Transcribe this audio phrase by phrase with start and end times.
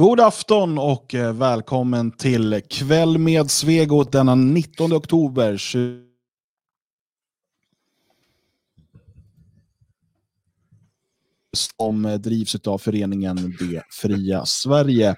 [0.00, 5.56] God afton och eh, välkommen till Kväll med Svegot denna 19 oktober
[11.56, 15.16] som drivs av föreningen Det fria Sverige.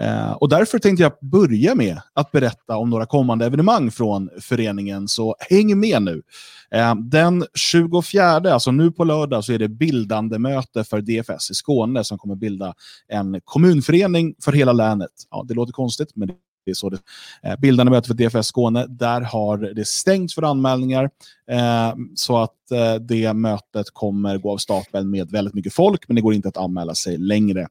[0.00, 5.08] Eh, och därför tänkte jag börja med att berätta om några kommande evenemang från föreningen,
[5.08, 6.22] så häng med nu.
[6.70, 11.54] Eh, den 24, alltså nu på lördag, så är det bildande möte för DFS i
[11.54, 12.74] Skåne som kommer bilda
[13.08, 15.10] en kommunförening för hela länet.
[15.30, 16.30] Ja, det låter konstigt, men
[16.68, 16.98] det är så det
[17.42, 18.86] eh, bildande möte för DFS Skåne.
[18.86, 21.10] Där har det stängts för anmälningar
[21.50, 26.14] eh, så att eh, det mötet kommer gå av stapeln med väldigt mycket folk, men
[26.14, 27.68] det går inte att anmäla sig längre.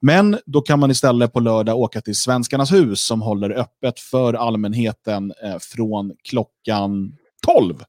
[0.00, 4.34] Men då kan man istället på lördag åka till Svenskarnas hus som håller öppet för
[4.34, 7.84] allmänheten eh, från klockan 12.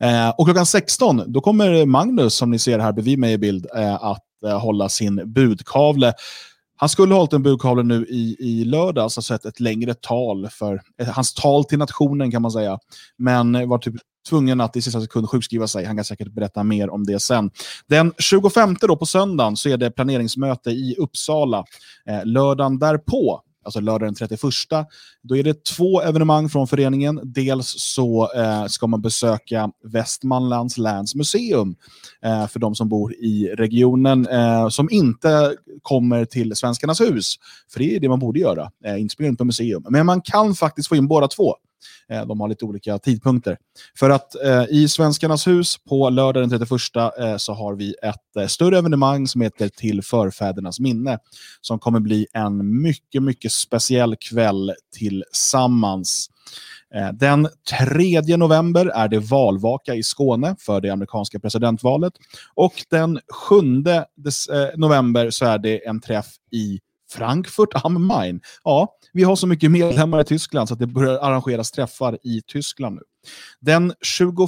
[0.00, 3.66] Eh, och klockan 16 då kommer Magnus, som ni ser här bredvid mig i bild,
[3.76, 6.12] eh, att eh, hålla sin budkavle
[6.82, 10.48] han skulle ha hållit en budkavle nu i, i lördags, alltså ett, ett längre tal
[10.48, 12.78] för ett, hans tal till nationen kan man säga.
[13.18, 13.94] Men eh, var typ
[14.28, 15.84] tvungen att i sista sekund sjukskriva sig.
[15.84, 17.50] Han kan säkert berätta mer om det sen.
[17.86, 21.64] Den 25 då på söndagen så är det planeringsmöte i Uppsala.
[22.08, 24.40] Eh, lördagen därpå alltså lördag den 31.
[25.22, 27.20] Då är det två evenemang från föreningen.
[27.24, 31.76] Dels så eh, ska man besöka Västmanlands läns museum
[32.24, 37.34] eh, för de som bor i regionen eh, som inte kommer till Svenskarnas hus.
[37.72, 39.86] För det är det man borde göra, eh, inte på museum.
[39.90, 41.56] Men man kan faktiskt få in båda två.
[42.08, 43.56] Eh, de har lite olika tidpunkter.
[43.98, 46.70] För att eh, i Svenskarnas hus på lördag den 31
[47.18, 51.18] eh, så har vi ett eh, större evenemang som heter Till förfädernas minne.
[51.60, 56.28] Som kommer bli en mycket, mycket speciell kväll tillsammans.
[56.94, 57.48] Eh, den
[57.80, 62.12] 3 november är det valvaka i Skåne för det amerikanska presidentvalet.
[62.54, 66.80] Och den 7 eh, november så är det en träff i
[67.16, 68.40] Frankfurt am Main.
[68.64, 72.42] Ja, vi har så mycket medlemmar i Tyskland så att det börjar arrangeras träffar i
[72.46, 73.02] Tyskland nu.
[73.60, 74.38] Den 21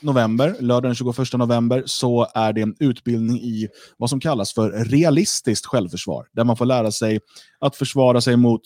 [0.00, 4.70] november, lördag den 21 november, så är det en utbildning i vad som kallas för
[4.70, 6.26] realistiskt självförsvar.
[6.32, 7.20] Där man får lära sig
[7.60, 8.62] att försvara sig mot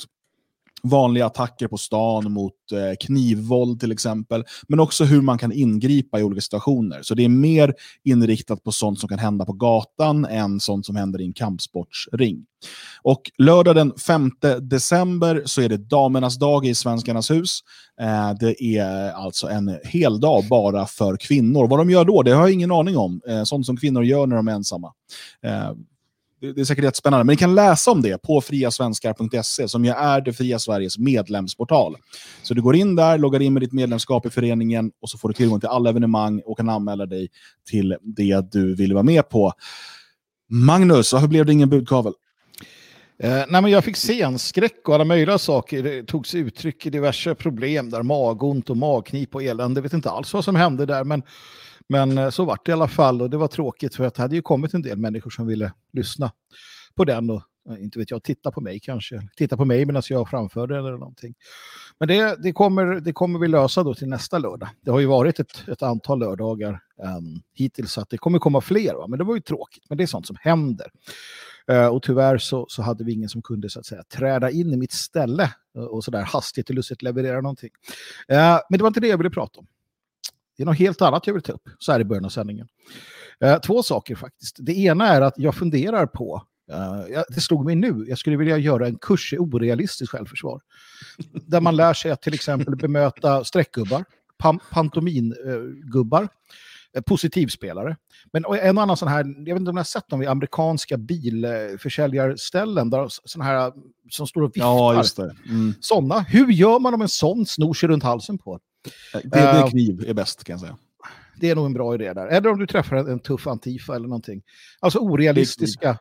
[0.82, 6.20] vanliga attacker på stan mot eh, knivvåld till exempel, men också hur man kan ingripa
[6.20, 7.02] i olika situationer.
[7.02, 7.74] Så det är mer
[8.04, 12.46] inriktat på sånt som kan hända på gatan än sånt som händer i en kampsportsring.
[13.02, 14.30] Och lördag den 5
[14.60, 17.60] december så är det damernas dag i Svenskarnas hus.
[18.00, 21.66] Eh, det är alltså en hel dag bara för kvinnor.
[21.68, 23.20] Vad de gör då, det har jag ingen aning om.
[23.28, 24.92] Eh, sånt som kvinnor gör när de är ensamma.
[25.42, 25.70] Eh,
[26.40, 30.20] det är säkert jättespännande, men ni kan läsa om det på friasvenskar.se som ju är
[30.20, 31.96] det fria Sveriges medlemsportal.
[32.42, 35.28] Så du går in där, loggar in med ditt medlemskap i föreningen och så får
[35.28, 37.28] du tillgång till alla evenemang och kan anmäla dig
[37.70, 39.52] till det du vill vara med på.
[40.48, 42.12] Magnus, varför blev det ingen budkavel?
[43.22, 45.82] Eh, nej, men jag fick scenskräck och alla möjliga saker.
[45.82, 49.78] Det togs uttryck i diverse problem där magont och magknip och elände.
[49.78, 51.22] Jag vet inte alls vad som hände där, men
[51.90, 54.22] men eh, så vart det i alla fall och det var tråkigt för att det
[54.22, 56.32] hade ju kommit en del människor som ville lyssna
[56.94, 59.28] på den och eh, inte vet jag, titta på mig kanske.
[59.36, 61.34] Titta på mig medan jag framförde eller någonting.
[61.98, 64.68] Men det, det, kommer, det kommer vi lösa då till nästa lördag.
[64.80, 66.80] Det har ju varit ett, ett antal lördagar
[67.18, 68.94] um, hittills så att det kommer komma fler.
[68.94, 69.06] Va?
[69.06, 69.84] Men det var ju tråkigt.
[69.88, 70.86] Men det är sånt som händer.
[71.70, 74.72] Uh, och tyvärr så, så hade vi ingen som kunde så att säga träda in
[74.72, 77.70] i mitt ställe och, och sådär hastigt och lustigt leverera någonting.
[78.32, 79.66] Uh, men det var inte det jag ville prata om.
[80.60, 82.68] Det är något helt annat jag vill ta upp så här i början av sändningen.
[83.44, 84.56] Eh, två saker faktiskt.
[84.58, 88.58] Det ena är att jag funderar på, eh, det slog mig nu, jag skulle vilja
[88.58, 90.60] göra en kurs i orealistiskt självförsvar.
[91.46, 94.04] där man lär sig att till exempel bemöta streckgubbar,
[94.38, 96.28] pam pantomingubbar,
[96.96, 97.96] eh, positivspelare.
[98.32, 100.96] Men en annan sån här, jag vet inte om ni har sett dem i amerikanska
[100.96, 103.72] bilförsäljarställen där såna här
[104.10, 104.68] som står och viftar.
[104.68, 105.36] Ja, just det.
[105.48, 105.74] Mm.
[105.80, 106.20] Sådana.
[106.20, 108.60] Hur gör man om en sån snor sig runt halsen på
[109.12, 110.78] det, det eh, kniv är bäst kan jag säga.
[111.40, 112.26] Det är nog en bra idé där.
[112.26, 114.42] Eller om du träffar en, en tuff antifa eller någonting.
[114.80, 115.98] Alltså orealistiska...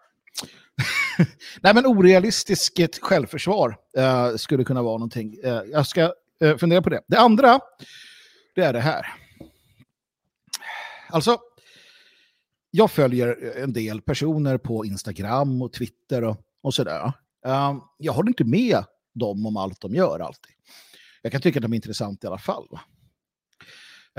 [1.62, 5.38] Nej, men orealistiskt självförsvar uh, skulle kunna vara någonting.
[5.46, 7.02] Uh, jag ska uh, fundera på det.
[7.08, 7.60] Det andra,
[8.56, 9.06] det är det här.
[11.10, 11.38] Alltså,
[12.72, 17.14] jag följer en del personer på Instagram och Twitter och, och sådär.
[17.98, 18.84] jag håller inte med
[19.14, 20.54] dem om allt de gör alltid
[21.22, 22.68] jag kan tycka att de är intressanta i alla fall.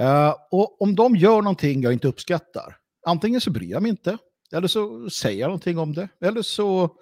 [0.01, 2.77] Uh, och om de gör någonting jag inte uppskattar,
[3.07, 4.19] antingen så bryr jag mig inte,
[4.53, 6.97] eller så säger jag någonting om det, eller så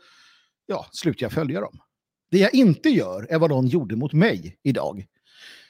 [0.66, 1.78] ja, slutar jag följa dem.
[2.30, 5.06] Det jag inte gör är vad de gjorde mot mig idag.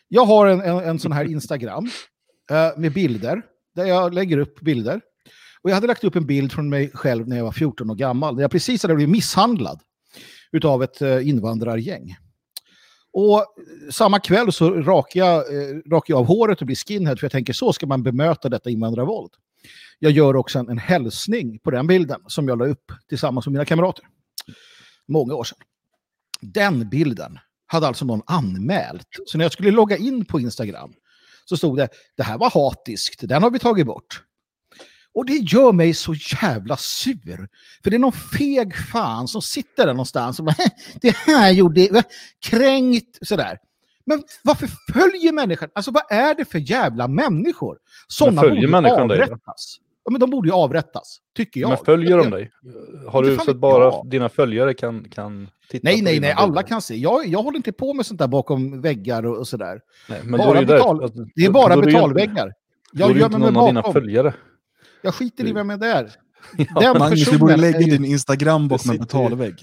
[0.08, 1.84] Jag har en, en, en sån här Instagram
[2.52, 3.42] uh, med bilder,
[3.74, 5.00] där jag lägger upp bilder.
[5.62, 7.94] Och jag hade lagt upp en bild från mig själv när jag var 14 år
[7.94, 9.80] gammal, när jag precis hade blivit misshandlad
[10.52, 12.16] utav ett eh, invandrargäng.
[13.12, 13.46] Och
[13.90, 17.32] samma kväll så rakar jag, eh, rakar jag av håret och blir skinhead för jag
[17.32, 19.30] tänker så ska man bemöta detta invandrarvåld.
[19.98, 23.52] Jag gör också en, en hälsning på den bilden som jag la upp tillsammans med
[23.52, 24.04] mina kamrater.
[25.08, 25.58] Många år sedan.
[26.40, 29.08] Den bilden hade alltså någon anmält.
[29.26, 30.92] Så när jag skulle logga in på Instagram
[31.44, 34.22] så stod det det här var hatiskt, den har vi tagit bort.
[35.18, 37.48] Och det gör mig så jävla sur.
[37.82, 40.54] För det är någon feg fan som sitter där någonstans och bara
[41.00, 42.02] det här gjorde
[42.40, 43.58] kränkt sådär.
[44.06, 45.68] Men varför följer människan?
[45.72, 47.78] Alltså vad är det för jävla människor?
[48.08, 49.78] Sådana borde avrättas.
[50.04, 51.68] Ja, men de borde ju avrättas, tycker jag.
[51.68, 52.50] Men följer de dig?
[53.08, 54.04] Har du så att bara ja.
[54.06, 56.96] dina följare kan, kan titta Nej, nej, nej, alla kan se.
[56.96, 59.80] Jag, jag håller inte på med sånt där bakom väggar och, och sådär.
[60.08, 61.02] Nej, men bara betal...
[61.02, 62.52] Alltså, det är bara betalväggar.
[62.92, 63.74] Jag gör mig med bakom.
[63.74, 64.34] dina följare.
[65.02, 66.10] Jag skiter i vem det är.
[66.74, 69.54] Ja, Magnus, du borde lägga din Instagram bakom en betalvägg.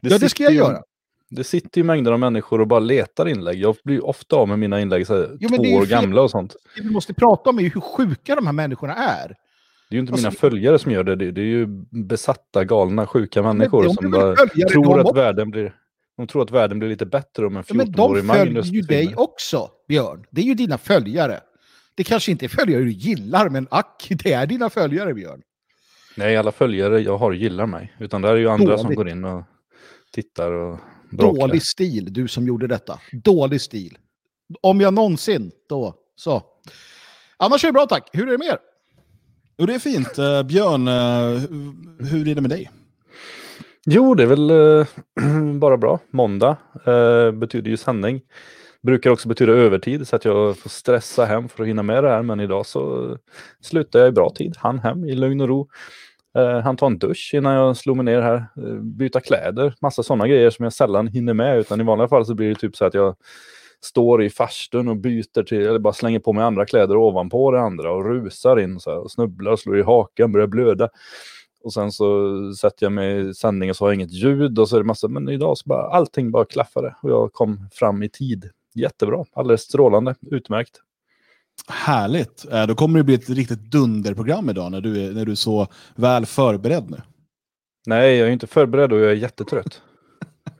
[0.00, 0.82] Det ja, det ska jag göra.
[1.30, 3.60] Det sitter ju mängder av människor och bara letar inlägg.
[3.60, 6.56] Jag blir ofta av med mina inlägg så här, jo, två år gamla och sånt.
[6.76, 9.28] Det vi måste prata om är hur sjuka de här människorna är.
[9.28, 11.16] Det är ju inte alltså, mina följare som gör det.
[11.16, 14.36] Det, är ju besatta, galna, sjuka människor som bara
[14.72, 15.74] tror att världen blir...
[16.16, 18.26] De tror att världen blir lite bättre om en 14-årig Magnus...
[18.26, 20.24] Men de följer ju dig också, Björn.
[20.30, 21.40] Det är ju dina följare.
[21.94, 25.42] Det kanske inte är följare du gillar, men ack, det är dina följare, Björn.
[26.16, 27.92] Nej, alla följare jag har gillar mig.
[27.98, 28.80] Utan det är ju andra Dåligt.
[28.80, 29.44] som går in och
[30.12, 30.78] tittar och
[31.10, 31.40] bråkar.
[31.40, 33.00] Dålig stil, du som gjorde detta.
[33.12, 33.98] Dålig stil.
[34.60, 36.42] Om jag någonsin, då så.
[37.36, 38.10] Annars är det bra tack.
[38.12, 38.58] Hur är det med er?
[39.58, 40.18] Jo, det är fint.
[40.18, 41.40] Uh, Björn, uh,
[42.10, 42.70] hur är det med dig?
[43.86, 44.86] Jo, det är väl uh,
[45.58, 45.98] bara bra.
[46.10, 46.56] Måndag
[47.32, 48.20] betyder ju sändning.
[48.82, 52.10] Brukar också betyda övertid så att jag får stressa hem för att hinna med det
[52.10, 52.22] här.
[52.22, 53.16] Men idag så
[53.60, 54.54] slutade jag i bra tid.
[54.58, 55.68] Han hem i lugn och ro.
[56.38, 58.36] Eh, han tar en dusch innan jag slår mig ner här.
[58.36, 59.74] Eh, byta kläder.
[59.80, 61.58] Massa sådana grejer som jag sällan hinner med.
[61.58, 63.16] Utan i vanliga fall så blir det typ så att jag
[63.84, 67.60] står i farstun och byter till, eller bara slänger på mig andra kläder ovanpå det
[67.60, 70.88] andra och rusar in så här, och snubblar och slår i hakan, börjar blöda.
[71.64, 74.68] Och sen så sätter jag mig i sändning och så har jag inget ljud och
[74.68, 78.02] så är det massa, men idag så bara allting bara klaffade och jag kom fram
[78.02, 78.50] i tid.
[78.74, 80.80] Jättebra, alldeles strålande, utmärkt.
[81.68, 82.46] Härligt.
[82.52, 85.36] Eh, då kommer det bli ett riktigt dunderprogram idag när du är, när du är
[85.36, 87.02] så väl förberedd nu.
[87.86, 89.82] Nej, jag är inte förberedd och jag är jättetrött.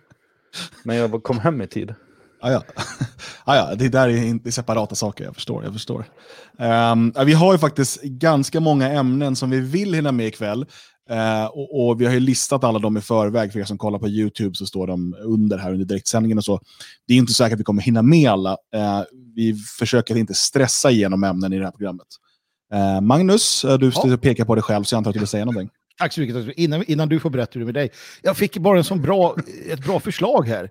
[0.85, 1.95] Men jag kom hem i tid.
[2.41, 2.63] Ah, ja.
[3.45, 5.65] ah, ja, det där är inte separata saker, jag förstår.
[5.65, 6.05] Jag förstår.
[6.59, 10.67] Um, vi har ju faktiskt ganska många ämnen som vi vill hinna med ikväll.
[11.11, 13.99] Uh, och, och, vi har ju listat alla dem i förväg, för er som kollar
[13.99, 16.61] på YouTube så står de under här under direktsändningen och så.
[17.07, 18.51] Det är inte säkert att vi kommer hinna med alla.
[18.51, 19.03] Uh,
[19.35, 22.07] vi försöker inte stressa igenom ämnen i det här programmet.
[22.75, 24.17] Uh, Magnus, du ja.
[24.17, 25.71] pekar på dig själv så jag antar att du vill säga någonting.
[25.99, 26.57] Tack så mycket.
[26.57, 27.91] Innan, innan du får berätta hur det med dig.
[28.23, 29.37] Jag fick bara en sån bra,
[29.71, 30.71] ett bra förslag här.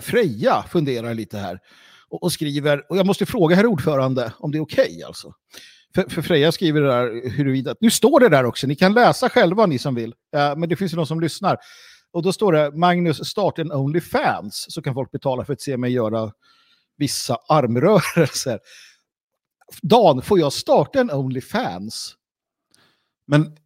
[0.00, 1.58] Freja funderar lite här
[2.14, 5.32] och, och, skriver, och jag måste fråga herr ordförande om det är okej okay, alltså.
[5.94, 9.28] För, för, Freja skriver det där huruvida, nu står det där också, ni kan läsa
[9.28, 11.58] själva ni som vill, eh, men det finns ju någon som lyssnar.
[12.12, 15.76] Och då står det, Magnus start en Onlyfans, så kan folk betala för att se
[15.76, 16.32] mig göra
[16.96, 18.58] vissa armrörelser.
[19.82, 22.16] Dan, får jag starta en Onlyfans?
[23.26, 23.56] Men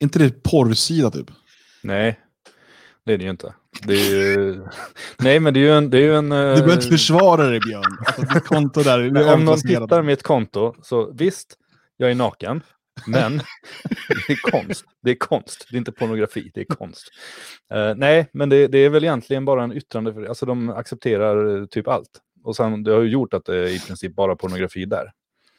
[0.00, 1.30] inte det porrsida typ?
[1.82, 2.20] Nej,
[3.06, 3.54] det är det ju inte.
[3.82, 4.66] Det är ju...
[5.18, 5.90] Nej, men det är ju en...
[5.90, 7.98] Det är ju en du behöver inte försvara dig, Björn.
[8.06, 11.57] Alltså, ditt konto där Om någon tittar mitt konto, så visst,
[11.98, 12.62] jag är naken.
[13.06, 13.36] Men
[14.26, 14.84] det är konst.
[15.02, 15.66] Det är konst.
[15.70, 17.08] Det är inte pornografi, det är konst.
[17.74, 20.28] Uh, nej, men det, det, är väl egentligen bara en yttrande.
[20.28, 22.10] Alltså de accepterar typ allt.
[22.44, 25.12] Och sen, det har ju gjort att det är i princip bara pornografi där.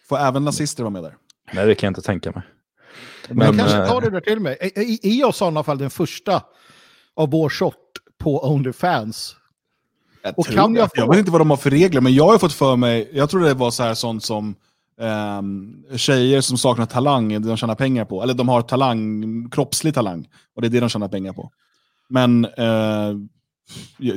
[0.09, 1.15] Får även nazister vara med där?
[1.53, 2.43] Nej, det kan jag inte tänka mig.
[3.27, 4.57] Men, men jag kanske tar det där till mig.
[4.59, 6.43] Är, är, är jag i sådana fall den första
[7.15, 7.75] av vår sort
[8.17, 9.35] på Onlyfans.
[10.21, 10.91] Jag, och kan jag, få...
[10.95, 13.29] jag vet inte vad de har för regler, men jag har fått för mig, jag
[13.29, 14.55] tror det var så här sånt som
[14.99, 18.23] um, tjejer som saknar talang, de tjänar pengar på.
[18.23, 21.51] Eller de har talang, kroppslig talang, och det är det de tjänar pengar på.
[22.09, 23.17] Men uh,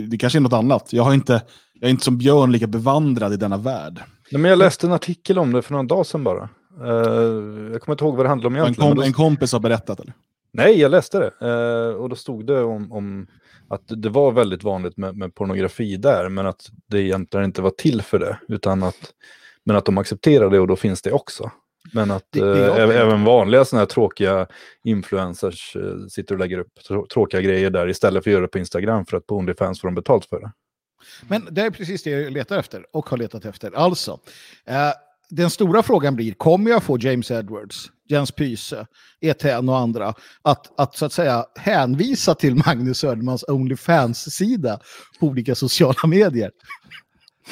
[0.09, 0.93] det kanske är något annat.
[0.93, 1.43] Jag, har inte,
[1.75, 4.01] jag är inte som Björn lika bevandrad i denna värld.
[4.31, 6.49] Nej, men jag läste en artikel om det för några dagar sedan bara.
[6.83, 8.91] Uh, jag kommer inte ihåg vad det handlade om egentligen.
[8.91, 10.12] En, kom, en kompis har berättat eller?
[10.53, 11.47] Nej, jag läste det.
[11.47, 13.27] Uh, och då stod det om, om
[13.69, 17.71] att det var väldigt vanligt med, med, pornografi där, men att det egentligen inte var
[17.71, 19.12] till för det, utan att,
[19.64, 21.50] men att de accepterar det och då finns det också.
[21.92, 24.47] Men att det, det äh, även vanliga sådana här tråkiga
[24.85, 26.73] influencers äh, sitter och lägger upp
[27.12, 29.88] tråkiga grejer där istället för att göra det på Instagram för att på Onlyfans får
[29.88, 30.52] de betalt för det.
[31.28, 33.73] Men det är precis det jag letar efter och har letat efter.
[33.76, 34.21] Alltså,
[34.66, 34.92] eh,
[35.31, 38.87] den stora frågan blir, kommer jag få James Edwards, Jens Pyse,
[39.21, 44.81] ETN och andra att, att så att säga hänvisa till Magnus Södermans Onlyfans-sida
[45.21, 46.50] på olika sociala medier?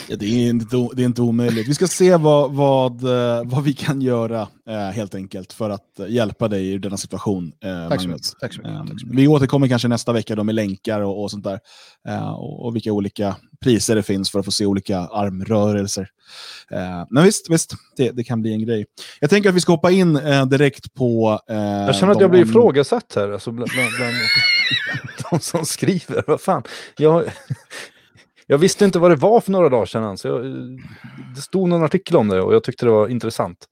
[0.08, 1.68] Ja, det, är inte, det är inte omöjligt.
[1.68, 6.00] Vi ska se vad, vad, eh, vad vi kan göra eh, helt enkelt för att
[6.08, 7.52] hjälpa dig i denna situation.
[7.64, 8.26] Eh, Tack, så mycket.
[8.40, 8.74] Tack, så mycket.
[8.74, 9.18] Eh, Tack så mycket.
[9.18, 11.60] Vi återkommer kanske nästa vecka då med länkar och, och sånt där.
[12.08, 16.08] Eh, och, och, vilka olika priser det finns för att få se olika armrörelser.
[16.70, 18.86] Eh, men visst, visst det, det, kan bli en grej.
[19.20, 20.14] Jag tänker att vi ska hoppa in
[20.46, 21.40] direkt på...
[21.46, 23.32] jag känner att jag blir ifrågasatt här.
[23.32, 24.14] Alltså bland, bland, bland
[25.30, 26.24] de som skriver.
[26.26, 26.62] Vad fan.
[26.96, 27.24] Jag,
[28.50, 30.18] jag visste inte vad det var för några dagar sedan.
[30.18, 30.44] Så jag,
[31.34, 33.66] det stod någon artikel om det och jag tyckte det var intressant.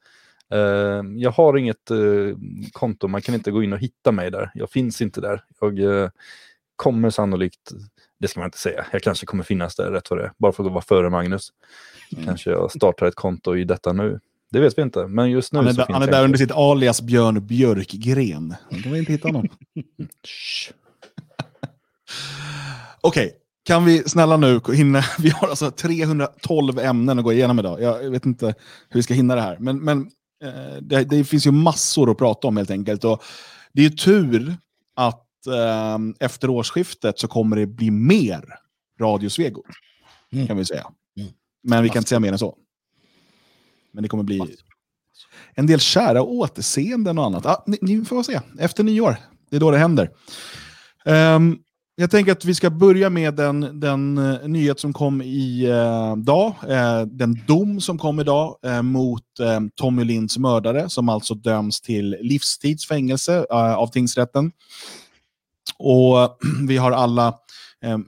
[0.55, 2.37] Uh, jag har inget uh,
[2.73, 4.51] konto, man kan inte gå in och hitta mig där.
[4.55, 5.45] Jag finns inte där.
[5.61, 6.09] Jag uh,
[6.77, 7.73] kommer sannolikt,
[8.21, 10.53] det ska man inte säga, jag kanske kommer finnas där rätt vad det är, bara
[10.53, 11.49] för att vara före Magnus.
[12.13, 12.25] Mm.
[12.25, 14.21] Kanske jag startar ett konto i detta nu.
[14.51, 16.39] Det vet vi inte, men just nu Han är, så där, han är där under
[16.39, 18.55] sitt alias Björn Björkgren.
[18.71, 19.49] Då kan vi inte hitta honom.
[23.01, 23.31] Okej, okay.
[23.69, 27.83] Kan vi snälla nu hinna, vi har alltså 312 ämnen att gå igenom idag.
[27.83, 28.47] Jag vet inte
[28.89, 29.59] hur vi ska hinna det här.
[29.59, 30.11] Men, men
[30.45, 33.05] eh, det, det, finns ju massor att prata om helt enkelt.
[33.05, 33.23] Och
[33.73, 34.57] det är ju tur
[34.97, 38.45] att eh, efter årsskiftet så kommer det bli mer
[39.01, 39.65] Radio Svegot.
[40.33, 40.47] Mm.
[40.47, 40.87] Kan vi säga.
[41.21, 41.33] Mm.
[41.63, 42.57] Men vi kan inte säga mer än så.
[43.93, 44.57] Men det kommer bli
[45.55, 47.47] en del kära återseenden och annat.
[47.47, 48.41] Ah, ni, ni får se.
[48.59, 49.17] Efter nyår.
[49.51, 50.11] Det är då det händer.
[51.05, 51.63] Um,
[52.01, 56.55] jag tänker att vi ska börja med den, den uh, nyhet som kom idag.
[56.63, 59.23] Eh, uh, eh, uh, den dom som kom idag uh, mot
[59.75, 64.53] Tommy Linds mördare, som alltså döms till livstidsfängelse av tingsrätten.
[65.79, 66.39] Och
[66.69, 67.35] vi har alla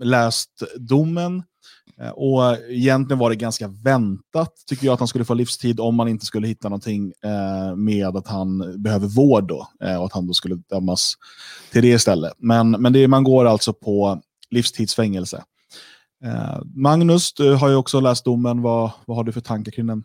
[0.00, 1.42] läst domen.
[2.02, 5.94] Eh, och egentligen var det ganska väntat, tycker jag, att han skulle få livstid om
[5.94, 10.12] man inte skulle hitta någonting eh, med att han behöver vård då, eh, och att
[10.12, 11.14] han då skulle dömas
[11.72, 12.32] till det istället.
[12.38, 15.44] Men, men det, man går alltså på livstidsfängelse.
[16.24, 18.62] Eh, Magnus, du har ju också läst domen.
[18.62, 20.04] Vad, vad har du för tankar kring den?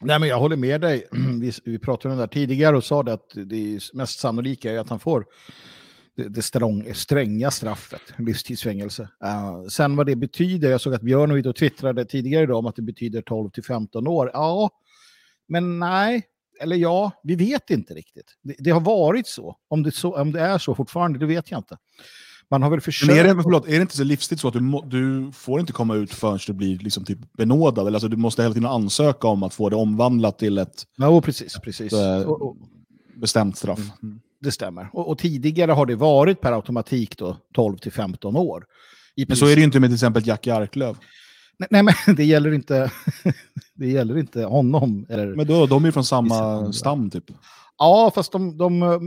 [0.00, 1.06] Nej, men jag håller med dig.
[1.40, 4.78] Vi, vi pratade om det där tidigare och sa det att det mest sannolika är
[4.78, 5.24] att han får
[6.16, 9.02] det, det strång, stränga straffet, livstidsfängelse.
[9.02, 12.76] Uh, sen vad det betyder, jag såg att Björn och twittrade tidigare idag om att
[12.76, 14.30] det betyder 12 till 15 år.
[14.32, 14.70] Ja,
[15.48, 16.22] men nej,
[16.60, 18.36] eller ja, vi vet inte riktigt.
[18.42, 19.56] Det, det har varit så.
[19.68, 20.20] Om det, så.
[20.20, 21.76] om det är så fortfarande, det vet jag inte.
[22.50, 23.12] Man har väl försökt...
[23.12, 25.60] Men är det, förlåt, är det inte så livstid så att du, må, du får
[25.60, 27.86] inte komma ut förrän du blir liksom typ benådad?
[27.86, 30.84] Eller alltså, du måste hela tiden ansöka om att få det omvandlat till ett...
[30.96, 31.58] Ja, precis.
[31.58, 31.92] precis.
[31.92, 32.30] Ett, äh,
[33.16, 33.80] bestämt straff.
[34.02, 34.20] Mm.
[34.40, 34.88] Det stämmer.
[34.92, 38.64] Och, och, tidigare har det varit per automatik då 12 till 15 år.
[39.28, 40.96] men så är det ju inte med till exempel Jackie Arklöv.
[41.58, 42.90] Nej, nej, men det gäller inte,
[43.74, 45.06] det gäller inte honom.
[45.08, 47.24] Eller, men då, de är från samma stam typ?
[47.78, 48.98] Ja, fast de, de eh,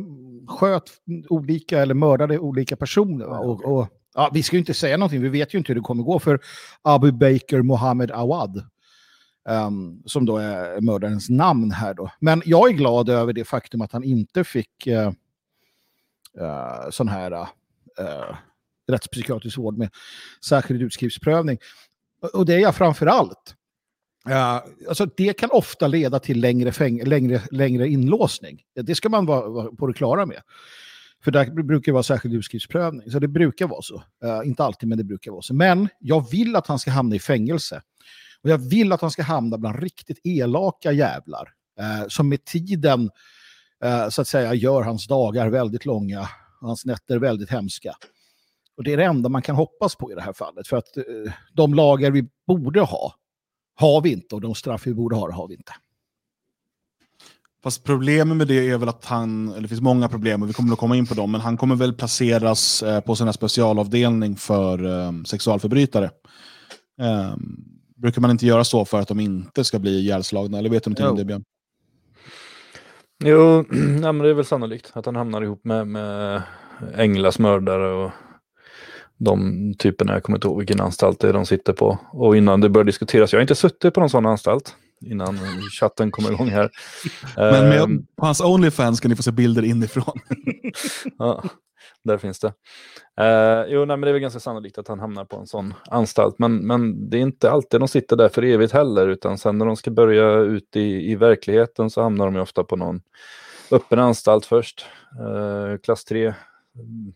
[0.47, 0.83] sköt
[1.29, 3.25] olika eller mördade olika personer.
[3.25, 5.81] Och, och, ja, vi ska ju inte säga någonting, vi vet ju inte hur det
[5.81, 6.39] kommer gå för
[6.81, 8.63] Abu Baker Mohammed Awad.
[9.49, 12.11] Um, som då är mördarens namn här då.
[12.19, 15.11] Men jag är glad över det faktum att han inte fick uh,
[16.41, 18.35] uh, sån här uh,
[18.87, 19.89] rättspsykiatrisk vård med
[20.45, 21.57] särskild utskrivsprövning.
[22.33, 23.55] Och det är jag framför allt.
[24.29, 28.61] Uh, alltså det kan ofta leda till längre, fäng längre, längre inlåsning.
[28.75, 30.41] Det ska man vara, vara på det klara med.
[31.23, 33.11] För där brukar det vara särskild utskrivsprövning.
[33.11, 34.03] Så det brukar vara så.
[34.25, 35.53] Uh, inte alltid, men det brukar vara så.
[35.53, 37.81] Men jag vill att han ska hamna i fängelse.
[38.43, 41.49] Och jag vill att han ska hamna bland riktigt elaka jävlar.
[41.79, 43.09] Eh, som med tiden
[43.83, 46.29] eh, så att säga gör hans dagar väldigt långa.
[46.61, 47.93] Hans nätter väldigt hemska.
[48.77, 50.67] Och det är det enda man kan hoppas på i det här fallet.
[50.67, 53.13] För att eh, de lagar vi borde ha,
[53.75, 54.35] har vi inte.
[54.35, 55.73] Och de straff vi borde ha, har vi inte.
[57.63, 60.53] Fast problemet med det är väl att han, eller det finns många problem och vi
[60.53, 64.35] kommer att komma in på dem, men han kommer väl placeras eh, på sin specialavdelning
[64.35, 66.11] för eh, sexualförbrytare.
[67.01, 70.57] Ehm, Brukar man inte göra så för att de inte ska bli ihjälslagna?
[70.57, 71.11] Eller vet du någonting jo.
[71.11, 71.43] om det, Björn?
[73.23, 73.65] Jo,
[74.01, 76.41] ja, men det är väl sannolikt att han hamnar ihop med, med
[76.95, 78.11] Englas mördare och
[79.17, 80.13] de typerna.
[80.13, 81.99] Jag kommer inte ihåg vilken anstalt det är de sitter på.
[82.11, 84.75] Och innan det börjar diskuteras, jag har inte suttit på någon sån anstalt
[85.05, 85.39] innan
[85.79, 86.69] chatten kommer igång här.
[87.35, 90.19] Men med, på hans Onlyfans kan ni få se bilder inifrån.
[91.17, 91.43] ja,
[92.03, 92.53] där finns det.
[93.17, 95.73] Eh, jo, nej, men det är väl ganska sannolikt att han hamnar på en sån
[95.89, 96.39] anstalt.
[96.39, 99.65] Men, men det är inte alltid de sitter där för evigt heller, utan sen när
[99.65, 103.01] de ska börja ut i, i verkligheten så hamnar de ju ofta på någon
[103.71, 104.85] öppen anstalt först.
[105.19, 106.25] Eh, klass 3.
[106.75, 107.13] Mm,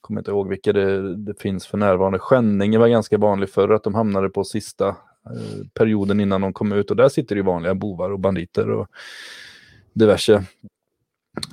[0.00, 2.18] kommer inte ihåg vilka det, det finns för närvarande.
[2.18, 6.72] Skänninge var ganska vanlig förr, att de hamnade på sista eh, perioden innan de kom
[6.72, 8.88] ut och där sitter det vanliga bovar och banditer och
[9.92, 10.44] diverse.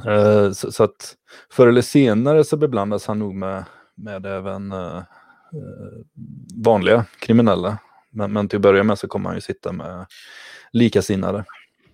[0.07, 1.15] Uh, så, så, att
[1.51, 5.03] förr eller senare så beblandas han nog med, med även uh, uh,
[6.55, 7.77] vanliga kriminella.
[8.11, 10.05] Men, men till att börja med så kommer han ju sitta med
[10.71, 11.45] likasinnade.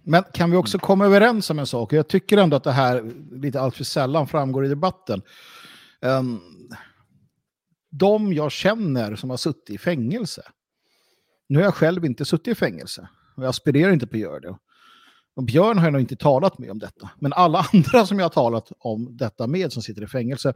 [0.03, 1.93] Men kan vi också komma överens om en sak?
[1.93, 5.21] Jag tycker ändå att det här lite alltför sällan framgår i debatten.
[6.01, 6.41] Um,
[7.91, 10.41] de jag känner som har suttit i fängelse.
[11.49, 13.09] Nu har jag själv inte suttit i fängelse.
[13.35, 14.57] Och jag aspirerar inte på att göra det.
[15.35, 17.09] Och Björn har jag nog inte talat med om detta.
[17.19, 20.53] Men alla andra som jag har talat om detta med som sitter i fängelse,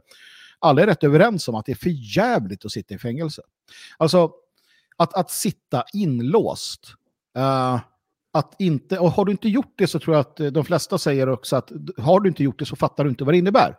[0.58, 3.42] alla är rätt överens om att det är för jävligt att sitta i fängelse.
[3.96, 4.30] Alltså,
[4.96, 6.94] att, att sitta inlåst.
[7.38, 7.80] Uh,
[8.32, 10.98] att inte, och har du inte gjort det så tror jag att eh, de flesta
[10.98, 13.76] säger också att har du inte gjort det så fattar du inte vad det innebär.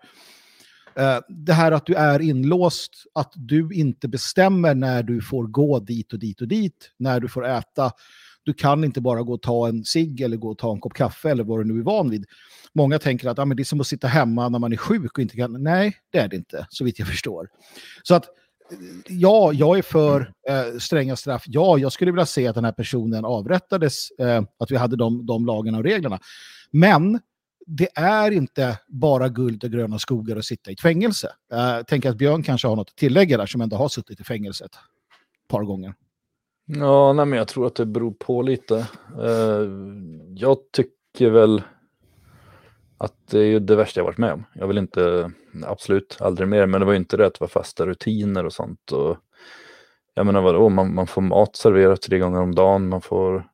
[0.99, 5.79] Uh, det här att du är inlåst, att du inte bestämmer när du får gå
[5.79, 7.91] dit och dit och dit, när du får äta,
[8.43, 10.93] du kan inte bara gå och ta en cigg eller gå och ta en kopp
[10.93, 12.25] kaffe eller vad du nu är van vid.
[12.73, 15.17] Många tänker att ah, men det är som att sitta hemma när man är sjuk
[15.17, 15.63] och inte kan...
[15.63, 17.49] Nej, det är det inte, så vitt jag förstår.
[18.03, 21.43] Så att eh, ja, jag är för eh, stränga straff.
[21.47, 25.25] Ja, jag skulle vilja se att den här personen avrättades, eh, att vi hade de,
[25.25, 26.19] de lagarna och reglerna.
[26.71, 27.19] Men
[27.65, 31.27] det är inte bara guld och gröna skogar att sitta i ett fängelse.
[31.49, 34.19] Jag eh, tänker att Björn kanske har något att tillägga där som ändå har suttit
[34.19, 35.93] i fängelset ett par gånger.
[36.73, 38.77] Ja, nej, men jag tror att det beror på lite.
[39.19, 39.67] Eh,
[40.35, 41.61] jag tycker väl
[42.97, 44.45] att det är det värsta jag varit med om.
[44.53, 45.31] Jag vill inte,
[45.65, 48.53] absolut, aldrig mer, men det var ju inte det att det var fasta rutiner och
[48.53, 48.91] sånt.
[48.91, 49.17] Och,
[50.13, 53.47] jag menar vadå, man, man får mat serverat tre gånger om dagen, man får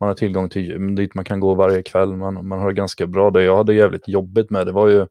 [0.00, 2.74] man har tillgång till gym dit man kan gå varje kväll, man, man har det
[2.74, 3.30] ganska bra.
[3.30, 5.06] Det jag hade jävligt jobbigt med det var ju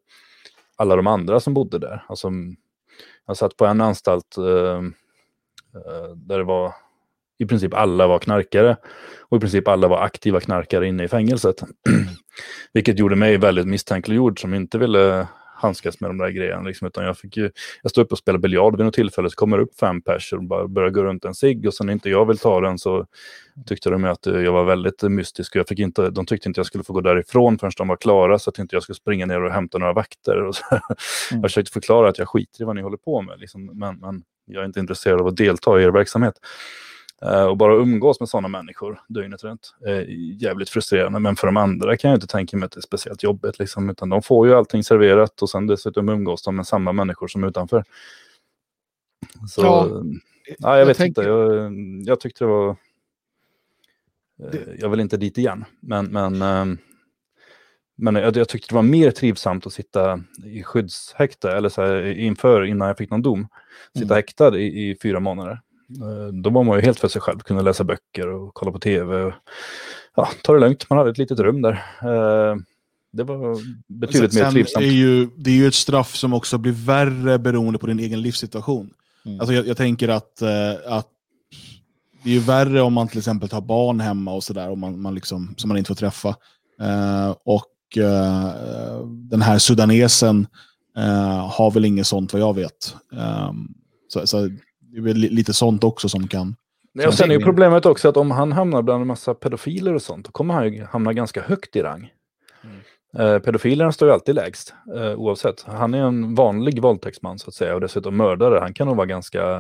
[0.76, 2.06] alla de andra som bodde där.
[2.08, 2.32] Alltså,
[3.28, 4.78] jag satt på en anstalt eh,
[5.76, 6.74] eh där det var
[7.38, 8.78] i princip alla var knarkare
[9.22, 11.56] och i princip alla var aktiva knarkare inne i fängelset.
[12.74, 16.62] Vilket gjorde mig väldigt misstänkliggjord som inte ville handskas med de där grejerna.
[16.62, 19.36] Liksom, utan jag, fick ju, jag stod upp och spelade biljard vid något tillfälle, så
[19.36, 21.94] kommer det upp fem personer och bara börjar gå runt en cigg och sen när
[21.94, 23.06] inte jag vill ta den så
[23.66, 25.56] tyckte de att jag var väldigt mystisk.
[25.56, 27.96] Och jag fick inte, de tyckte inte jag skulle få gå därifrån förrän de var
[27.96, 30.42] klara så att inte jag skulle springa ner och hämta några vakter.
[30.42, 30.56] Och.
[30.72, 30.82] Mm.
[31.42, 34.24] Jag försökte förklara att jag skiter i vad ni håller på med, liksom, men, men
[34.46, 36.34] jag är inte intresserad av att delta i er verksamhet.
[37.24, 40.02] Uh, och bara umgås med sådana människor dygnet runt är
[40.42, 41.20] jävligt frustrerande.
[41.20, 43.60] Men för de andra kan jag inte tänka mig att det är speciellt jobbigt.
[43.60, 47.28] Liksom, utan de får ju allting serverat och sen dessutom umgås de med samma människor
[47.28, 47.84] som utanför.
[49.48, 49.90] Så, ja,
[50.60, 51.22] ja jag, jag vet tänker...
[51.22, 51.30] inte.
[51.32, 51.74] Jag,
[52.08, 52.70] jag tyckte det var...
[52.70, 55.66] Uh, jag vill inte dit igen.
[55.80, 56.78] Men, men, uh,
[57.98, 62.04] men jag, jag, tyckte det var mer trivsamt att sitta i skyddshäkte, eller så här,
[62.06, 63.48] inför, innan jag fick någon dom,
[63.94, 64.16] sitta mm.
[64.16, 65.62] häktad i, i fyra månader.
[65.90, 68.80] Eh, då var man ju helt för sig själv, kunde läsa böcker och kolla på
[68.80, 69.24] tv.
[69.24, 69.34] Och,
[70.16, 71.72] ja, ta det lugnt, man hade ett litet rum där.
[72.02, 72.56] Eh,
[73.12, 74.86] det var betydligt sen, mer trivsamt.
[74.86, 78.22] Är ju, det är ju ett straff som också blir värre beroende på din egen
[78.22, 78.90] livssituation.
[79.26, 79.40] Mm.
[79.40, 81.08] Alltså jag, jag, tänker att, eh, att
[82.24, 85.16] det är ju värre om man till exempel tar barn hemma och sådär, man, man
[85.16, 86.36] liksom, som man inte får träffa.
[87.44, 87.72] Och
[89.08, 90.48] den här sudanesen
[91.50, 92.96] har väl inget sånt vad jag vet.
[94.08, 94.50] Så, så
[94.96, 96.56] det är väl lite sånt också som kan...
[96.94, 99.94] Nej, och sen är ju problemet också att om han hamnar bland en massa pedofiler
[99.94, 102.12] och sånt, då kommer han ju hamna ganska högt i rang.
[102.64, 103.36] Mm.
[103.36, 105.64] Eh, pedofilerna står ju alltid lägst, eh, oavsett.
[105.64, 108.60] Han är en vanlig våldtäktsman så att säga och dessutom mördare.
[108.60, 109.58] Han kan nog vara ganska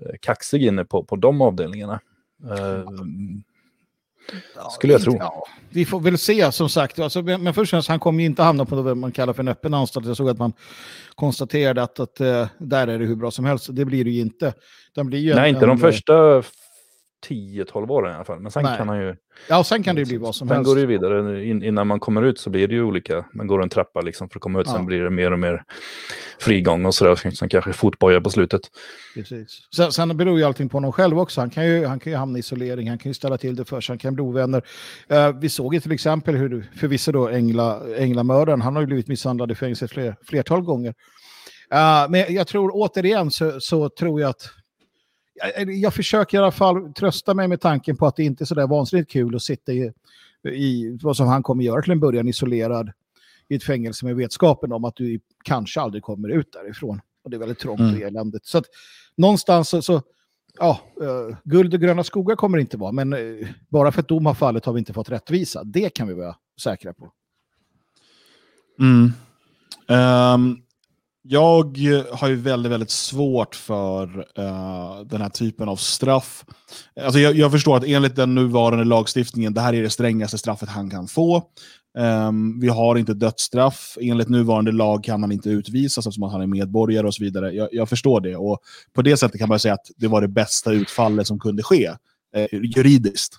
[0.00, 2.00] eh, kaxig inne på, på de avdelningarna.
[2.50, 2.84] Eh,
[4.70, 5.16] skulle jag tro.
[5.18, 6.98] Ja, vi får väl se som sagt.
[6.98, 9.42] Alltså, men först och främst, han kommer ju inte hamna på vad man kallar för
[9.42, 10.06] en öppen anstalt.
[10.06, 10.52] Jag såg att man
[11.14, 13.66] konstaterade att, att uh, där är det hur bra som helst.
[13.70, 14.54] Det blir det ju inte.
[14.94, 16.42] Den blir ju Nej, en, inte de första
[17.28, 18.40] 10-12 åren i alla fall.
[18.40, 18.78] Men sen Nej.
[18.78, 19.16] kan han ju...
[19.48, 20.68] Ja, sen kan det ju bli vad som sen helst.
[20.68, 21.44] Sen går det ju vidare.
[21.44, 23.24] In, innan man kommer ut så blir det ju olika.
[23.34, 24.66] Man går en trappa liksom för att komma ut.
[24.66, 24.72] Ja.
[24.72, 25.62] Sen blir det mer och mer
[26.38, 27.30] frigång och sådär.
[27.30, 28.60] Sen kanske fotboja på slutet.
[29.14, 29.68] Precis.
[29.76, 31.40] Sen, sen beror ju allting på honom själv också.
[31.40, 32.88] Han kan, ju, han kan ju hamna i isolering.
[32.88, 33.92] Han kan ju ställa till det för sig.
[33.92, 34.62] Han kan bli ovänner.
[35.12, 39.08] Uh, vi såg ju till exempel hur, förvisso då, Engla, Änglamördaren, han har ju blivit
[39.08, 40.94] misshandlad i fängelse fler, flertal gånger.
[41.74, 44.50] Uh, men jag tror återigen så, så tror jag att
[45.36, 48.46] jag, jag försöker i alla fall trösta mig med tanken på att det inte är
[48.46, 49.92] så där vansinnigt kul att sitta i,
[50.52, 52.92] i vad som han kommer göra till en början isolerad
[53.48, 57.00] i ett fängelse med vetskapen om att du kanske aldrig kommer ut därifrån.
[57.24, 57.94] Och det är väldigt trångt mm.
[57.94, 58.46] och eländigt.
[58.46, 58.64] Så att
[59.16, 60.02] någonstans så, så
[60.58, 64.08] ja, uh, guld och gröna skogar kommer det inte vara, men uh, bara för att
[64.08, 65.64] dom har fallit har vi inte fått rättvisa.
[65.64, 67.12] Det kan vi vara säkra på.
[68.78, 69.12] Mm.
[69.88, 70.62] Um,
[71.28, 71.78] jag
[72.12, 76.44] har ju väldigt, väldigt svårt för uh, den här typen av straff.
[77.00, 80.68] Alltså jag, jag, förstår att enligt den nuvarande lagstiftningen, det här är det strängaste straffet
[80.68, 81.42] han kan få.
[81.98, 83.98] Um, vi har inte dödsstraff.
[84.00, 87.52] Enligt nuvarande lag kan han inte utvisas eftersom han är medborgare och så vidare.
[87.52, 88.36] Jag, jag, förstår det.
[88.36, 88.58] Och
[88.92, 91.86] på det sättet kan man säga att det var det bästa utfallet som kunde ske,
[92.34, 93.38] eh, juridiskt.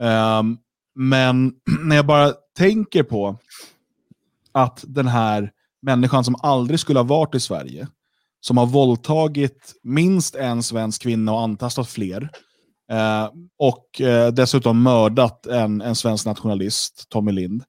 [0.00, 0.58] Um,
[0.94, 1.52] men
[1.84, 3.36] när jag bara tänker på
[4.52, 7.88] att den här människan som aldrig skulle ha varit i Sverige,
[8.40, 12.30] som har våldtagit minst en svensk kvinna och antastat fler,
[12.92, 17.62] eh, och eh, dessutom mördat en, en svensk nationalist, Tommy Lind,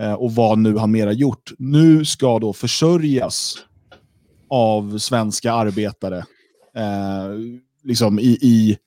[0.00, 3.56] eh, och vad nu han mera gjort, nu ska då försörjas
[4.50, 6.18] av svenska arbetare
[6.76, 7.38] eh,
[7.82, 8.78] liksom i, i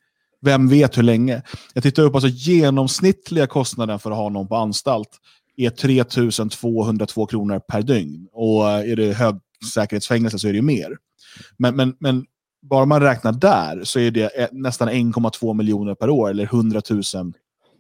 [0.42, 1.42] vem vet hur länge.
[1.74, 5.10] Jag tittar upp, alltså genomsnittliga kostnaden för att ha någon på anstalt
[5.58, 8.28] är 3202 kronor per dygn.
[8.32, 10.98] Och eh, är det högsäkerhetsfängelse så är det ju mer.
[11.58, 12.26] Men, men, men
[12.62, 16.82] bara man räknar där så är det eh, nästan 1,2 miljoner per år eller 100
[16.90, 17.04] 000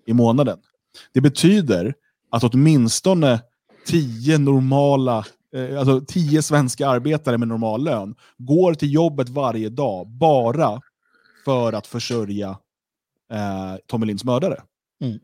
[0.06, 0.60] i månaden.
[1.14, 1.94] Det betyder
[2.32, 3.42] att åtminstone
[3.88, 10.08] 10 normala eh, alltså tio svenska arbetare med normal lön går till jobbet varje dag
[10.08, 10.82] bara
[11.46, 12.50] för att försörja
[13.32, 14.62] eh, Tommy Linds mördare.
[15.02, 15.20] Mm.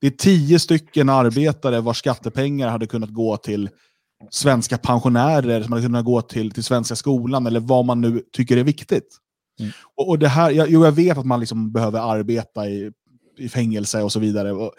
[0.00, 3.68] Det är tio stycken arbetare vars skattepengar hade kunnat gå till
[4.30, 8.56] svenska pensionärer, som hade kunnat gå till, till svenska skolan eller vad man nu tycker
[8.56, 9.16] är viktigt.
[9.60, 9.72] Mm.
[9.96, 12.92] Och, och, det här, jag, jag vet att man liksom behöver arbeta i,
[13.38, 14.52] i fängelse och så vidare.
[14.52, 14.72] Och,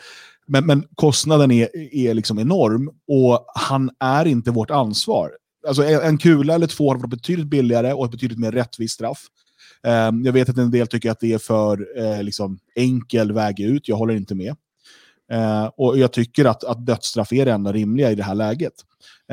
[0.48, 5.32] men, men kostnaden är, är liksom enorm och han är inte vårt ansvar.
[5.68, 9.26] Alltså en, kula eller två har varit betydligt billigare och ett betydligt mer rättvist straff.
[9.84, 13.60] Um, jag vet att en del tycker att det är för uh, liksom, enkel väg
[13.60, 13.88] ut.
[13.88, 14.56] Jag håller inte med.
[15.34, 18.74] Uh, och Jag tycker att, att dödsstraff är det enda rimliga i det här läget.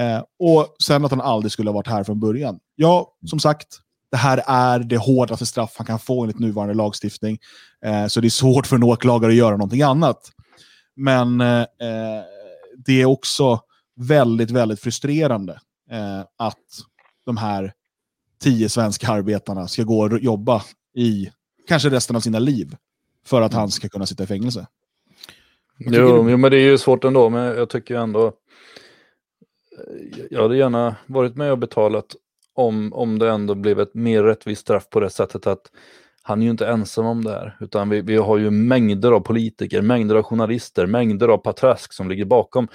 [0.01, 2.59] Uh, och sen att han aldrig skulle ha varit här från början.
[2.75, 3.81] Ja, som sagt,
[4.11, 7.39] det här är det hårdaste straff han kan få enligt nuvarande lagstiftning.
[8.09, 10.31] så det är svårt för en åklagare att göra någonting annat.
[10.97, 11.39] Men
[12.87, 13.61] det är också
[13.97, 15.61] väldigt, väldigt frustrerande
[16.39, 16.59] att
[17.27, 17.73] de här
[18.41, 20.63] tio svenska arbetarna ska gå och jobba
[20.97, 21.31] i
[21.69, 22.77] kanske resten av sina liv
[23.27, 24.67] för att han ska kunna sitta i fängelse.
[25.87, 28.33] Jo, jo, men det är ju svårt ändå, men jag tycker ändå...
[30.31, 32.17] Jag hade gärna varit med och betalat
[32.55, 35.71] om, om det ändå blev ett mer rättvist straff på det sättet att
[36.23, 39.21] han är ju inte ensam om det här, utan vi, vi har ju mängder av
[39.21, 42.69] politiker, mängder av journalister, mängder av patrask som ligger bakom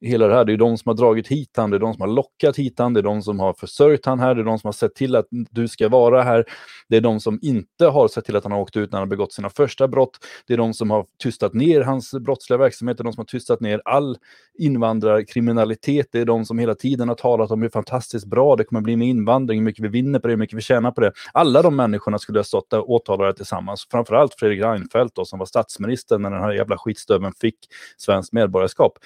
[0.00, 0.44] hela det här.
[0.44, 2.78] Det är de som har dragit hit han, det är de som har lockat hit
[2.78, 4.94] han, det är de som har försörjt han här, det är de som har sett
[4.94, 6.44] till att du ska vara här.
[6.88, 9.08] Det är de som inte har sett till att han har åkt ut när han
[9.08, 10.10] har begått sina första brott.
[10.46, 13.26] Det är de som har tystat ner hans brottsliga verksamhet, det är de som har
[13.26, 14.18] tystat ner all
[14.58, 16.06] invandrarkriminalitet.
[16.12, 18.96] Det är de som hela tiden har talat om hur fantastiskt bra det kommer bli
[18.96, 21.12] med invandring, hur mycket vi vinner på det, hur mycket vi tjänar på det.
[21.32, 23.86] Alla de människorna skulle ha stått där åtalade tillsammans.
[23.90, 27.56] Framförallt Fredrik Reinfeldt då, som var statsminister när den här jävla skitstöven fick
[27.96, 28.98] svenskt medborgarskap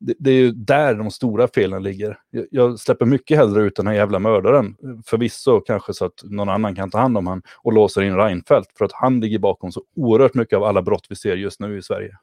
[0.00, 2.18] det, det, är ju där de stora felen ligger.
[2.30, 6.48] Jag, jag, släpper mycket hellre ut den här jävla mördaren, förvisso kanske så att någon
[6.48, 9.72] annan kan ta hand om han och låser in Reinfeldt, för att han ligger bakom
[9.72, 12.16] så oerhört mycket av alla brott vi ser just nu i Sverige.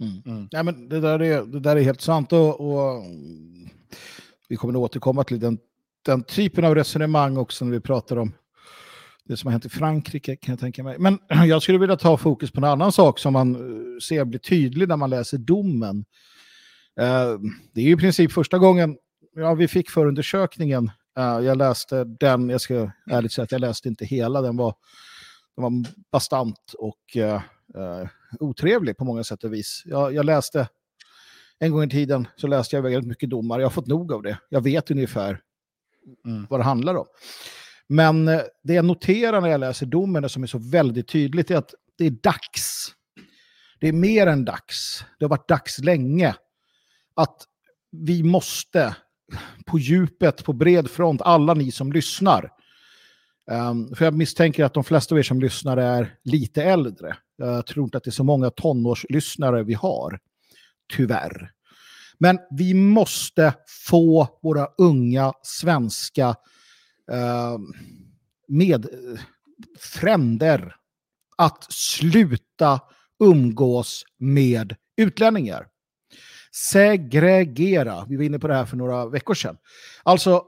[0.00, 0.36] Mm.
[0.36, 0.48] Mm.
[0.50, 3.02] Ja, men det, där är, det där är helt sant och, och
[4.48, 5.58] vi kommer att återkomma till den,
[6.06, 8.32] den typen av resonemang också när vi pratar om
[9.24, 10.98] det som har hänt i Frankrike kan jag tänka mig.
[10.98, 14.38] Men jag skulle vilja ta fokus på en annan sak som man eh, ser blir
[14.38, 16.04] tydlig när man läser domen.
[17.00, 17.38] Eh,
[17.72, 18.96] det är i princip första gången
[19.34, 20.90] ja, vi fick förundersökningen.
[21.18, 24.74] Uh, jag läste den, jag ska ärligt säga att jag läste inte hela, den var,
[25.56, 25.72] den var
[26.12, 27.40] bastant och uh,
[28.40, 29.82] otrevlig på många sätt och vis.
[29.84, 30.68] Jag, jag, läste,
[31.58, 34.22] en gång i tiden så läste jag väldigt mycket domar, jag har fått nog av
[34.22, 34.38] det.
[34.48, 35.40] Jag vet ungefär
[36.26, 36.46] mm.
[36.50, 37.06] vad det handlar om.
[37.88, 38.26] Men
[38.62, 42.06] det jag noterar när jag läser domen, som är så väldigt tydligt, är att det
[42.06, 42.92] är dags.
[43.80, 45.04] Det är mer än dags.
[45.18, 46.34] Det har varit dags länge
[47.16, 47.36] att
[47.90, 48.96] vi måste
[49.66, 52.50] på djupet, på bred front, alla ni som lyssnar.
[53.50, 57.16] Um, för jag misstänker att de flesta av er som lyssnar är lite äldre.
[57.36, 60.18] Jag tror inte att det är så många tonårslyssnare vi har,
[60.92, 61.50] tyvärr.
[62.18, 63.54] Men vi måste
[63.86, 66.28] få våra unga svenska
[67.12, 67.58] uh,
[68.48, 68.86] med
[69.78, 70.76] fränder
[71.36, 72.80] att sluta
[73.20, 75.66] umgås med utlänningar
[76.54, 78.04] segregera.
[78.08, 79.56] Vi var inne på det här för några veckor sedan.
[80.02, 80.44] Alltså,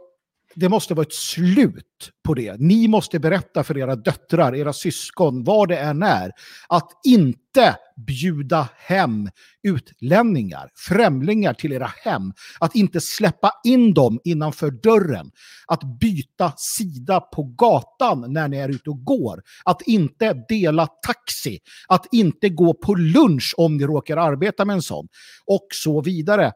[0.56, 2.60] det måste vara ett slut på det.
[2.60, 6.32] Ni måste berätta för era döttrar, era syskon, vad det än är,
[6.68, 9.28] att inte bjuda hem
[9.62, 12.32] utlänningar, främlingar till era hem.
[12.60, 15.30] Att inte släppa in dem innanför dörren.
[15.66, 19.42] Att byta sida på gatan när ni är ute och går.
[19.64, 21.58] Att inte dela taxi.
[21.88, 25.08] Att inte gå på lunch om ni råkar arbeta med en sån.
[25.46, 26.52] Och så vidare.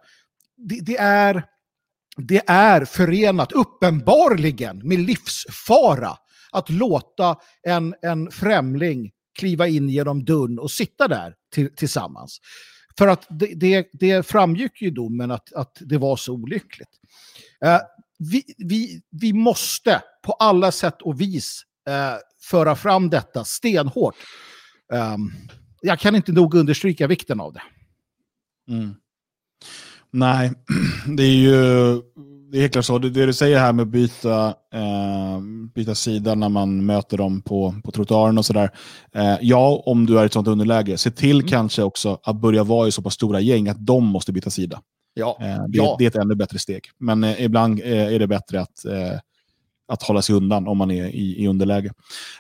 [0.57, 1.45] Det, det är
[2.17, 6.17] det är förenat uppenbarligen med livsfara
[6.53, 12.41] att låta en, en främling kliva in genom dörren och sitta där till, tillsammans.
[12.99, 17.01] För att det, det, det framgick ju i domen att, att det var så olyckligt.
[17.65, 17.81] Eh,
[18.19, 24.15] vi, vi, vi måste på alla sätt och vis eh, föra fram detta stenhårt.
[24.93, 25.17] Eh,
[25.81, 27.63] jag kan inte nog understryka vikten av det.
[28.73, 28.95] Mm.
[30.11, 30.53] Nej,
[31.17, 32.01] det är ju
[32.51, 32.99] det är helt klart så.
[32.99, 35.41] Det, det du säger här med att byta, eh,
[35.75, 38.71] byta sida när man möter dem på, på trottoaren och sådär.
[39.15, 40.99] Eh, ja, om du är i ett sånt underläge.
[40.99, 41.49] Se till mm.
[41.49, 44.81] kanske också att börja vara i så pass stora gäng att de måste byta sida.
[45.15, 45.39] Ja.
[45.41, 45.97] Eh, det, ja.
[45.99, 46.85] det, är ett ännu bättre steg.
[46.99, 49.19] Men eh, ibland eh, är det bättre att, eh,
[49.89, 51.93] att hålla sig undan om man är i, i underläge.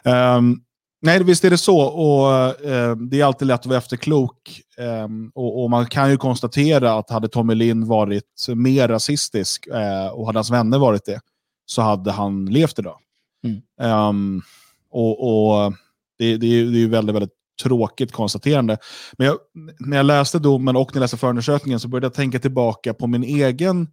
[0.05, 0.63] Um,
[1.03, 1.81] Nej, visst är det så.
[1.81, 2.33] Och,
[2.65, 4.61] eh, det är alltid lätt att vara efterklok.
[4.79, 10.07] Eh, och, och, man kan ju konstatera att hade Tommy Lind varit mer rasistisk eh,
[10.07, 11.21] och hade hans vänner varit det,
[11.67, 12.99] så hade han levt idag.
[13.45, 14.09] Mm.
[14.09, 14.43] Um,
[14.91, 15.73] och, och
[16.19, 18.79] det, det, är, det är väldigt, väldigt tråkigt konstaterande.
[19.19, 19.39] Men jag,
[19.79, 23.07] när jag läste domen och när jag läste förundersökningen så började jag tänka tillbaka på
[23.07, 23.89] min egen,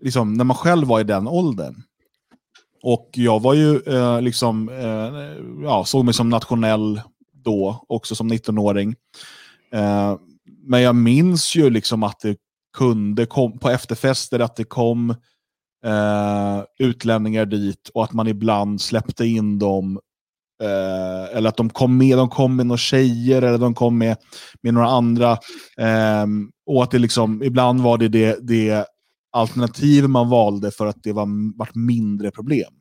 [0.00, 1.82] liksom, när man själv var i den åldern.
[2.82, 7.00] Och jag var ju eh, liksom, eh, ja, såg mig som nationell
[7.32, 8.94] då, också som 19-åring.
[9.72, 10.16] Eh,
[10.62, 12.36] men jag minns ju liksom att det
[12.78, 15.10] kunde, kom, på efterfester, att det kom
[15.84, 20.00] eh, utlänningar dit och att man ibland släppte in dem.
[20.62, 24.16] Eh, eller att de kom med, de kom med några tjejer eller de kom med,
[24.62, 25.32] med några andra.
[25.78, 26.26] Eh,
[26.66, 28.86] och att det liksom, ibland var det det, det
[29.30, 32.72] alternativ man valde för att det var vart mindre problem.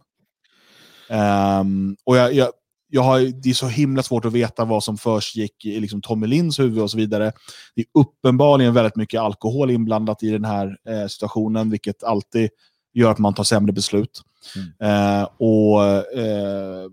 [1.10, 2.50] Um, och jag, jag,
[2.90, 6.02] jag har, det är så himla svårt att veta vad som först gick i liksom
[6.02, 7.32] Tommy Linds huvud och så vidare.
[7.76, 12.50] Det är uppenbarligen väldigt mycket alkohol inblandat i den här eh, situationen, vilket alltid
[12.94, 14.22] gör att man tar sämre beslut.
[14.56, 14.92] Mm.
[14.92, 15.80] Uh, och
[16.18, 16.90] uh,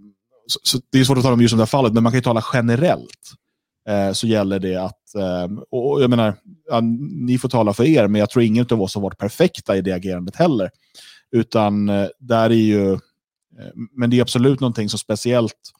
[0.46, 2.18] så, så, Det är svårt att tala om just det här fallet, men man kan
[2.18, 3.32] ju tala generellt.
[3.90, 6.34] Uh, så gäller det att, Ehm, och jag menar,
[6.68, 9.76] ja, ni får tala för er, men jag tror ingen av oss har varit perfekta
[9.76, 10.70] i det agerandet heller.
[11.30, 12.98] Utan eh, där är ju eh,
[13.92, 15.72] men det är absolut någonting som speciellt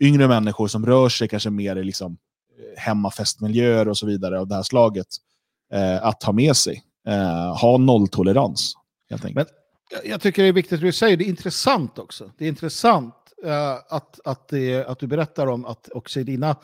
[0.00, 2.16] yngre människor som rör sig kanske mer i liksom
[2.58, 5.06] eh, hemmafestmiljöer och så vidare av det här slaget,
[5.72, 6.82] eh, att ta med sig.
[7.06, 8.74] Eh, ha nolltolerans,
[9.10, 9.48] helt enkelt.
[9.48, 12.30] Men jag tycker det är viktigt att du säger, det är intressant också.
[12.38, 16.56] Det är intressant Eh, att, att, det, att du berättar om att också i dina...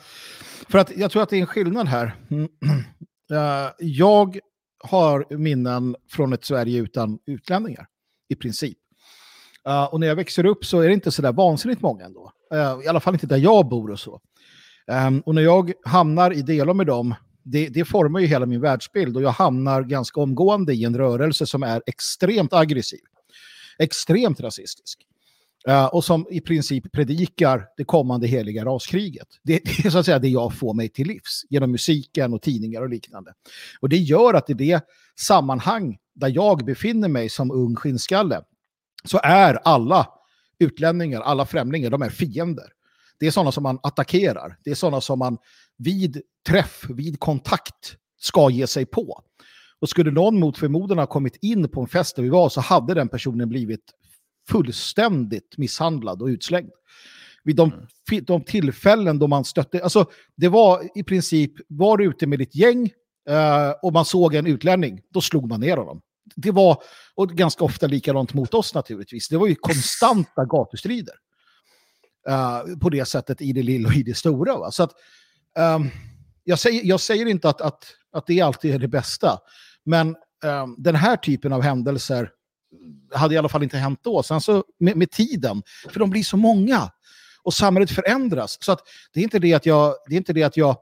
[0.69, 2.15] För att jag tror att det är en skillnad här.
[2.31, 4.39] Uh, jag
[4.83, 7.87] har minnen från ett Sverige utan utlänningar,
[8.29, 8.77] i princip.
[9.67, 12.31] Uh, och när jag växer upp så är det inte så där vansinnigt många ändå.
[12.53, 14.21] Uh, I alla fall inte där jag bor och så.
[15.07, 18.61] Um, och när jag hamnar i delar med dem, det, det formar ju hela min
[18.61, 22.99] världsbild och jag hamnar ganska omgående i en rörelse som är extremt aggressiv.
[23.79, 25.08] Extremt rasistisk.
[25.67, 29.27] Eh, och som i princip predikar det kommande heliga raskriget.
[29.43, 32.41] Det, det, är så att säga det jag får mig till livs genom musiken och
[32.41, 33.33] tidningar och liknande.
[33.79, 34.81] Och det gör att i det
[35.19, 38.41] sammanhang där jag befinner mig som ung skinnskalle
[39.03, 40.07] så är alla
[40.59, 42.65] utlänningar, alla främlingar, de är fiender.
[43.19, 44.57] Det är sådana som man attackerar.
[44.63, 45.37] Det är sådana som man
[45.77, 49.23] vid träff, vid kontakt ska ge sig på.
[49.81, 52.61] Och skulle någon mot förmodan ha kommit in på en fest där vi var så
[52.61, 53.93] hade den personen blivit
[54.49, 56.71] fullständigt misshandlad och utslängd.
[57.43, 57.71] Vid de,
[58.11, 58.25] mm.
[58.25, 62.55] de tillfällen då man stötte, alltså det var i princip, var du ute med ditt
[62.55, 62.91] gäng
[63.29, 66.01] eh, och man såg en utlänning, då slog man ner honom
[66.35, 66.83] det var,
[67.15, 71.15] och ganska ofta likadant mot oss naturligtvis, det var ju konstanta gatustrider.
[72.29, 74.57] Uh, på det sättet i det lilla och i det stora.
[74.57, 74.71] Va?
[74.71, 74.91] Så att,
[75.57, 75.89] um,
[76.43, 79.39] jag, säger, jag säger inte att, att, att det alltid är det bästa,
[79.85, 82.31] men um, den här typen av händelser
[83.13, 84.23] hade i alla fall inte hänt då.
[84.23, 86.91] Sen så med, med, tiden, för de blir så många
[87.43, 88.57] och samhället förändras.
[88.61, 88.79] Så att
[89.13, 90.77] det är inte det att jag, det är inte det att jag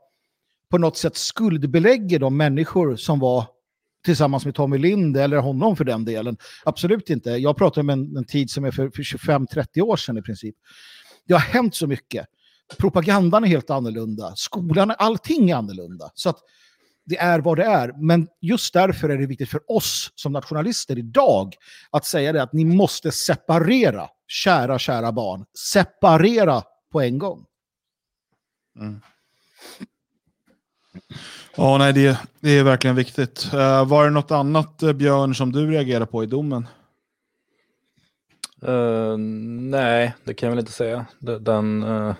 [0.71, 3.45] på något sätt skuldbelägger de människor som var
[4.05, 6.37] tillsammans med Tommy Lind eller honom för den delen.
[6.65, 7.29] Absolut inte.
[7.29, 10.55] Jag pratar om en, en tid som är för, för 25-30 år sedan i princip.
[11.27, 12.25] Det har hänt så mycket.
[12.77, 14.33] Propagandan är helt annorlunda.
[14.35, 16.11] Skolan, allting är annorlunda.
[16.13, 16.39] Så att
[17.07, 17.93] det är vad det är.
[17.97, 21.55] Men just därför är det viktigt för oss som nationalister idag
[21.91, 25.45] att säga det att ni måste separera, kära, kära barn.
[25.71, 27.45] Separera på en gång.
[28.79, 29.01] Mm.
[31.55, 33.49] Ja, nej, det, det är verkligen viktigt.
[33.53, 36.67] Uh, var det något annat, uh, Björn, som du reagerade på i domen?
[38.67, 41.05] Uh, nej, det kan jag väl inte säga.
[41.19, 42.15] Den uh,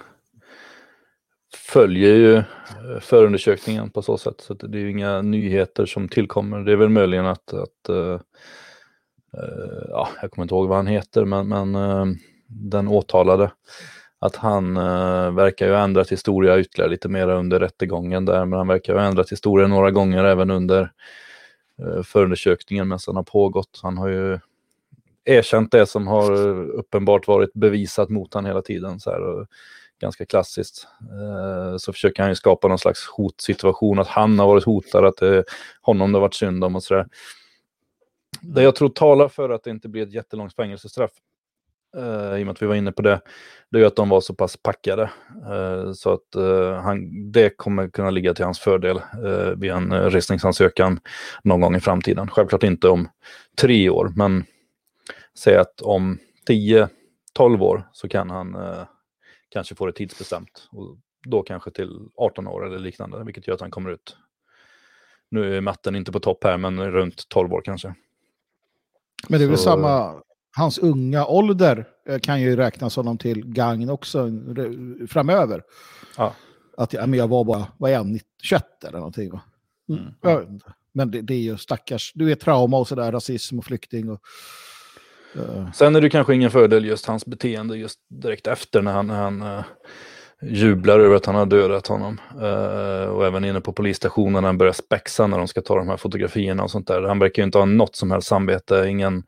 [1.67, 4.41] följer ju eh, förundersökningen på så sätt.
[4.41, 6.60] Så det är ju inga nyheter som tillkommer.
[6.60, 8.19] Det är väl möjligen att, att uh,
[9.89, 11.75] ja, jag kommer inte ihåg vad han heter, men, men
[12.47, 13.51] den åtalade
[14.19, 18.58] att han uh, verkar ju ha ändrat historia ytterligare lite mer under rättegången där, men
[18.58, 20.91] han verkar ha ändrat historia några gånger även under
[21.84, 23.80] uh, förundersökningen medan den har pågått.
[23.84, 24.39] Han har ju
[25.25, 26.32] erkänt det som har
[26.69, 28.99] uppenbart varit bevisat mot honom hela tiden.
[28.99, 29.47] Så här, och
[29.99, 30.88] ganska klassiskt.
[31.01, 35.17] Eh, så försöker han ju skapa någon slags hotsituation, att han har varit hotad, att
[35.17, 35.43] det är
[35.81, 37.07] honom det har varit synd om och sådär.
[38.41, 41.12] Det jag tror talar för att det inte blir ett jättelångt fängelsestraff
[41.97, 43.21] eh, I och med att vi var inne på det.
[43.71, 45.10] Det är att de var så pass packade.
[45.95, 46.43] Så att
[46.83, 50.99] han, det kommer kunna ligga till hans fördel uh, vid en uh, resningsansökan
[51.43, 52.27] någon gång i framtiden.
[52.27, 53.10] Självklart inte om
[53.62, 54.45] tre år, men
[55.38, 56.88] säg att om 10-12
[57.62, 58.55] år så kan han
[59.49, 60.67] kanske få det tidsbestämt.
[60.71, 64.17] Och då kanske till 18 år eller liknande, vilket gör att han kommer ut.
[65.29, 67.95] Nu är matten inte på topp här, men runt 12 år kanske.
[69.27, 70.21] Men det är väl samma
[70.57, 74.29] hans unga ålder eh, kan ju räknas honom till gagn också
[75.10, 75.63] framöver.
[76.17, 76.33] Ja.
[76.77, 79.41] Att men jag var bara, vad är jag, 21 eller någonting va?
[79.89, 80.60] Mm.
[80.91, 84.21] Men det, det, är ju stackars, du vet trauma och sådär, rasism och flykting och...
[85.38, 85.71] Uh.
[85.71, 89.15] Sen är det kanske ingen fördel just hans beteende just direkt efter när han, när
[89.15, 89.63] han uh,
[90.41, 92.21] jublar över att han har dödat honom.
[92.36, 95.89] Uh, och även inne på polisstationen när han börjar spexa när de ska ta de
[95.89, 97.02] här fotografierna och sånt där.
[97.02, 99.23] Han verkar ju inte ha något som helst samvete, ingen,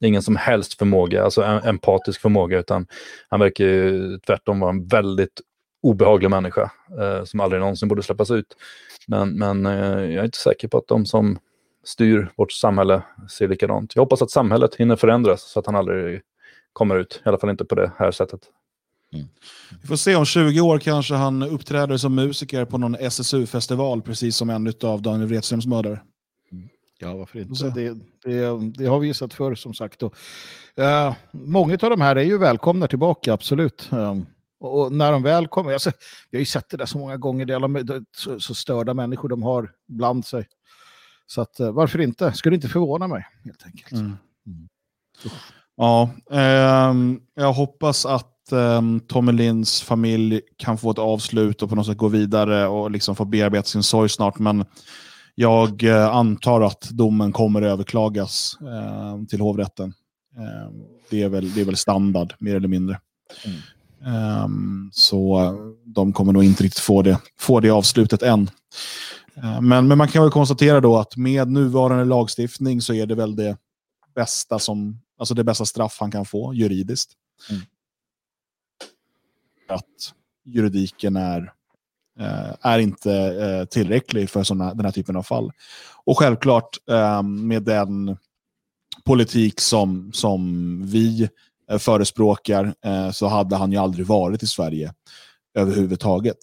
[0.00, 2.86] ingen som helst förmåga, alltså en, empatisk förmåga, utan
[3.28, 5.40] han verkar ju tvärtom vara en väldigt
[5.82, 6.70] obehaglig människa
[7.00, 8.56] uh, som aldrig någonsin borde släppas ut.
[9.06, 11.38] Men, men uh, jag är inte säker på att de som
[11.84, 13.96] styr vårt samhälle ser likadant.
[13.96, 16.20] Jag hoppas att samhället hinner förändras så att han aldrig
[16.72, 18.40] kommer ut, i alla fall inte på det här sättet.
[19.14, 19.26] Mm.
[19.82, 24.36] Vi får se om 20 år kanske han uppträder som musiker på någon SSU-festival, precis
[24.36, 26.00] som en av Daniel Wretströms mördare.
[26.52, 26.68] Mm.
[26.98, 27.70] Ja, varför inte?
[27.70, 30.02] Det, det, det, har vi ju sett förr som sagt.
[30.02, 30.14] Och,
[30.78, 33.88] uh, många av de här är ju välkomna tillbaka, absolut.
[33.92, 34.26] Um,
[34.60, 35.90] och, och, när de väl kommer, alltså,
[36.30, 38.94] vi har ju sett det där så många gånger, det är alla så, så störda
[38.94, 40.46] människor de har bland sig.
[41.30, 42.32] Så att, uh, varför inte?
[42.32, 43.92] Skulle inte förvåna mig, helt enkelt.
[43.92, 44.16] Mm.
[44.46, 44.68] Mm.
[45.76, 46.94] Ja, eh,
[47.34, 48.26] jag hoppas att
[49.06, 53.16] Tommy Linds familj kan få ett avslut och på något sätt gå vidare och liksom
[53.16, 54.38] få bearbeta sin sorg snart.
[54.38, 54.64] Men
[55.40, 59.94] jag uh, antar att domen kommer överklagas uh, till hovrätten.
[60.38, 60.72] Uh,
[61.10, 63.00] det, är väl, det är väl standard, mer eller mindre.
[63.44, 64.44] Mm.
[64.44, 65.52] Um, så
[65.84, 68.50] de kommer nog inte riktigt få det, få det avslutet än.
[69.62, 73.36] Men, men man kan väl konstatera då att med nuvarande lagstiftning så är det väl
[73.36, 73.56] det
[74.14, 77.12] bästa som, alltså det bästa straff han kan få juridiskt.
[77.50, 77.62] Mm
[79.70, 80.14] att
[80.44, 81.52] juridiken är,
[82.20, 85.52] eh, är inte eh, tillräcklig för såna, den här typen av fall.
[86.04, 88.16] Och självklart eh, med den
[89.04, 91.28] politik som, som vi
[91.78, 92.74] förespråkar
[93.12, 94.94] så hade han ju aldrig varit i Sverige
[95.54, 96.36] överhuvudtaget.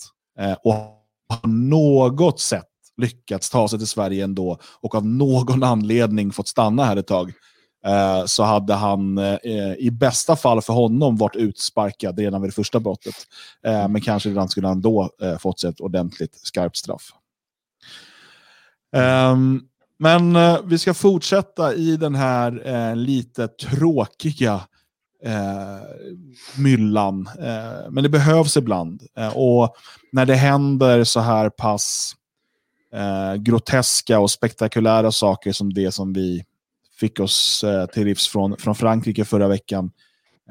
[0.64, 2.66] och har något sätt
[2.98, 7.34] lyckats ta sig till Sverige ändå och av någon anledning fått stanna här ett tag
[7.86, 12.56] eh, så hade han eh, i bästa fall för honom varit utsparkad redan vid det
[12.56, 13.16] första brottet.
[13.66, 17.12] Eh, men kanske redan skulle han då fått sig ett ordentligt skarpt straff.
[18.96, 19.62] Ehm,
[20.00, 20.38] men
[20.70, 24.62] vi ska fortsätta i den här lite tråkiga
[26.58, 27.30] myllan.
[27.90, 29.04] men det behövs ibland.
[29.34, 29.76] och
[30.12, 32.16] när det händer så här pass
[32.94, 36.44] Eh, groteska och spektakulära saker som det som vi
[37.00, 39.92] fick oss eh, till livs från, från Frankrike förra veckan,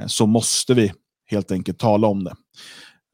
[0.00, 0.92] eh, så måste vi
[1.26, 2.34] helt enkelt tala om det.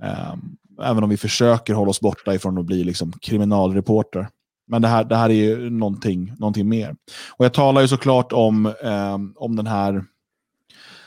[0.03, 0.35] Eh,
[0.83, 4.29] även om vi försöker hålla oss borta ifrån att bli liksom, kriminalreporter.
[4.67, 6.97] Men det här, det här är ju någonting, någonting mer.
[7.31, 10.05] Och jag talar ju såklart om, eh, om den här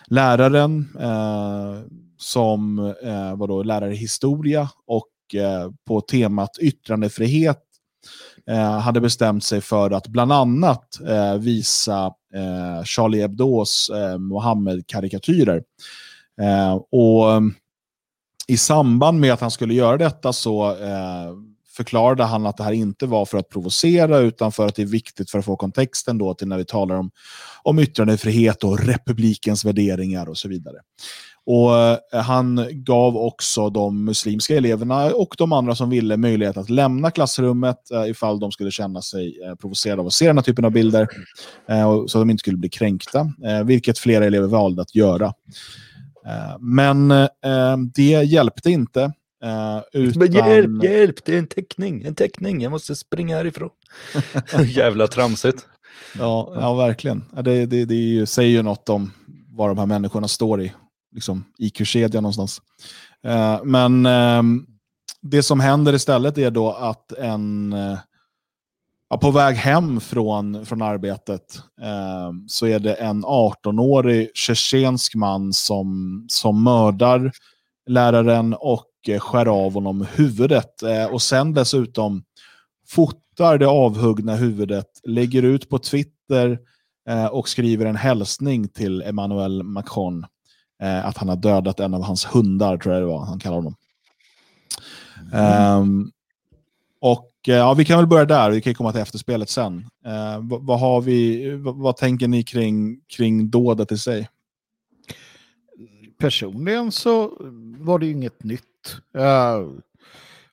[0.07, 1.81] läraren eh,
[2.17, 7.64] som eh, var då lärare i historia och eh, på temat yttrandefrihet
[8.47, 15.63] Eh, hade bestämt sig för att bland annat eh, visa eh, Charlie Hebdos eh, Mohammed-karikatyrer.
[16.41, 17.41] Eh, och eh,
[18.47, 21.33] i samband med att han skulle göra detta så eh,
[21.75, 24.85] förklarade han att det här inte var för att provocera utan för att det är
[24.85, 27.11] viktigt för att få kontexten då till när vi talar om,
[27.63, 30.77] om yttrandefrihet och republikens värderingar och så vidare.
[31.45, 36.69] Och eh, Han gav också de muslimska eleverna och de andra som ville möjlighet att
[36.69, 40.43] lämna klassrummet eh, ifall de skulle känna sig eh, provocerade av att se den här
[40.43, 41.07] typen av bilder
[42.07, 43.31] så att de inte skulle bli kränkta,
[43.65, 45.33] vilket flera elever valde att göra.
[46.59, 47.07] Men
[47.93, 49.11] det hjälpte inte.
[49.93, 50.19] Utan...
[50.19, 53.69] Men hjälp, hjälp, det är en teckning, en teckning, jag måste springa härifrån.
[54.65, 55.65] Jävla tramsigt.
[56.19, 57.23] Ja, ja verkligen.
[57.43, 59.11] Det, det, det säger ju något om
[59.49, 60.71] var de här människorna står i
[61.15, 62.61] liksom, IQ-kedja någonstans.
[63.23, 64.43] Eh, men eh,
[65.21, 67.97] det som händer istället är då att en eh,
[69.09, 75.53] ja, på väg hem från, från arbetet ehm, så är det en 18-årig tjetjensk man
[75.53, 77.31] som, som mördar
[77.87, 80.83] läraren och eh, skär av honom huvudet.
[80.83, 82.23] Eh, och sen dessutom
[82.87, 86.59] fotar det avhuggna huvudet, lägger ut på Twitter
[87.09, 90.25] eh, och skriver en hälsning till Emmanuel Macron
[90.81, 93.55] eh, att han har dödat en av hans hundar, tror jag det var han kallar
[93.55, 93.75] honom.
[95.33, 95.81] Mm.
[95.81, 96.11] Um,
[96.99, 99.77] och eh, ja, vi kan väl börja där, vi kan komma till efterspelet sen.
[100.07, 104.29] Uh, vad, vad, har vi, vad, vad, tänker ni kring, kring dådet i sig?
[106.17, 107.37] Personligen så
[107.77, 108.61] var det ju inget nytt.
[109.17, 109.71] Uh,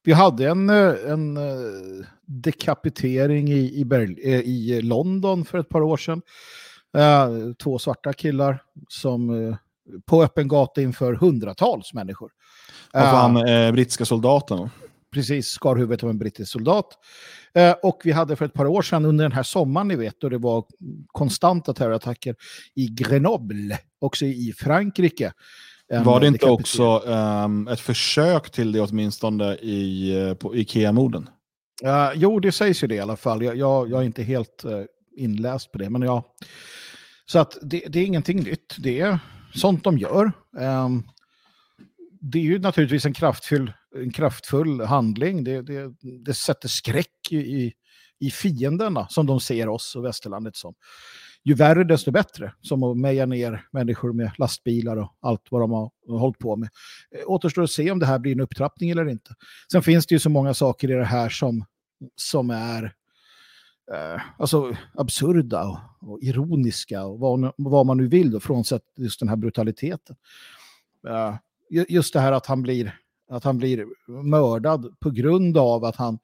[0.05, 1.39] vi hade en, en
[2.27, 6.23] dekapitering i, i, Berl i London för ett par år sedan.
[7.59, 9.57] två svarta killar som
[10.07, 12.31] på öppen gata inför hundratals människor.
[12.93, 14.71] Av han eh, brittiska soldaten?
[15.13, 16.87] Precis, skar huvudet av en brittisk soldat.
[17.55, 20.21] Eh, och vi hade för ett par år sedan under den här sommaren, ni vet,
[20.21, 20.65] då det var
[21.07, 22.37] konstanta terrorattacker
[22.75, 25.33] i Grenoble, också i Frankrike.
[26.05, 31.29] Var det inte också um, ett försök till det åtminstone i, eh, Ikea-morden?
[32.15, 33.43] Jo, det sägs ju det i alla fall.
[33.43, 34.85] Jag, jag, jag är inte helt uh,
[35.17, 35.91] inläst på det.
[35.91, 36.25] Men ja.
[37.27, 38.77] Så att det, det, är ingenting nytt.
[38.79, 39.19] Det är
[39.55, 40.33] sånt de gör.
[40.61, 41.03] Ehm,
[42.21, 45.45] det är ju naturligtvis en kraftfull, en kraftfull handling.
[45.45, 45.95] Det, det,
[46.25, 47.73] det sätter skräck i,
[48.21, 50.75] i fienderna som de ser oss och västerlandet som.
[51.45, 55.71] Ju värre desto bättre, som att meja ner människor med lastbilar och allt vad de
[55.71, 56.69] har hållit på med.
[57.17, 59.35] Eh, återstår att se om det här blir en upptrappning eller inte.
[59.73, 61.65] Sen finns det ju så många saker i det här som,
[62.17, 62.93] som är
[63.93, 69.21] eh, alltså absurda och, och, ironiska och vad, vad man nu vill då, frånsett just
[69.21, 70.17] den här brutaliteten.
[71.09, 71.35] Eh,
[71.89, 73.87] just det här att han blir att han blir
[74.23, 76.19] mördad på grund av att han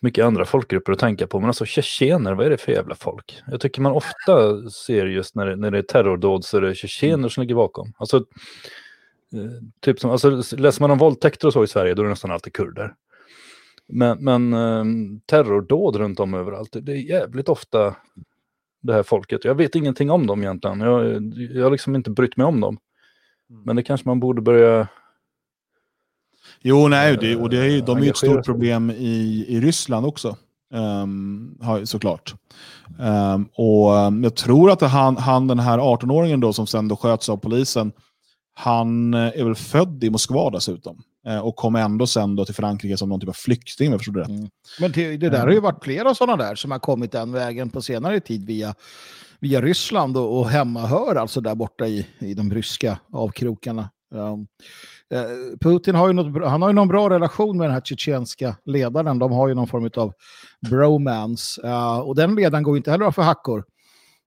[0.01, 1.41] mycket andra folkgrupper att tänka på.
[1.41, 3.43] Men alltså tjetjener, vad är det för jävla folk?
[3.47, 6.75] Jag tycker man ofta ser just när det, när det är terrordåd så är det
[6.75, 7.31] tjetjener mm.
[7.31, 7.93] som ligger bakom.
[7.97, 9.51] Alltså, eh,
[9.81, 12.31] typ som, alltså, läser man om våldtäkter och så i Sverige då är det nästan
[12.31, 12.95] alltid kurder.
[13.89, 17.95] Men, men um, terrordåd runt om överallt, det är jävligt ofta
[18.83, 19.45] det här folket.
[19.45, 20.81] Jag vet ingenting om dem egentligen.
[20.81, 22.79] Jag, jag har liksom inte brytt mig om dem.
[23.51, 23.63] Mm.
[23.63, 24.89] Men det kanske man borde börja
[26.61, 30.07] Jo, nej, det, och det är, de är ju ett stort problem i, i Ryssland
[30.07, 30.37] också.
[30.75, 32.35] Um, såklart.
[32.99, 36.97] Um, och um, jag tror att han, han den här 18-åringen då som sen då
[36.97, 37.93] sköts av polisen,
[38.55, 41.03] han eh, är väl född i Moskva dessutom.
[41.27, 44.01] Eh, och kom ändå sen då till Frankrike som någon typ av flykting om jag
[44.01, 44.29] förstod det rätt.
[44.29, 44.49] Mm.
[44.81, 47.71] Men det, det där har ju varit flera sådana där som har kommit den vägen
[47.71, 48.75] på senare tid via,
[49.41, 53.91] via Ryssland och, och hemmahör, alltså där borta i, i de ryska avkrokarna.
[54.15, 54.47] Um,
[55.15, 58.57] eh, Putin har ju, något, han har ju någon bra relation med den här tjetjenska
[58.65, 59.19] ledaren.
[59.19, 60.13] De har ju någon form av
[60.71, 61.63] bromance.
[61.63, 63.65] Uh, och den ledaren går ju inte heller av för hackor.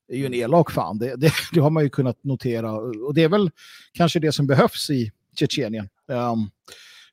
[0.08, 2.72] Det är ju en elak fan, det, det, det har man ju kunnat notera.
[2.74, 3.52] Och det är väl
[3.94, 5.90] kanske det som behövs i Tjetjenien.
[6.08, 6.50] Um,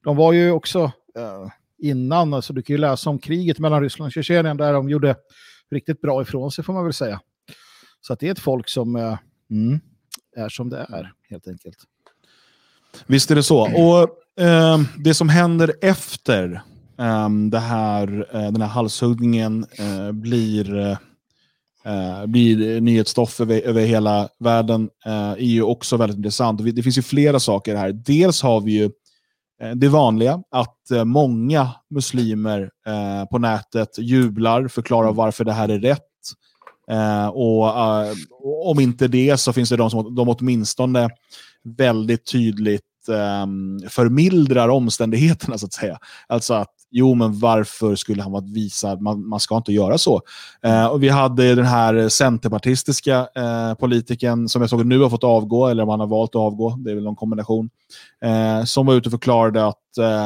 [0.05, 1.47] de var ju också eh,
[1.83, 5.17] innan, alltså du kan ju läsa om kriget mellan Ryssland och Tjetjenien där de gjorde
[5.71, 7.21] riktigt bra ifrån sig får man väl säga.
[8.01, 9.19] Så att det är ett folk som eh,
[9.51, 9.81] mm,
[10.37, 11.77] är som det är helt enkelt.
[13.07, 13.61] Visst är det så.
[13.61, 16.63] Och eh, Det som händer efter
[16.99, 20.97] eh, det här, eh, den här halshuggningen eh, blir,
[21.85, 26.75] eh, blir nyhetsstoff över, över hela världen eh, är ju också väldigt intressant.
[26.75, 27.93] Det finns ju flera saker här.
[27.93, 28.85] Dels har vi ju
[29.63, 35.69] eh, det vanliga, att eh, många muslimer eh, på nätet jublar, förklarar varför det här
[35.69, 36.03] är rätt.
[36.91, 38.13] Eh, och eh,
[38.65, 41.09] Om inte det så finns det de som de åtminstone
[41.65, 45.99] väldigt tydligt um, förmildrar omständigheterna så att säga.
[46.27, 49.01] Alltså att jo, men varför skulle han vara visad?
[49.01, 50.21] Man, man ska inte göra så.
[50.63, 55.25] Eh, och vi hade den här centerpartistiska uh, politikern som jag såg nu har fått
[55.25, 57.71] avgå, eller om han har valt att avgå, det är väl någon kombination,
[58.25, 59.77] eh, som var ute och förklarade att,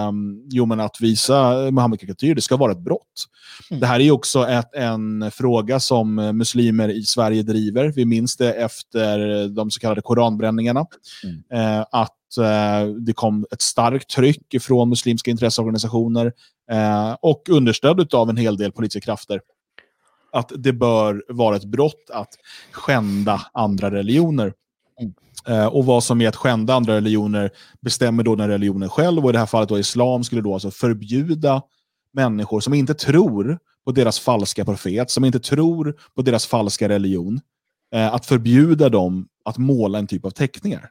[0.09, 3.27] um, jo, men att visa Muhammed-karikatyr, det ska vara ett brott.
[3.71, 3.81] Mm.
[3.81, 7.93] Det här är också ett, en fråga som eh, muslimer i Sverige driver.
[7.97, 10.87] Vi minns det efter de så kallade koranbränningarna.
[11.53, 12.26] Eh, att eh,
[13.01, 16.33] det kom ett starkt tryck från muslimska intresseorganisationer
[16.71, 19.41] eh, och understöd av en hel del politiska krafter.
[20.33, 22.35] Att det bör vara ett brott att
[22.73, 24.53] skända andra religioner.
[25.01, 25.15] Mm.
[25.49, 27.51] Eh, och vad som är att skända andra religioner
[27.81, 29.25] bestämmer då den religionen själv.
[29.25, 31.63] Och i det här fallet då islam skulle då alltså förbjuda
[32.13, 37.41] människor som inte tror på deras falska profet, som inte tror på deras falska religion,
[37.95, 40.91] eh, att förbjuda dem att måla en typ av teckningar.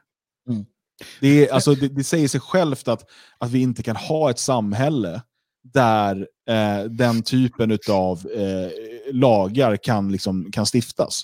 [1.20, 4.38] Det, är, alltså, det, det säger sig självt att, att vi inte kan ha ett
[4.38, 5.22] samhälle
[5.72, 8.70] där eh, den typen av eh,
[9.12, 11.22] lagar kan, liksom, kan stiftas.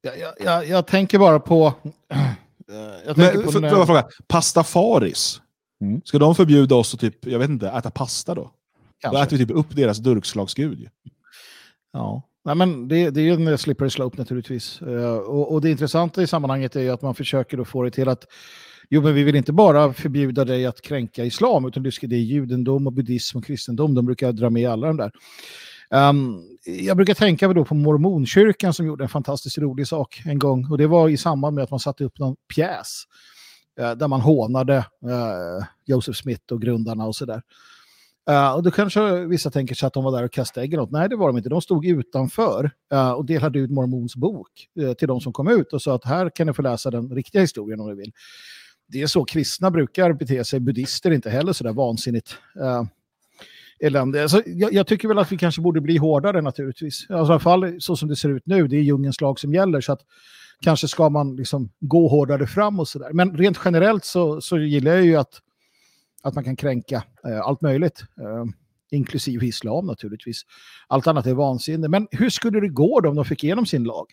[0.00, 1.66] Jag, jag, jag, tänker bara på...
[2.12, 5.40] eh, jag tänker Men, på för, när- fråga, pastafaris,
[5.80, 6.00] Mm.
[6.04, 8.42] ska de förbjuda oss att typ, jag vet inte, äta pasta då?
[8.42, 8.50] Då
[8.98, 9.22] kanske.
[9.22, 10.88] äter vi typ upp deras durkslagsgud.
[11.92, 14.82] Ja, Nej, men det, det är ju en slippery slope naturligtvis.
[14.82, 17.90] Eh, och, och det intressanta i sammanhanget är ju att man försöker då få det
[17.90, 18.24] till att
[18.90, 22.16] jo, men vi vill inte bara förbjuda dig att kränka islam, utan det ska- det
[22.16, 23.94] är judendom och buddhism och kristendom.
[23.94, 25.12] De brukar dra med alla de där.
[25.90, 30.66] Um, jag brukar tänka då på mormonkyrkan som gjorde en fantastiskt rolig sak en gång.
[30.70, 33.02] Och det var i samband med att man satte upp någon pjäs
[33.80, 37.42] uh, där man hånade uh, Joseph Smith och grundarna och sådär.
[38.30, 40.90] Uh, och då kanske vissa tänker sig att de var där och kastade ägg något.
[40.90, 41.48] Nej, det var de inte.
[41.48, 44.48] De stod utanför uh, och delade ut Mormons bok
[44.80, 47.10] uh, till de som kom ut och sa att här kan ni få läsa den
[47.14, 48.12] riktiga historien om ni vill.
[48.88, 52.36] Det är så kristna brukar bete sig, buddister inte heller så där vansinnigt.
[52.60, 52.84] Eh, uh,
[53.80, 54.22] elände.
[54.22, 57.06] Alltså, jag, jag tycker väl att vi kanske borde bli hårdare naturligtvis.
[57.10, 59.54] Alltså, I alla fall så som det ser ut nu, det är djungelns lag som
[59.54, 59.80] gäller.
[59.80, 60.00] Så att
[60.60, 63.10] kanske ska man liksom gå hårdare fram och sådär.
[63.12, 65.42] Men rent generellt så, så gillar jag ju att
[66.22, 68.44] att man kan kränka eh, allt möjligt, eh,
[68.90, 70.42] inklusive islam naturligtvis.
[70.86, 71.88] Allt annat är vansinne.
[71.88, 74.06] Men hur skulle det gå då om de fick igenom sin lag?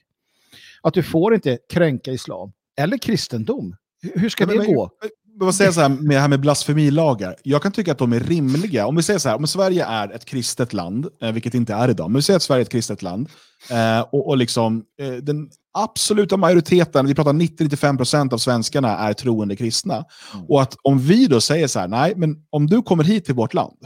[0.82, 3.76] Att du får inte kränka islam eller kristendom.
[4.16, 4.90] Hur- ska Men- det men- gå?
[5.38, 7.36] Vad säger så här med här med blasfemilagar?
[7.44, 8.88] Jag kan tycka att de är rimliga.
[8.88, 11.74] Om vi säger så här, om Sverige är ett kristet land, eh, vilket det inte
[11.74, 13.30] är idag, men vi säger att Sverige är ett kristet land,
[13.70, 19.56] eh, och, och liksom, eh, den absoluta majoriteten, vi pratar 90-95% av svenskarna är troende
[19.56, 20.06] kristna.
[20.34, 20.46] Mm.
[20.50, 23.36] Och att om vi då säger så här, nej, men om du kommer hit till
[23.36, 23.78] vårt land,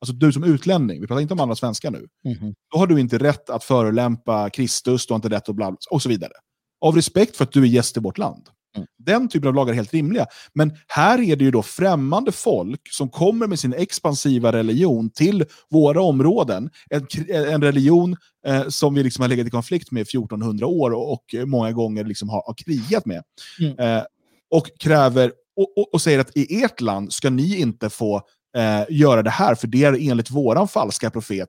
[0.00, 2.54] alltså du som utlänning, vi pratar inte om andra svenskar nu, Mhm.
[2.72, 6.02] då har du inte rätt att förolämpa Kristus, du har inte rätt att bla, och
[6.02, 6.32] så vidare.
[6.80, 8.48] Av respekt för att du är gäst i vårt land.
[8.76, 8.88] Mm.
[8.98, 10.26] Den typen av lagar är helt rimliga.
[10.52, 15.44] Men här är det ju då främmande folk som kommer med sin expansiva religion till
[15.70, 16.70] våra områden.
[16.90, 18.16] En, en religion
[18.46, 21.72] eh, som vi liksom har legat i konflikt med i 1400 år och, och många
[21.72, 23.22] gånger liksom har, har krigat med.
[23.60, 23.78] Mm.
[23.78, 24.02] Eh,
[24.50, 28.16] och kräver och, och, och säger att i ert land ska ni inte få
[28.56, 31.48] eh, göra det här, för det är enligt våran falska profet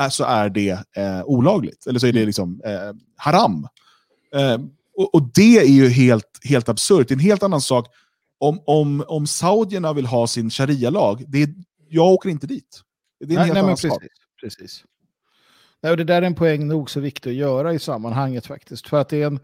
[0.00, 1.86] eh, så är det eh, olagligt.
[1.86, 3.68] Eller så är det liksom eh, haram.
[4.96, 7.08] Och, och det är ju helt, helt absurt.
[7.08, 7.86] Det är en helt annan sak
[8.38, 11.48] om, om, om saudierna vill ha sin sharia-lag, det är,
[11.88, 12.80] jag åker inte dit.
[13.20, 14.02] Det är en nej, helt nej, annan sak.
[14.40, 14.84] precis.
[15.82, 18.88] Nej, och det där är en poäng nog så viktig att göra i sammanhanget faktiskt.
[18.88, 19.40] För att det är en,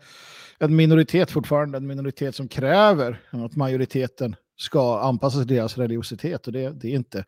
[0.59, 6.47] en minoritet fortfarande, en minoritet som kräver att majoriteten ska anpassa sig till deras religiositet.
[6.47, 7.25] Och det, det, är, inte,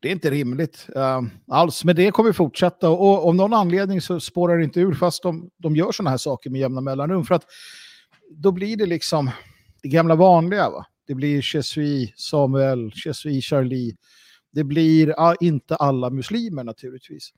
[0.00, 1.84] det är inte rimligt uh, alls.
[1.84, 2.90] Men det kommer fortsätta.
[2.90, 6.16] Och, om någon anledning så spårar det inte ur fast de, de gör sådana här
[6.16, 7.24] saker med jämna mellanrum.
[7.24, 7.44] För att
[8.30, 9.30] då blir det liksom
[9.82, 10.70] det gamla vanliga.
[10.70, 10.86] Va?
[11.06, 13.96] Det blir Chesui Samuel, Chesui Charlie.
[14.52, 17.30] Det blir uh, inte alla muslimer naturligtvis.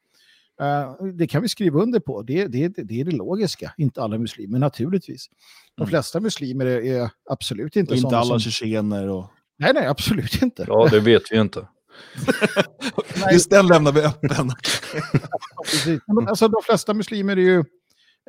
[0.62, 2.22] Uh, det kan vi skriva under på.
[2.22, 3.74] Det, det, det är det logiska.
[3.78, 5.28] Inte alla muslimer naturligtvis.
[5.76, 5.90] De Mm.
[5.90, 8.50] flesta muslimer är, är absolut inte Och inte sådana alla som...
[8.50, 9.08] tjetjener.
[9.08, 9.26] Och...
[9.58, 10.64] Nej, nej, absolut inte.
[10.68, 11.66] Ja, det vet vi inte.
[13.32, 14.50] Just den lämnar vi öppen.
[16.06, 17.58] Men Alltså, de flesta muslimer är ju,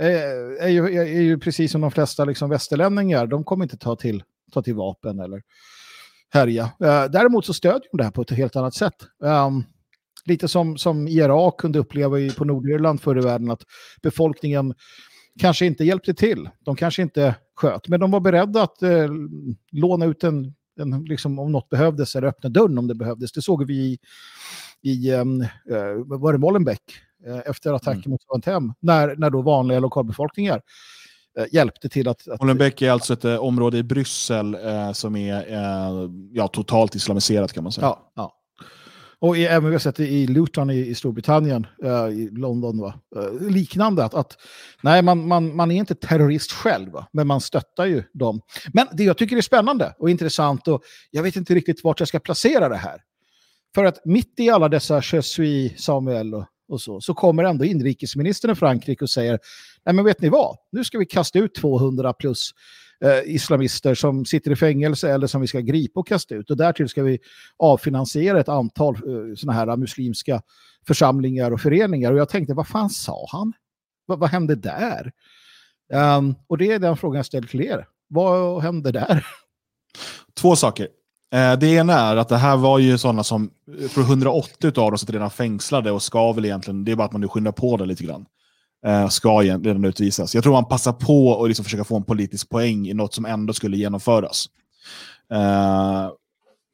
[0.02, 3.28] eh, är ju, är ju precis som de flesta liksom västerlänningar.
[3.28, 5.42] De kommer inte ta till, ta till vapen eller
[6.30, 6.64] härja.
[6.64, 8.96] Eh, däremot så stödjer de det här på ett helt annat sätt.
[9.20, 9.64] Um,
[10.26, 13.64] lite som, som IRA kunde uppleva i, på Nordirland förr i världen att
[14.02, 14.74] befolkningen
[15.40, 16.50] kanske inte hjälpte till.
[16.60, 19.10] De kanske inte sköt, men de var beredda att eh,
[19.72, 23.32] låna ut en, en liksom, om något behövdes, eller öppna dörren om det behövdes.
[23.32, 24.00] Det såg vi i,
[24.92, 25.46] i um,
[26.06, 26.82] var det Molenbeek
[27.28, 28.12] eh, efter attacken Mm.
[28.12, 30.62] mot Svantem, när, när då vanliga lokalbefolkningar
[31.40, 32.28] eh, hjälpte till att...
[32.28, 36.96] att Molenbeek är alltså ett eh, område i Bryssel eh, som är eh, ja, totalt
[36.96, 37.88] islamiserat kan man säga.
[37.88, 38.38] Ja, ja.
[39.22, 42.82] Och i, även vi har sett det i Luton i, i Storbritannien, eh, i London,
[42.82, 42.94] va?
[43.16, 44.06] Eh, liknande.
[44.06, 44.38] Att, att,
[44.82, 47.08] nej, man, man, man är inte terrorist själv, va?
[47.12, 48.42] men man stöttar ju dem.
[48.74, 52.08] Men det jag tycker är spännande och intressant, och jag vet inte riktigt vart jag
[52.08, 53.02] ska placera det här.
[53.76, 57.66] För att mitt i alla dessa Je suis Samuel och, och så, så kommer ändå
[57.66, 59.40] inrikesministern i Frankrike och säger,
[59.86, 62.52] nej men vet ni vad, nu ska vi kasta ut 200 plus
[63.04, 66.50] eh, islamister som sitter i fängelse eller som vi ska gripa och kasta ut.
[66.50, 67.20] Och därtill ska vi
[67.58, 70.42] avfinansiera ett antal eh, sådana här muslimska
[70.88, 72.12] församlingar och föreningar.
[72.12, 73.54] Och jag tänkte, vad fan sa han?
[74.06, 75.12] Vad, vad hände där?
[75.94, 77.88] Um, och det är den frågan jag ställer till er.
[78.08, 79.26] Vad hände där?
[80.34, 80.88] Två saker.
[81.34, 83.52] Eh, det ena är att det här var ju sådana som,
[83.90, 87.12] för 180 av dem sitter redan fängslade och ska väl egentligen, det är bara att
[87.12, 88.26] man nu skyndar på det lite grann.
[88.86, 90.36] Eh, ska redan utvisas.
[90.36, 93.26] Jag tror man passar på att liksom försöka få en politisk poäng i något som
[93.26, 94.46] ändå skulle genomföras.
[95.34, 96.10] Eh,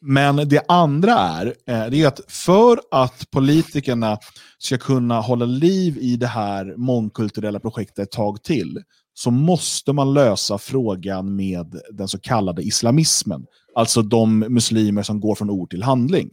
[0.02, 4.18] men det andra är, eh, det är att för att politikerna
[4.58, 8.84] ska kunna hålla liv i det här mångkulturella projektet ett tag till,
[9.14, 13.46] så måste man lösa frågan med den så kallade islamismen.
[13.76, 16.30] Alltså de muslimer som går från ord till handling.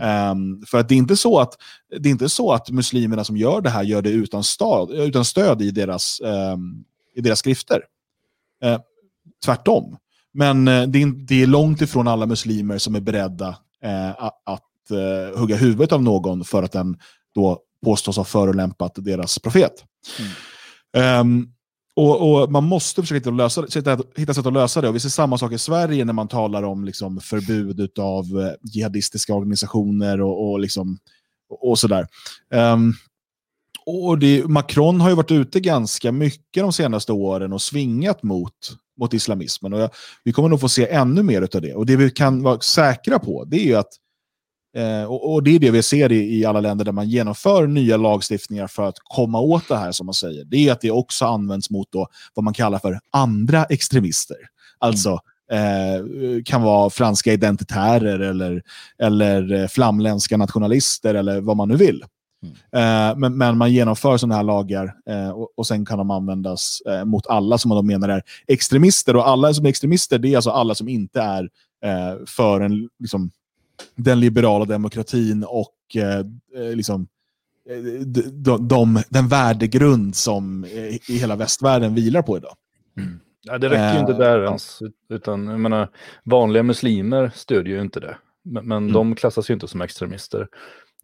[0.00, 1.54] Ehm, för att det är, inte så att,
[1.98, 5.24] det är inte så att muslimerna som gör det här gör det utan, stöd, utan
[5.24, 6.84] stöd i deras, ehm,
[7.14, 7.82] i deras skrifter.
[8.64, 8.80] Eh,
[9.44, 9.96] tvärtom.
[10.32, 13.48] Men eh, det, är, det är långt ifrån alla muslimer som är beredda
[13.82, 14.10] eh,
[14.44, 16.98] att, eh, hugga huvudet av någon för att den
[17.34, 19.84] då påstås ha förolämpat deras profet.
[20.96, 21.48] Ehm,
[21.96, 24.88] och, och Man måste försöka hitta, lösa, hitta, hitta sätt att lösa det.
[24.88, 28.52] Och vi ser samma sak i Sverige när man talar om liksom, förbud av eh,
[28.62, 30.98] jihadistiska organisationer och, och, liksom,
[31.60, 32.06] och, sådär.
[32.54, 32.94] Um,
[33.86, 38.54] och det, Macron har ju varit ute ganska mycket de senaste åren och svingat mot,
[39.00, 39.72] mot islamismen.
[39.72, 39.90] Och jag,
[40.24, 41.74] vi kommer nog få se ännu mer av det.
[41.74, 43.92] Och det vi kan vara säkra på, det är ju att
[44.76, 47.66] Eh, och, och det är det vi ser i, i alla länder där man genomför
[47.66, 50.44] nya lagstiftningar för att komma åt det här som man säger.
[50.44, 54.36] Det är att det också används mot då, vad man kallar för andra extremister.
[54.78, 55.10] Alltså
[55.52, 58.62] eh, kan vara franska identitärer eller,
[59.02, 62.04] eller eh, flamländska nationalister eller vad man nu vill.
[62.76, 66.80] Eh, men, men man genomför sådana här lagar eh, och, och sen kan de användas
[66.88, 69.16] eh, mot alla som man då menar är extremister.
[69.16, 71.48] Och alla som är extremister, det är alltså alla som inte är
[71.84, 73.30] eh, för en, liksom,
[73.94, 76.18] den liberala demokratin och eh,
[76.64, 77.06] eh, liksom,
[77.70, 77.76] eh,
[78.06, 82.54] de, de, de, den värdegrund som i hela västvärlden vilar på idag.
[83.42, 84.78] Ja, det räcker ju inte där ens.
[85.08, 85.88] Utan, jag menar,
[86.24, 88.16] vanliga muslimer stödjer ju inte det.
[88.42, 88.92] Men, men Mm.
[88.92, 90.48] de klassas ju inte som extremister.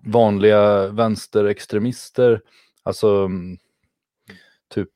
[0.04, 2.40] Vanliga vänsterextremister,
[2.82, 3.58] alltså mm,
[4.74, 4.88] typ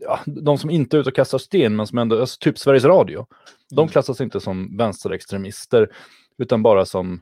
[0.00, 2.84] ja, de som inte är ute och kastar sten, men som ändå, alltså, typ Sveriges
[2.84, 3.26] Radio.
[3.70, 3.88] De Mm.
[3.88, 5.88] klassas inte som vänsterextremister,
[6.38, 7.20] utan bara som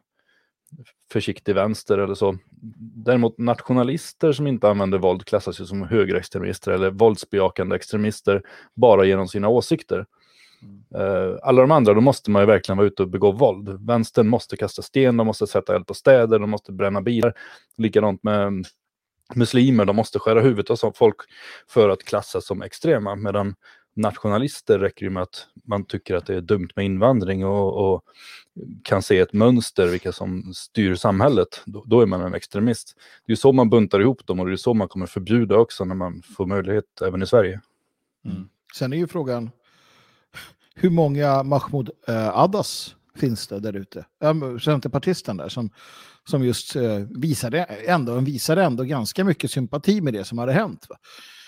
[1.12, 2.38] försiktig vänster eller så.
[3.04, 8.42] Däremot nationalister som inte använder våld klassas ju som högerextremister eller våldsbejakande extremister
[8.74, 10.06] bara genom sina åsikter.
[10.94, 13.86] Eh, alla de andra, då måste man ju verkligen vara ute och begå våld.
[13.86, 17.34] Vänstern måste kasta sten, de måste sätta eld på städer, de måste bränna bilar.
[17.76, 18.66] Likadant med
[19.34, 21.16] muslimer, de måste skära huvudet av folk
[21.68, 23.16] för att klassas som extrema.
[23.16, 23.54] Medan
[23.94, 28.04] nationalister räcker det med att man tycker att det är dumt med invandring och, och
[28.82, 31.62] kan se ett mönster vilka som styr samhället.
[31.64, 32.96] Då, då, är man en extremist.
[33.26, 35.84] Det är så man buntar ihop dem och det är så man kommer förbjuda också
[35.84, 37.60] när man får möjlighet även i Sverige.
[38.24, 38.48] Mm.
[38.74, 39.50] Sen är ju frågan
[40.74, 44.04] hur många Mahmoud eh, Addas finns det där ute?
[44.64, 45.70] Centerpartisten där som,
[46.24, 50.86] som just eh, visade, ändå, visade ändå ganska mycket sympati med det som hade hänt.
[50.88, 50.96] Va?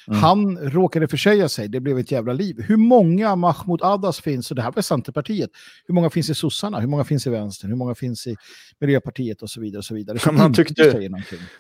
[0.09, 0.21] Mm.
[0.21, 2.63] Han råkade försäga sig, det blev ett jävla liv.
[2.69, 5.51] Hur många Mahmoud Addas finns, och det här var Centerpartiet,
[5.87, 8.37] hur många finns i sossarna, hur många finns i vänstern, hur många finns i
[8.81, 9.79] Miljöpartiet och så vidare.
[9.79, 10.19] Och så vidare.
[10.19, 11.11] Så han, tyckte,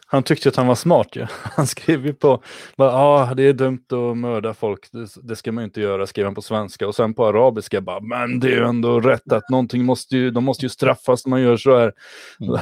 [0.07, 1.29] han tyckte att han var smart ja.
[1.43, 2.43] Han skrev ju på,
[2.77, 6.25] ja ah, det är dumt att mörda folk, det, det, ska man inte göra, skrev
[6.25, 6.89] han på svenska.
[6.89, 10.31] Och sen på arabiska bara, men det är ju ändå rätt att någonting måste ju,
[10.31, 11.93] de måste ju straffas när man gör så här.
[12.41, 12.61] Mm.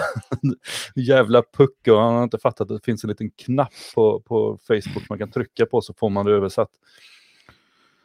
[0.95, 5.09] Jävla pucko, han har inte fattat att det finns en liten knapp på, på Facebook
[5.09, 6.71] man kan trycka på på så får man det översatt.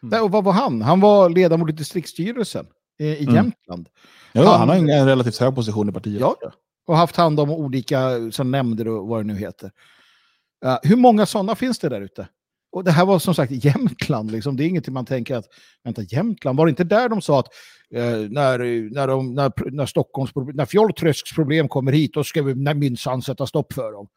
[0.03, 0.09] Mm.
[0.09, 0.81] Nej, och vad var han?
[0.81, 2.67] Han var ledamot i distriktsstyrelsen
[2.99, 3.35] i mm.
[3.35, 3.89] Jämtland.
[4.31, 6.21] Ja, han, han, har en relativt hög position i partiet.
[6.21, 6.35] Ja,
[6.87, 9.71] och haft hand om olika så nämnder och vad det nu heter.
[10.65, 12.27] Uh, hur många sådana finns det där ute?
[12.71, 14.57] Och det här var som sagt Jämtland, liksom.
[14.57, 15.45] det är ingenting man tänker att,
[15.83, 17.47] vänta Jämtland, var det inte där de sa att
[17.93, 18.59] eh, när,
[18.93, 23.47] när, de, när, när, Stockholms, när Fjolltrösks problem kommer hit, då ska vi minsann sätta
[23.47, 24.07] stopp för dem.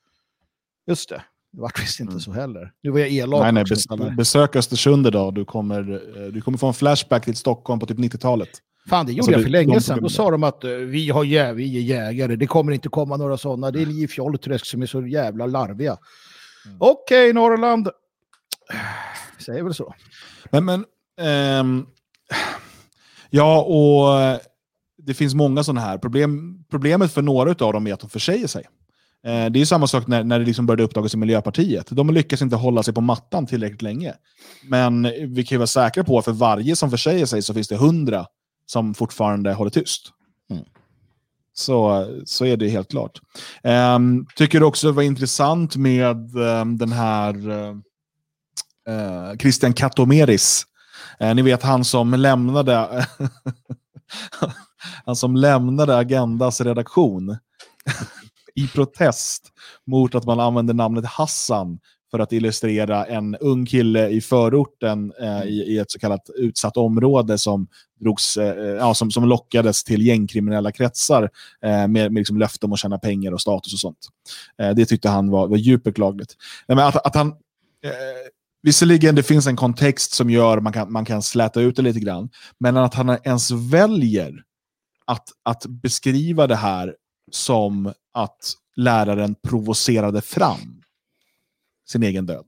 [0.86, 1.22] Just det.
[1.52, 2.20] Det var visst inte mm.
[2.20, 2.72] så heller.
[2.82, 3.42] Nu var jag elak.
[3.42, 5.34] Nej, nej, bes besök Östersund idag.
[5.34, 8.48] Du kommer, eh, du kommer få en flashback till Stockholm på typ 90-talet.
[8.88, 9.98] Fan, det gjorde alltså, jag för länge sedan.
[10.02, 13.16] Då sa de att uh, vi, har jä vi är jägare, det kommer inte komma
[13.16, 13.70] några sådana.
[13.70, 15.98] Det är ni i Fjollträsk som är så jävla larviga.
[16.66, 16.76] Mm.
[16.80, 17.88] Okej, okay, Norrland.
[19.38, 19.94] Säger väl så.
[20.50, 20.84] Men, men
[21.20, 21.86] ähm,
[23.30, 24.38] ja, och eh,
[24.98, 25.98] det finns många sådana här.
[25.98, 28.66] Problem, problemet för några av dem är att de försäger sig.
[29.26, 31.86] Eh, det är samma sak när, när det liksom började uppdagas i Miljöpartiet.
[31.90, 34.14] De lyckas inte hålla sig på mattan tillräckligt länge.
[34.68, 35.02] Men
[35.34, 37.76] vi kan ju vara säkra på att för varje som försäger sig så finns det
[37.76, 38.26] hundra
[38.66, 40.12] som fortfarande håller tyst.
[40.50, 40.64] Mm.
[41.54, 43.20] Så, så är det helt klart.
[43.62, 47.48] Um, tycker du också det var intressant med um, den här
[48.88, 50.66] uh, Christian Katomeris.
[51.22, 53.06] Uh, ni vet han som lämnade
[55.04, 57.36] han som lämnade Agendas redaktion
[58.54, 59.52] i protest
[59.86, 61.78] mot att man använder namnet Hassan
[62.12, 66.76] för att illustrera en ung kille i förorten eh, i, i, ett så kallat utsatt
[66.76, 67.68] område som,
[68.00, 71.30] drogs, eh, ja, som, som lockades till gängkriminella kretsar
[71.64, 74.08] eh, med, med liksom löfte om att tjäna pengar och status och sånt.
[74.62, 76.36] Eh, det tyckte han var, var djupt beklagligt.
[76.68, 77.92] Men att, att han, eh,
[78.62, 81.82] visserligen det finns en kontext som gör att man kan, man kan släta ut det
[81.82, 84.42] lite grann, men att han ens väljer
[85.04, 86.96] att, att beskriva det här
[87.30, 90.82] som att läraren provocerade fram
[91.88, 92.46] sin egen död.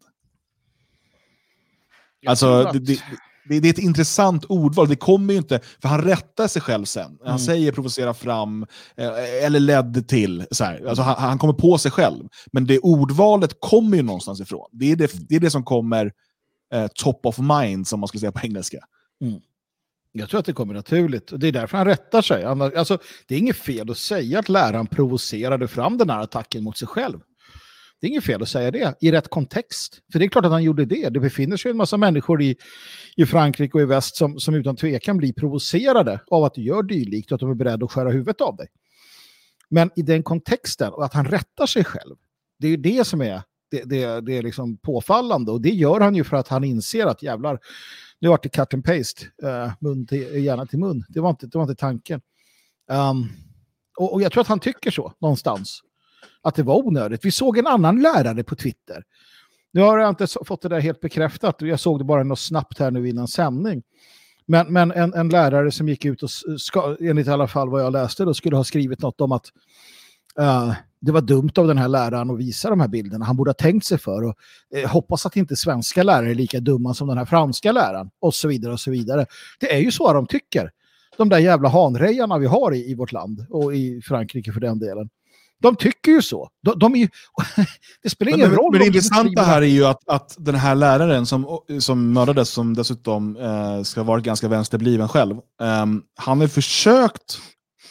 [2.26, 3.02] alltså, det, det,
[3.48, 4.88] det, det, är ett intressant ordval.
[4.88, 7.18] Det kommer ju inte, för han rättar sig själv sen.
[7.20, 7.38] Han mm.
[7.38, 10.46] säger provocera fram, eh, eller ledde till.
[10.50, 10.86] Så här.
[10.86, 12.28] Alltså, han, han, kommer på sig själv.
[12.52, 14.68] Men det ordvalet kommer ju någonstans ifrån.
[14.72, 16.12] Det är det, det, är det som kommer
[16.72, 18.78] eh, top of mind, som man skulle säga på engelska.
[19.20, 19.40] Mm.
[20.16, 21.32] Jag tror att det kommer naturligt.
[21.32, 22.44] Och det är därför han rättar sig.
[22.44, 26.78] Alltså, det är inget fel att säga att läraren provocerade fram den här attacken mot
[26.78, 27.18] sig själv.
[28.00, 30.00] Det är inget fel att säga det i rätt kontext.
[30.12, 31.08] För det är klart att han gjorde det.
[31.08, 32.56] Det befinner sig en massa människor i,
[33.16, 36.82] i Frankrike och i väst som, som utan tvekan blir provocerade av att du gör
[36.82, 38.66] dylikt och att de är beredda att skära huvudet av dig.
[39.70, 42.16] Men i den kontexten, och att han rättar sig själv,
[42.58, 43.42] det är ju det som är
[43.74, 45.52] det, det, det är liksom påfallande.
[45.52, 47.58] Och det gör han ju för att han inser att jävlar,
[48.20, 51.04] nu vart det cut and paste, uh, mun till, hjärna till mun.
[51.08, 52.20] Det var inte, det var inte tanken.
[52.90, 53.28] Um,
[53.98, 55.80] och, och, jag tror att han tycker så någonstans.
[56.42, 57.24] Att det var onödigt.
[57.24, 59.04] Vi såg en annan lärare på Twitter.
[59.72, 61.56] Nu har jag inte fått det där helt bekräftat.
[61.58, 63.82] Jag såg det bara något snabbt här nu innan sändning.
[64.46, 67.82] Men, men en, en lärare som gick ut och, ska, enligt i alla fall vad
[67.82, 69.46] jag läste, då skulle ha skrivit något om att
[70.40, 70.72] uh,
[71.04, 73.24] det var dumt av den här läraren att visa de här bilderna.
[73.24, 74.34] Han borde ha tänkt sig för och
[74.74, 78.34] eh, hoppas att inte svenska lärare är lika dumma som den här franska läraren och
[78.34, 79.26] så vidare och så vidare.
[79.60, 80.70] Det är ju så de tycker.
[81.16, 84.78] De där jävla hanrejarna vi har i, i vårt land och i Frankrike för den
[84.78, 85.08] delen.
[85.62, 86.48] De tycker ju så.
[86.62, 87.08] De, de är ju,
[88.02, 88.72] det spelar ingen men, roll.
[88.72, 92.74] Men det intressanta här är ju att, att den här läraren som, som mördades, som
[92.74, 95.86] dessutom eh, ska ha varit ganska vänsterbliven själv, eh,
[96.16, 97.38] han har försökt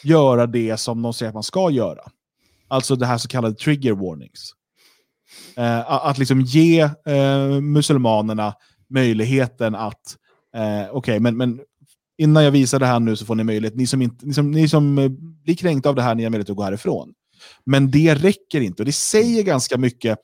[0.03, 2.01] göra det som de säger att man ska göra.
[2.67, 4.51] Alltså det här så kallade trigger warnings.
[5.57, 8.53] Eh, att liksom ge eh, muselmanerna
[8.89, 10.17] möjligheten att,
[10.55, 11.59] eh, okej, okay, men, men
[12.17, 14.51] innan jag visar det här nu så får ni möjlighet, ni som, inte, ni som,
[14.51, 15.09] ni som eh,
[15.43, 17.13] blir kränkta av det här, ni har möjlighet att gå härifrån.
[17.65, 20.19] Men det räcker inte och det säger ganska mycket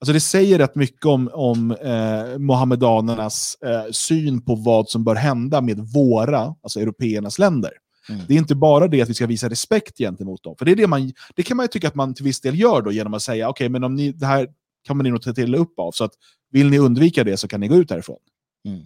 [0.00, 5.14] Alltså det säger rätt mycket om, om eh, mohammedanernas eh, syn på vad som bör
[5.14, 7.70] hända med våra, alltså européernas länder.
[8.08, 8.20] Mm.
[8.28, 10.56] Det är inte bara det att vi ska visa respekt gentemot dem.
[10.58, 12.60] För det, är det, man, det kan man ju tycka att man till viss del
[12.60, 14.48] gör då genom att säga okej, okay, men om ni, det här
[14.86, 15.92] kan man nog ta till upp av.
[15.92, 16.12] Så att
[16.50, 18.18] vill ni undvika det så kan ni gå ut härifrån.
[18.64, 18.80] Mm.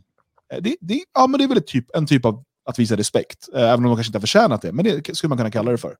[0.53, 3.49] Eh, det, det, ja, men det är väl typ, en typ av att visa respekt.
[3.55, 4.73] Eh, även om de kanske inte har förtjänat det.
[4.73, 5.97] Men det skulle man kunna kalla det för.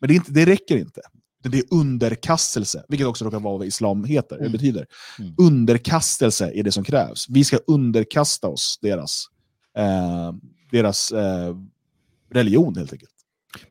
[0.00, 1.00] Men det, inte, det räcker inte.
[1.44, 4.52] Det är underkastelse, vilket också råkar vara vad islam heter, mm.
[4.52, 4.86] det betyder.
[5.18, 5.34] Mm.
[5.38, 7.26] Underkastelse är det som krävs.
[7.28, 9.26] Vi ska underkasta oss deras,
[9.78, 10.32] eh,
[10.70, 11.56] deras eh,
[12.32, 13.10] religion helt enkelt.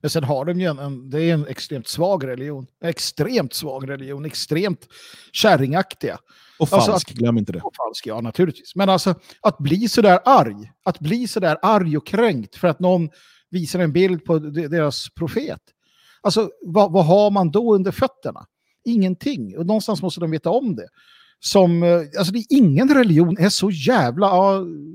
[0.01, 2.67] Men sen har de ju en, en, det är en extremt svag religion.
[2.83, 4.87] Extremt svag religion, extremt
[5.31, 6.17] kärringaktiga.
[6.59, 7.61] Och falsk, alltså att, glöm inte det.
[7.61, 8.75] Och falsk, ja naturligtvis.
[8.75, 13.09] Men alltså att bli sådär arg, att bli sådär arg och kränkt för att någon
[13.49, 15.61] visar en bild på deras profet.
[16.21, 18.45] Alltså vad, vad har man då under fötterna?
[18.85, 19.57] Ingenting.
[19.57, 20.87] Och någonstans måste de veta om det
[21.43, 24.27] som, eh, alltså det är ingen religion är så jävla,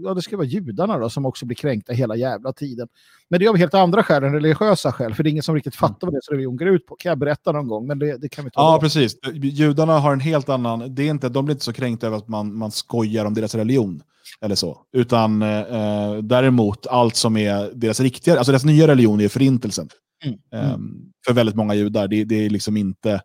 [0.04, 2.88] ja, det ska vara judarna då som också blir kränkta hela jävla tiden.
[3.28, 5.54] Men det är av helt andra skäl än religiösa skäl, för det är ingen som
[5.54, 6.96] riktigt fattar vad deras religion går ut på.
[6.96, 8.80] Kan jag berätta någon gång, men det, det kan vi ta Ja, då.
[8.80, 9.16] precis.
[9.34, 12.28] Judarna har en helt annan, det är inte, de blir inte så kränkta över att
[12.28, 14.02] man, man skojar om deras religion,
[14.40, 14.78] eller så.
[14.92, 19.88] Utan eh, däremot allt som är deras riktiga, alltså deras nya religion är förintelsen.
[20.24, 20.38] Mm.
[20.52, 20.74] Mm.
[20.74, 23.20] Um, för väldigt många judar, det, det är liksom inte Eh,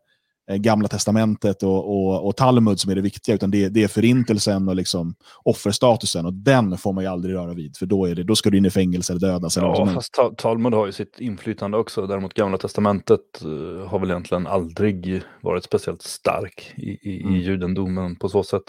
[0.57, 4.69] Gamla testamentet och, och, och, Talmud som är det viktiga, utan det, det är förintelsen
[4.69, 6.25] och liksom offerstatusen.
[6.25, 8.57] Och den får man ju aldrig röra vid, för då, är det, då ska du
[8.57, 9.57] in i fängelse eller dödas.
[9.57, 12.07] Eller ja, fast Talmud har ju sitt inflytande också.
[12.07, 17.35] Däremot Gamla testamentet uh, har väl egentligen aldrig varit speciellt stark i, i, mm.
[17.35, 18.63] i judendomen på så sätt.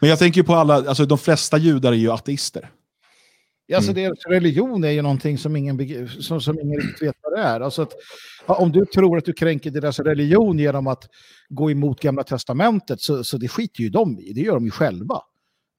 [0.00, 2.70] Men jag tänker på alla, alltså de flesta judar är ju ateister.
[3.74, 4.02] Alltså mm.
[4.02, 7.60] deras religion är ju någonting som ingen, som, som ingen riktigt vet vad det är.
[7.60, 7.92] Alltså att,
[8.46, 11.08] om du tror att du kränker deras religion genom att
[11.48, 14.32] gå emot Gamla Testamentet så, så det skiter ju de i.
[14.32, 15.20] Det gör de ju själva.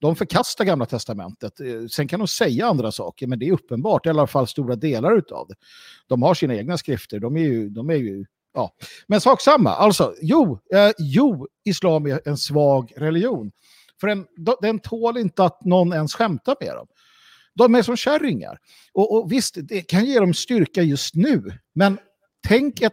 [0.00, 1.60] De förkastar Gamla Testamentet.
[1.60, 4.76] Eh, sen kan de säga andra saker, men det är uppenbart, i alla fall stora
[4.76, 5.54] delar av det.
[6.06, 8.24] De har sina egna skrifter, de är ju, de är ju
[8.54, 8.74] ja.
[9.06, 13.50] Men sak samma, alltså, jo, eh, jo, islam är en svag religion.
[14.00, 14.26] För den,
[14.60, 16.86] den tål inte att någon ens skämtar med dem.
[17.54, 18.58] De är som kärringar.
[18.92, 21.58] Och, och visst, det kan ge dem styrka just nu.
[21.74, 21.98] Men
[22.48, 22.92] tänk ett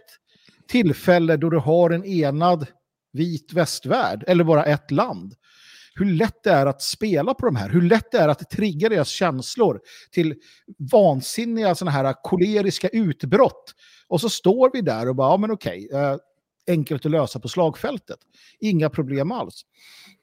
[0.68, 2.68] tillfälle då du har en enad
[3.14, 5.36] vit västvärld, eller bara ett land.
[5.96, 8.90] Hur lätt det är att spela på de här, hur lätt det är att trigga
[8.90, 9.80] deras känslor
[10.12, 10.36] till
[10.92, 13.74] vansinniga sådana här koleriska utbrott.
[14.08, 16.16] Och så står vi där och bara, ja men okej, eh,
[16.68, 18.20] enkelt att lösa på slagfältet.
[18.60, 19.66] Inga problem alls.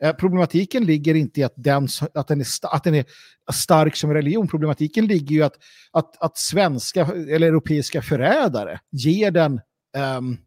[0.02, 3.04] Eh, problematiken ligger inte i att den, att, den är, att den är
[3.52, 4.48] stark som religion.
[4.48, 5.54] Problematiken ligger ju att,
[5.90, 9.60] att, att svenska eller europeiska förrädare ger den
[10.18, 10.38] um,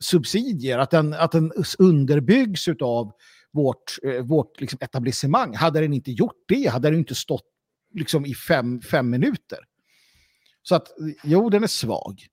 [0.00, 3.12] subsidier, att den, att den underbyggs av
[3.52, 5.54] vårt, eh, vårt liksom etablissemang.
[5.54, 7.46] Hade den inte gjort det hade den inte stått
[7.94, 9.58] liksom, i fem, fem minuter.
[10.62, 10.88] Så att
[11.24, 12.26] jo, den är svag.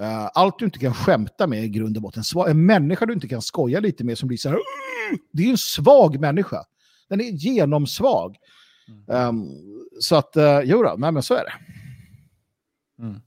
[0.00, 2.22] Uh, allt du inte kan skämta med i grund och botten.
[2.48, 4.58] En människa du inte kan skoja lite med som blir så här.
[5.32, 6.64] Det är en svag människa.
[7.08, 8.36] Den är genomsvag.
[9.08, 9.28] Mm.
[9.28, 9.48] Um,
[10.00, 11.52] så att, uh, jo då, nej men så är det.
[13.02, 13.20] Mm.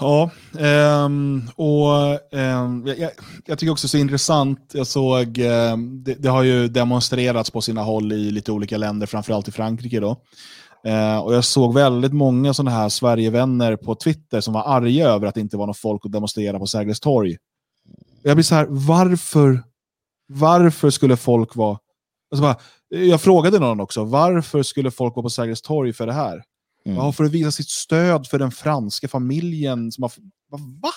[0.00, 0.30] Ja,
[1.04, 3.10] um, och um, jag,
[3.46, 7.82] jag, tycker också så intressant, jag såg, um, det, det, har ju demonstrerats på sina
[7.82, 10.16] håll i lite olika länder, framförallt i Frankrike då.
[10.84, 15.26] Eh, och jag såg väldigt många sådana här Sverigevänner på Twitter som var arga över
[15.26, 17.36] att det inte var något folk att demonstrera på Sergels torg.
[18.26, 19.62] Jag blir så här, varför,
[20.26, 21.78] varför skulle folk vara...
[22.30, 22.56] Alltså bara,
[22.88, 26.44] jag frågade någon också, varför skulle folk vara på Sergels torg för det här?
[26.86, 26.98] Mm.
[26.98, 29.92] Ja, för att visa sitt stöd för den franska familjen.
[29.92, 30.12] Som har,
[30.50, 30.90] va?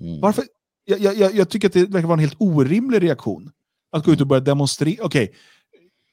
[0.00, 0.20] Mm.
[0.20, 0.44] Varför?
[0.84, 3.50] Jag, jag, jag, tycker att det verkar vara en helt orimlig reaktion.
[3.92, 5.04] Att gå ut och börja demonstrera.
[5.04, 5.36] Okej, okay.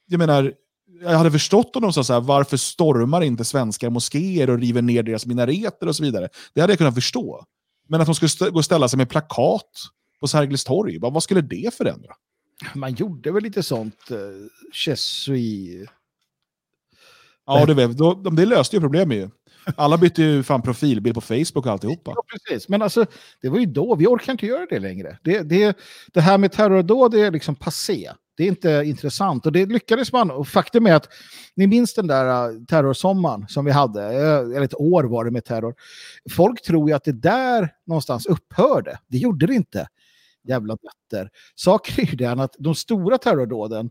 [0.08, 0.54] jag menar,
[1.02, 4.82] jag hade förstått om de sa så här, varför stormar inte svenska moskéer och river
[4.82, 6.30] ner deras minareter och så vidare.
[6.54, 7.46] Det hade jag kunnat förstå.
[7.90, 9.72] Men att de skulle gå och ställa sig med plakat
[10.20, 12.14] på Sergels torg, vad, skulle det förändra?
[12.76, 14.18] Man gjorde väl lite sånt, uh,
[17.46, 19.30] Ja, det, vet, då, det löste ju problemet ju.
[19.76, 22.14] Alla bytte ju fan profilbild på Facebook och alltihopa.
[22.16, 22.70] Ja, precis.
[22.70, 23.06] Men alltså,
[23.42, 23.96] det var ju då.
[23.96, 25.18] Vi orkar inte göra det längre.
[25.24, 25.78] Det, det,
[26.14, 28.12] det här med terrordåd är liksom passé.
[28.38, 30.32] Det är inte intressant och det lyckades man.
[30.32, 31.10] Och faktum är att
[31.56, 35.32] ni minns den där uh, terrorsommaren som vi hade, uh, eller ett år var det
[35.32, 35.76] med terror.
[36.32, 39.00] Folk tror ju att det där någonstans upphörde.
[39.08, 39.88] Det gjorde det inte.
[40.48, 41.30] Jävla nötter.
[41.56, 43.90] Saken är ju den att de stora terrordåden,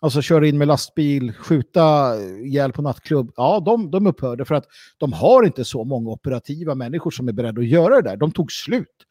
[0.00, 4.54] alltså köra in med lastbil, skjuta eh, ihjäl på nattklubb, ja, de, de upphörde för
[4.54, 4.66] att
[4.98, 8.16] de har inte så många operativa människor som är beredda att göra det där.
[8.16, 9.06] De tog slut.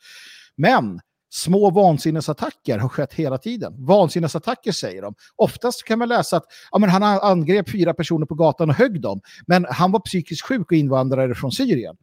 [0.56, 3.86] Men små vansinnesattacker har skett hela tiden.
[3.86, 5.16] Vansinnesattacker säger de.
[5.36, 9.02] Oftast kan man läsa att ja, men han angrep fyra personer på gatan och högg
[9.02, 11.96] dem, men han var psykiskt sjuk och invandrare från Syrien.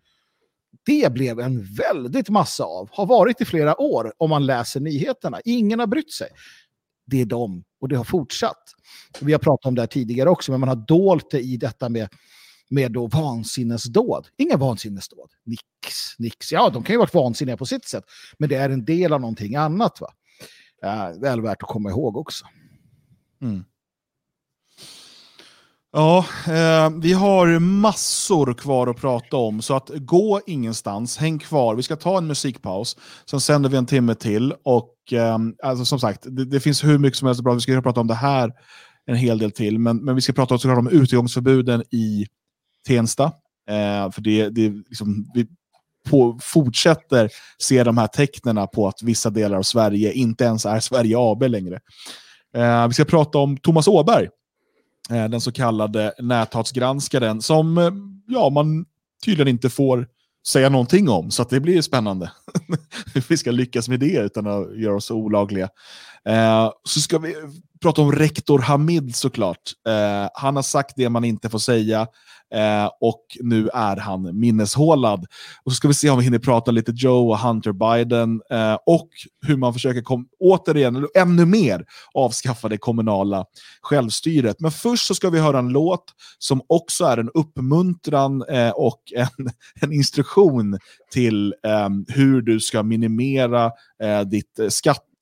[0.86, 5.40] Det blev en väldigt massa av, har varit i flera år om man läser nyheterna.
[5.44, 6.28] Ingen har brytt sig.
[7.06, 8.62] Det är de och det har fortsatt.
[9.20, 11.88] Vi har pratat om det här tidigare också, men man har dolt det i detta
[11.88, 12.08] med
[12.68, 14.28] med då vansinnesdåd.
[14.36, 15.30] Inga vansinnesdåd.
[15.44, 16.52] Nix, nix.
[16.52, 18.04] Ja, de kan ju varit vansinniga på sitt sätt,
[18.38, 20.00] men det är en del av någonting annat.
[20.00, 20.12] va?
[20.82, 22.46] Äh, väl värt att komma ihåg också.
[23.42, 23.64] Mm.
[25.96, 31.74] Ja, eh, vi har massor kvar att prata om, så att gå ingenstans, häng kvar.
[31.74, 32.96] Vi ska ta en musikpaus,
[33.30, 34.54] sen sänder vi en timme till.
[34.64, 37.54] Och eh, alltså, som sagt, det, det, finns hur mycket som helst bra.
[37.54, 38.52] Vi ska prata om det här
[39.06, 42.26] en hel del till, men, men vi ska prata också om utgångsförbuden i
[42.86, 43.24] Tensta.
[43.70, 45.46] Eh, för det, det liksom, vi
[46.08, 50.80] på, fortsätter se de här tecknen på att vissa delar av Sverige inte ens är
[50.80, 51.80] Sverige AB längre.
[52.56, 54.28] Eh, vi ska prata om Thomas Åberg,
[55.10, 57.90] Eh, den så kallade näthatsgranskaren, som eh,
[58.26, 58.84] ja, man
[59.24, 60.06] tydligen inte får
[60.46, 62.30] säga någonting om, så det blir spännande.
[63.14, 65.68] Hur vi ska lyckas med det utan att göra oss olagliga.
[66.28, 67.34] Eh, så ska vi
[67.82, 69.72] prata om rektor Hamid såklart.
[69.88, 72.06] Eh, han har sagt det man inte får säga.
[72.54, 75.26] Eh, och nu är han minneshålad.
[75.64, 78.78] Och så ska vi se om vi hinner prata lite Joe och Hunter Biden eh,
[78.86, 79.08] och
[79.46, 83.44] hur man försöker kom återigen, eller ännu mer, avskaffa det kommunala
[83.82, 84.60] självstyret.
[84.60, 86.04] Men först så ska vi höra en låt
[86.38, 89.50] som också är en uppmuntran eh, och en,
[89.80, 90.78] en instruktion
[91.12, 93.72] till eh, hur du ska minimera
[94.02, 94.68] eh, ditt eh,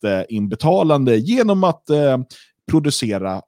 [0.04, 2.18] skatteinbetalande genom att eh,
[2.70, 3.42] producera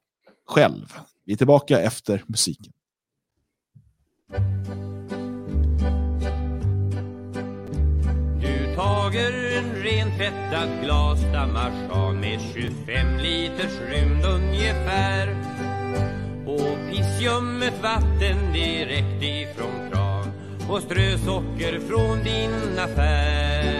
[0.47, 0.93] själv.
[1.25, 2.73] Vi är tillbaka efter musiken.
[8.41, 15.35] Du tager en rentvättad glasdamarschan med 25 liters rymd ungefär
[16.45, 20.31] och pissljummet vatten direkt ifrån kran
[20.69, 23.76] och strösocker från din affär.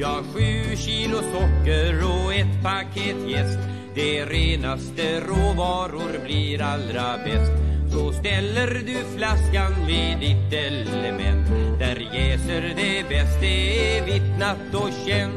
[0.00, 3.58] Ja, sju kilo socker och ett paket jäst.
[3.94, 7.52] Det renaste råvaror blir allra bäst.
[7.92, 11.48] Så ställer du flaskan vid ditt element.
[11.78, 15.34] Där jäser det bäst, det är vittnat och känt.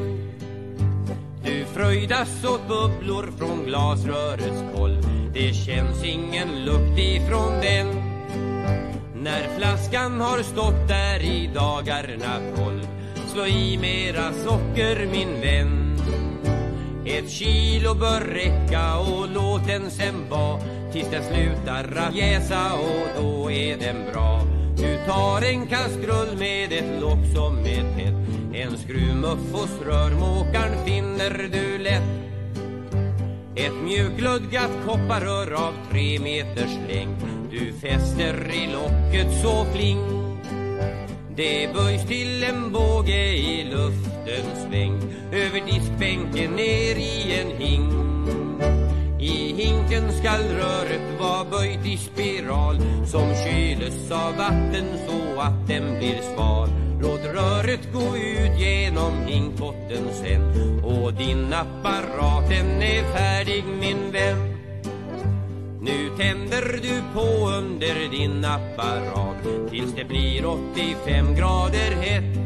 [1.44, 4.98] Du fröjdas åt bubblor från glasrörets koll.
[5.34, 7.86] Det känns ingen lukt ifrån den.
[9.14, 12.99] När flaskan har stått där i dagarna tolv.
[13.32, 15.96] Slå i mera socker min vän
[17.06, 20.60] Ett kilo bör räcka och låt den sen vara
[20.92, 24.40] tills den slutar att jäsa och då är den bra.
[24.76, 28.14] Du tar en kastrull med ett lock som är tätt.
[28.54, 32.02] En skruvmuff hos rörmokaren finner du lätt.
[33.56, 37.16] Ett mjukludgat kopparrör av tre meters längd.
[37.50, 40.29] Du fäster i locket så flink
[41.40, 47.92] det böjs till en båge i luftens sväng över diskbänken ner i en hink.
[49.20, 52.76] I hinken skall röret vara böjt i spiral
[53.06, 56.68] som kyles av vatten så att den blir sval.
[57.02, 60.42] Låt röret gå ut genom hinkbotten sen
[60.84, 64.59] och din apparat den är färdig min vän.
[65.82, 72.38] Nu tänder du på under din apparat tills det blir 85 grader hett.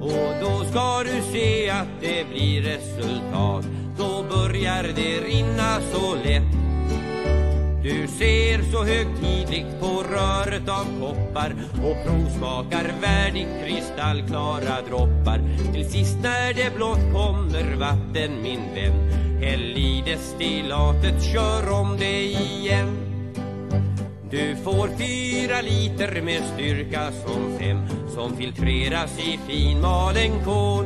[0.00, 3.66] Och då ska du se att det blir resultat
[3.98, 6.69] då börjar det rinna så lätt
[7.82, 11.54] du ser så högtidligt på röret av koppar
[11.84, 15.40] och provsmakar värdigt kristallklara droppar.
[15.72, 19.10] Till sist när det blott kommer vatten min vän
[19.40, 22.96] Häll i destillatet, kör om det igen.
[24.30, 27.78] Du får fyra liter med styrka som fem
[28.14, 30.84] som filtreras i finmalen kol.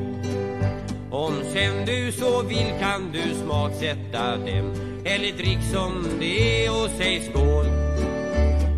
[1.11, 4.93] Om sen du så vill kan du smaksätta dem.
[5.05, 7.67] Eller drick som det är och säg skål.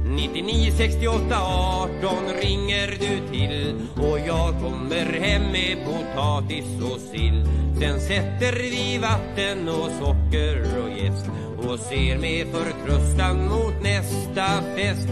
[0.05, 3.74] 99 68 18 ringer du till.
[3.95, 7.45] Och jag kommer hem med potatis och sill.
[7.81, 11.27] Sen sätter vi vatten och socker och jäst.
[11.59, 14.47] Och ser med förtröstan mot nästa
[14.77, 15.09] fest.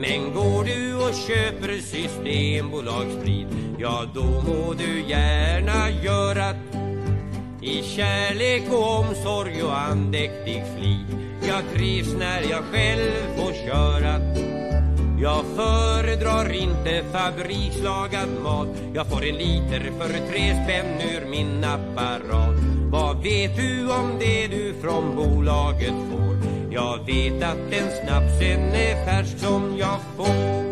[0.00, 3.46] Men går du och köper Systembolagssprit
[3.80, 6.54] Ja, då må du gärna göra
[7.68, 11.20] i kärlek och omsorg och andäktig flit.
[11.48, 14.20] Jag trivs när jag själv får köra.
[15.20, 18.68] Jag föredrar inte fabrikslagad mat.
[18.94, 22.54] Jag får en liter för tre spänn ur min apparat.
[22.90, 26.38] Vad vet du om det du från bolaget får?
[26.70, 30.67] Jag vet att den snapsen är färsk som jag får.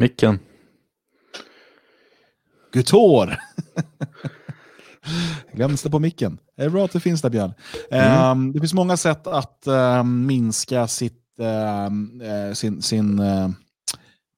[0.00, 0.38] Micken.
[2.72, 3.36] Gutor!
[5.52, 6.38] Glöms det på micken.
[6.56, 7.54] Det är bra att det finns där, Björn.
[7.90, 13.48] Ehm, det finns många sätt att ehm, minska sitt, ehm, eh, sin, sin eh,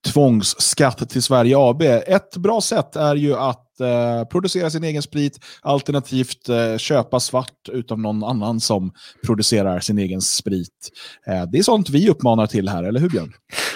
[0.07, 1.81] tvångsskatt till Sverige AB.
[1.81, 7.69] Ett bra sätt är ju att eh, producera sin egen sprit, alternativt eh, köpa svart
[7.71, 8.91] utav någon annan som
[9.25, 10.89] producerar sin egen sprit.
[11.27, 13.33] Eh, det är sånt vi uppmanar till här, eller hur Björn?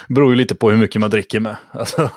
[0.09, 1.55] beror ju lite på hur mycket man dricker med.
[1.71, 2.09] Alltså,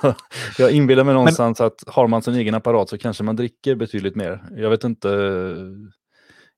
[0.58, 4.16] jag inbillar mig någonstans att har man sin egen apparat så kanske man dricker betydligt
[4.16, 4.42] mer.
[4.56, 5.08] Jag vet inte.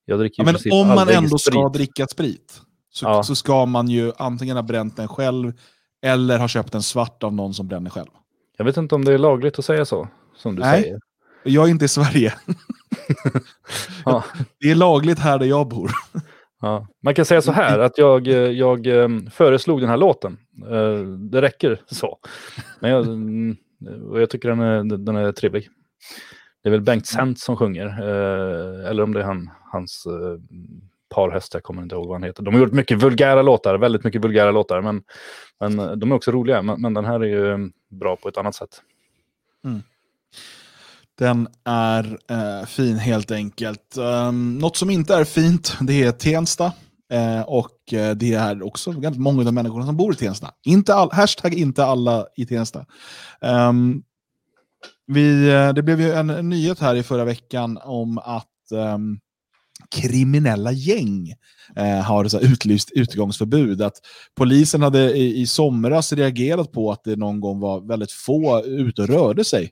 [0.04, 1.72] Jag dricker Ja, men om man ändå ska sprit.
[1.72, 2.60] dricka sprit
[2.90, 3.22] så, Ja.
[3.22, 5.52] så ska man ju antingen ha bränt den själv
[6.04, 8.08] eller ha köpt den svart av någon som bränner själv.
[8.58, 10.82] Jag vet inte om det är lagligt att säga så, som du Nej.
[10.82, 10.98] säger.
[11.44, 12.34] Jag är inte i Sverige.
[14.04, 14.24] Ja.
[14.60, 15.90] Det är lagligt här där jag bor.
[16.60, 16.86] Ja.
[17.02, 20.38] Man kan säga så här, att jag, jag eh, föreslog den här låten.
[20.70, 20.98] Eh,
[21.30, 22.18] Det räcker så.
[22.80, 23.56] Men jag, mm,
[24.14, 25.68] jag tycker den är, den är trevlig.
[26.62, 30.38] Det är väl Bengt Sent som sjunger, eh, eller om det är han, hans eh,
[31.14, 32.42] parhäst, jag kommer inte ihåg vad han heter.
[32.42, 35.02] De har gjort mycket vulgära låtar, väldigt mycket vulgära låtar, men,
[35.60, 36.62] men de är också roliga.
[36.62, 38.82] Men, men den här är ju bra på ett annat sätt.
[41.18, 43.96] Den är eh, fin helt enkelt.
[43.96, 46.72] Um, något som inte är fint, det är Tensta.
[47.12, 50.50] Eh, och eh, det är också ganska många av de människorna som bor i Tensta.
[50.64, 52.86] Inte all, hashtag inte alla i Tensta.
[53.40, 54.02] Ehm,
[55.06, 59.18] vi, eh, det blev ju en, en nyhet här i förra veckan om att ehm,
[59.90, 61.34] kriminella gäng
[61.76, 63.82] eh, har så här utlyst utgångsförbud.
[63.82, 63.96] Att
[64.36, 69.02] polisen hade i, i somras reagerat på att det någon gång var väldigt få ute
[69.02, 69.70] och rörde sig.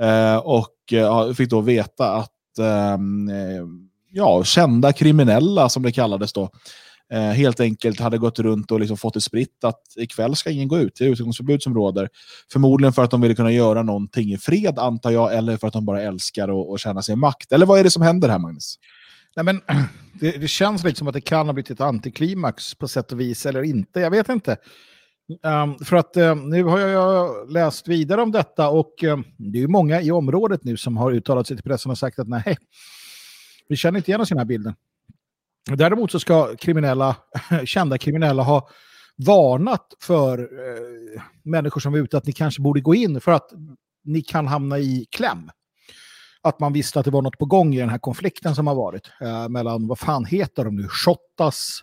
[0.00, 3.64] Eh, och eh, fick då veta att ehm, eh,
[4.10, 6.50] ja, kända kriminella, som det kallades då,
[7.34, 10.78] helt enkelt hade gått runt och liksom fått det spritt att ikväll ska ingen gå
[10.78, 10.92] ut.
[10.98, 12.08] Det är utegångsförbud som råder.
[12.52, 15.72] Förmodligen för att de ville kunna göra någonting i fred, antar jag, eller för att
[15.72, 17.52] de bara älskar att att känna sig makt.
[17.52, 18.78] Eller vad är det som händer här, Magnus?
[19.36, 19.60] Nej, men,
[20.20, 23.20] det, det känns lite som att det kan ha blivit ett antiklimax på sätt och
[23.20, 24.00] vis, eller inte.
[24.00, 24.56] Jag vet inte.
[25.42, 29.68] Ehm, för att eh, nu har jag läst vidare om detta och eh, det är
[29.68, 32.56] många i området nu som har uttalat sig till pressen och sagt att nej,
[33.68, 34.74] vi känner inte igen oss i den här bilden.
[35.70, 37.16] Däremot så ska kriminella,
[37.64, 38.68] kända kriminella ha
[39.16, 43.50] varnat för eh, människor som är ute att ni kanske borde gå in för att
[44.04, 45.50] ni kan hamna i kläm
[46.42, 48.74] att man visste att det var något på gång i den här konflikten som har
[48.74, 51.80] varit eh, mellan, vad fan heter de nu, Shottaz,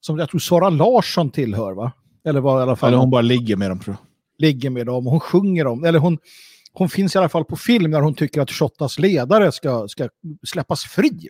[0.00, 1.92] som jag tror Sara Larsson tillhör va?
[2.28, 4.46] Eller var i alla fall Eller hon bara ligger med dem, tror jag.
[4.46, 6.18] ligger med dem, hon sjunger om, eller hon,
[6.72, 10.08] hon finns i alla fall på film när hon tycker att Shottaz ledare ska, ska
[10.46, 11.28] släppas fri.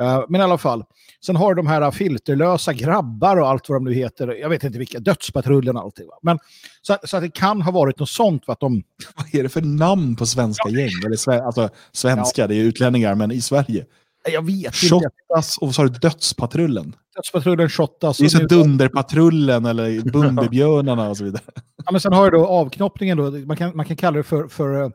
[0.00, 0.84] Eh, men i alla fall,
[1.26, 4.78] sen har de här filterlösa grabbar och allt vad de nu heter, jag vet inte
[4.78, 6.06] vilka, dödspatrullen och allting.
[6.06, 6.18] Va?
[6.22, 6.38] Men,
[6.82, 8.82] så, så att det kan ha varit något sånt för att de
[9.16, 10.90] Vad är det för namn på svenska gäng?
[11.06, 13.84] Eller, sve- alltså, svenska, det är utlänningar, men i Sverige.
[14.30, 14.76] Jag vet inte.
[14.88, 16.96] Shottas och vad sa du, Dödspatrullen?
[17.16, 18.18] Dödspatrullen Shottaz.
[18.18, 21.42] Det är så nu- Dunderpatrullen eller Bumbibjörnarna och så vidare.
[21.84, 24.48] Ja, men sen har jag då avknoppningen, då, man, kan, man kan kalla det för,
[24.48, 24.90] för uh,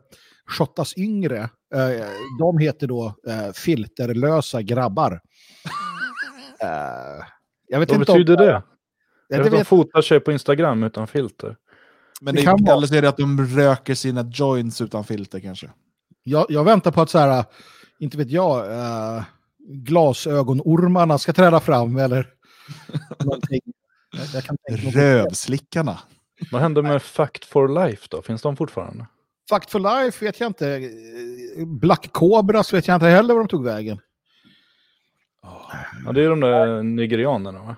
[0.50, 1.38] Shottaz yngre.
[1.74, 2.06] Eh,
[2.40, 5.20] de heter då eh, filterlösa grabbar.
[6.60, 7.24] Eh,
[7.68, 8.52] jag vet Vad inte betyder om, det?
[8.52, 8.62] Ja,
[9.28, 11.56] Jag det vet, de fotar sig på Instagram utan filter.
[12.20, 12.76] Men Det det, kan kan vara.
[12.76, 15.70] eller så är det att de röker sina joints utan filter kanske.
[16.22, 17.44] jag, jag väntar på att så här,
[17.98, 19.22] inte vet jag, eh,
[19.68, 22.28] glasögonormarna ska träda fram eller
[23.24, 23.60] någonting.
[24.34, 25.98] Jag, kan Rövslickarna.
[26.52, 28.22] Vad hände med Fact for Life då?
[28.22, 29.06] Finns de fortfarande?
[29.50, 30.90] Fact for Life vet jag inte.
[31.66, 34.00] Black Cobras vet jag inte heller var de tog vägen.
[36.04, 37.76] Ja, det är de där nigerianerna va?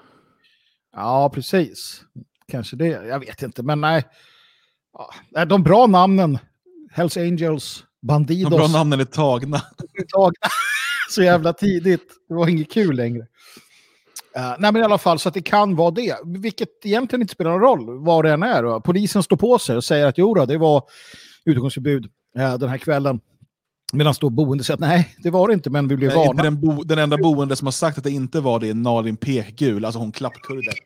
[0.92, 2.02] Ja, precis.
[2.48, 2.86] Kanske det.
[2.86, 4.04] Jag vet inte, men nej.
[5.28, 6.38] Nej, de bra namnen.
[6.92, 8.50] Hells Angels, De Bandidos.
[8.50, 9.62] bra namnen är tagna.
[10.12, 10.32] tag
[11.10, 12.08] så jävla tidigt.
[12.28, 13.20] Det var inget kul längre.
[14.38, 16.16] Uh, nej men i alla fall så att det kan vara det.
[16.24, 18.62] Vilket egentligen inte spelar någon roll vad det än är.
[18.62, 18.80] Då.
[18.80, 20.82] Polisen står på sig och säger att jo då, det var
[21.44, 22.04] utegångsförbud
[22.38, 23.20] uh, den här kvällen.
[23.92, 26.42] Medan då boende säger att nej, det var det inte, men vi blev varnade.
[26.42, 29.16] den, bo, den enda boende som har sagt att det inte var det är Nalin
[29.16, 30.74] Pekgul, alltså hon klappkurden.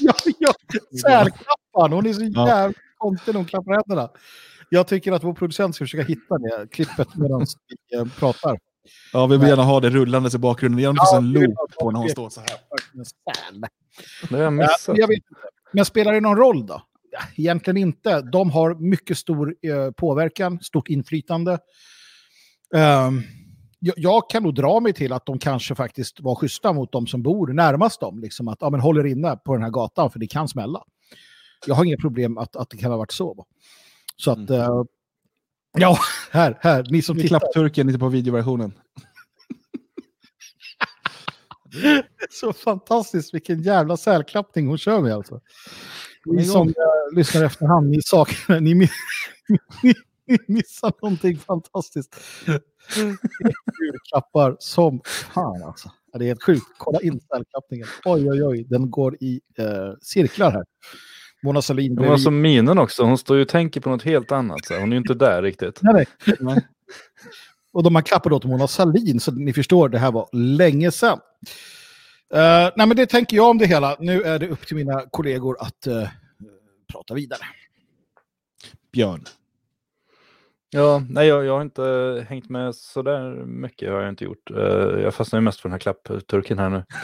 [0.00, 0.52] Ja, ja,
[1.02, 1.92] särklappan.
[1.92, 2.48] Hon är så Ja.
[2.48, 4.08] jävla konstig när hon klappar händerna.
[4.72, 7.46] Jag tycker att vår producent ska försöka hitta det klippet medan
[7.90, 8.58] vi eh, pratar.
[9.12, 10.76] Ja, vi vill gärna ha det rullandes i bakgrunden.
[10.76, 12.48] Det är Ja, en loop på när hon står så här.
[14.30, 14.98] Det har jag Ja, missat.
[14.98, 15.40] jag vet inte.
[15.72, 16.82] Men spelar det någon roll då?
[17.36, 18.20] Egentligen inte.
[18.20, 21.58] De har mycket stor eh, påverkan, stort inflytande.
[22.74, 23.22] Ehm,
[23.78, 27.06] jag, jag kan nog dra mig till att de kanske faktiskt var schyssta mot de
[27.06, 28.18] som bor närmast dem.
[28.20, 30.82] Liksom att ja, men håller inne på den här gatan för det kan smälla.
[31.66, 33.46] Jag har inga problem att, att det kan ha varit så.
[34.20, 34.50] Så att...
[34.50, 34.82] eh,
[35.78, 35.98] ja,
[36.30, 37.38] här, här, ni som Vi tittar.
[37.40, 38.72] klappturken lite på videoversionen.
[42.30, 45.40] Så fantastiskt, vilken jävla sälklappning hon kör med alltså.
[46.24, 46.74] Ni som äh,
[47.16, 48.90] lyssnar efterhand, ni saknar, ni, mi-
[49.82, 49.94] ni,
[50.26, 52.16] ni missar någonting fantastiskt.
[54.10, 55.90] Klappar som fan alltså.
[56.12, 56.66] Det är helt sjukt.
[56.78, 57.86] Kolla in sälklappningen.
[58.04, 60.64] Oj, oj, oj, den går i eh, cirklar här.
[61.42, 63.02] Mona Sahlin Hon var som minen också.
[63.02, 64.64] Hon står ju och tänker på något helt annat.
[64.64, 64.74] Så.
[64.74, 65.78] Hon är ju inte där riktigt.
[65.82, 66.36] Nej, nej.
[66.40, 66.66] Nej.
[67.72, 70.90] Och de man klappar då till Mona Sahlin, så ni förstår, det här var länge
[70.90, 71.18] sedan.
[72.34, 73.96] Eh, nej, men det tänker jag om det hela.
[73.98, 76.08] Nu är det upp till mina kollegor att eh,
[76.92, 77.40] prata vidare.
[78.92, 79.24] Björn.
[80.72, 83.90] Ja, nej, jag, jag har inte hängt med så där mycket.
[83.90, 84.50] har jag inte gjort.
[84.50, 86.84] Eh, jag fastnar ju mest för den här klappturken här nu.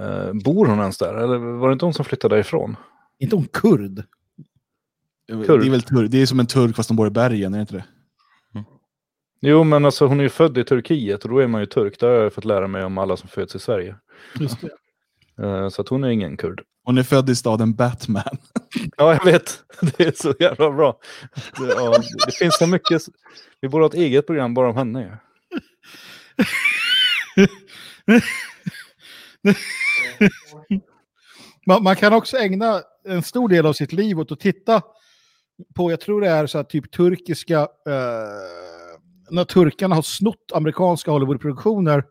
[0.00, 1.14] Eh, bor hon ens där?
[1.14, 2.76] Eller var det inte hon som flyttade därifrån?
[3.20, 4.04] Inte hon kurd.
[5.26, 7.58] Det är väl tur det är som en turk fast de bor i bergen, är
[7.58, 7.84] det inte det?
[9.42, 12.00] Jo, men alltså hon är ju född i Turkiet och då är man ju turk.
[12.00, 13.96] Det har jag fått lära mig om alla som föds i Sverige.
[14.40, 14.70] Just det.
[15.44, 16.62] Eh, så att hon är ingen kurd.
[16.84, 18.22] Hon är född i staden Batman.
[18.96, 19.64] Ja, jag vet.
[19.96, 20.98] Det är så jävla bra.
[21.58, 23.02] Det, ja, det finns så mycket.
[23.60, 25.18] Vi borde ha ett eget program bara om henne.
[31.70, 34.82] Man, man kan också ägna en stor del av sitt liv åt att titta
[35.74, 41.10] på, jag tror det är så här typ turkiska, eh, när turkarna har snott amerikanska
[41.10, 42.04] Hollywoodproduktioner.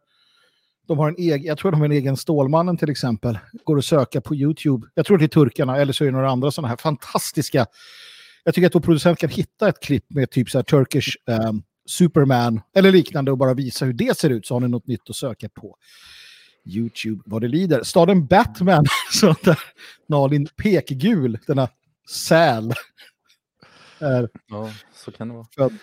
[0.87, 3.39] De har en egen, jag tror de har en egen Stålmannen till exempel.
[3.63, 4.87] Går att söka på YouTube.
[4.93, 7.65] Jag tror det är turkarna, eller så är det några andra sådana här fantastiska.
[8.43, 11.51] Jag tycker att vår producent kan hitta ett klipp med typ så här Turkish eh,
[11.89, 15.09] Superman eller liknande och bara visa hur det ser ut så har ni något nytt
[15.09, 15.75] att söka på.
[16.77, 17.83] YouTube vad det lider.
[17.83, 19.59] Staden Batman, så där
[20.07, 21.69] Nalin pekgul, denna
[22.09, 22.73] säl.
[23.99, 25.47] Är Ja, så kan det vara.
[25.55, 25.73] född.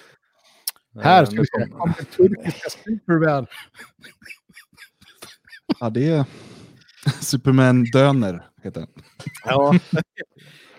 [1.03, 3.47] Här Eh, ska nu vi se, kom- om den turkiska Superman.
[5.81, 6.25] Ja, det är
[7.21, 8.91] Superman Döner, heter den.
[9.45, 9.75] Ja.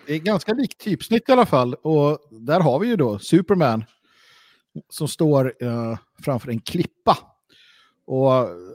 [0.06, 1.74] Det är ganska likt typsnitt i alla fall.
[1.74, 3.84] Och där har vi ju då Superman
[4.88, 7.18] som står eh, framför en klippa.
[8.06, 8.32] Och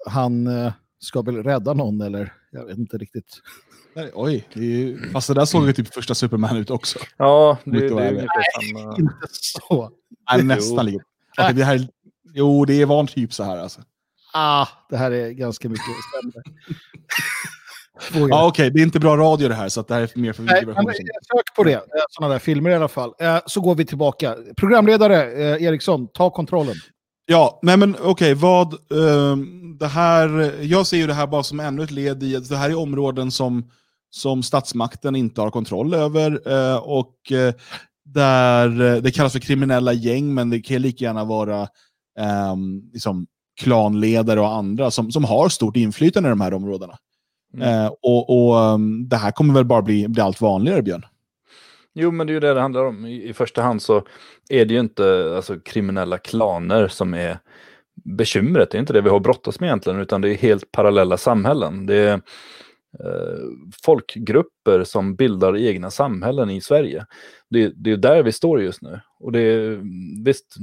[0.08, 0.74] han eh,
[1.04, 3.42] ska väl rädda någon eller jag vet inte riktigt.
[3.96, 7.00] Nej, Oj, det är ju, fast det där såg ju typ första Superman ut också.
[7.18, 8.96] Ja, det, det är ungefär samma.
[8.98, 9.92] Inte så.
[10.32, 11.04] Nej, nästan lika.
[11.38, 11.88] Okej, det här,
[12.34, 13.82] jo, det var typ så här alltså.
[14.34, 15.86] Ah, det här är ganska mycket
[16.22, 16.42] sämre.
[18.30, 20.34] Ja, okej, det är inte bra radio det här, så att det här är mer
[20.34, 23.14] för Nej, men sök på det, sådana där filmer i alla fall.
[23.20, 24.36] Eh, Så går vi tillbaka.
[24.58, 26.76] Programledare eh, Eriksson, ta kontrollen.
[27.26, 28.74] Ja, nej men okej, vad...
[28.74, 30.30] ehm, det här,
[30.62, 32.76] jag ser ju det här bara som ännu ett led i att det här är
[32.78, 33.70] områden som,
[34.10, 36.42] som statsmakten inte har kontroll över.
[36.52, 37.54] eh, och eh,
[38.06, 41.68] där eh, det kallas för kriminella gäng, men det kan lika gärna vara
[42.20, 43.28] ehm, liksom,
[43.62, 46.98] klanledare och andra som, som har stort inflytande i de här områdena.
[47.54, 47.86] Mm.
[47.86, 51.06] Eh, och och ehm, det här kommer väl bara bli, bli allt vanligare, Björn?
[51.94, 53.06] Jo, men det är ju det det handlar om.
[53.06, 54.04] I, I första hand så
[54.50, 57.40] är det ju inte alltså, kriminella klaner som är
[57.96, 58.72] bekymret.
[58.72, 61.86] Det är inte det vi har brottas med egentligen, utan det är helt parallella samhällen.
[61.86, 62.14] Det är
[63.00, 63.40] eh,
[63.86, 67.06] folkgrupper som bildar egna samhällen i Sverige.
[67.50, 69.00] Det, det är där vi står just nu.
[69.20, 69.82] Och det är
[70.24, 70.56] visst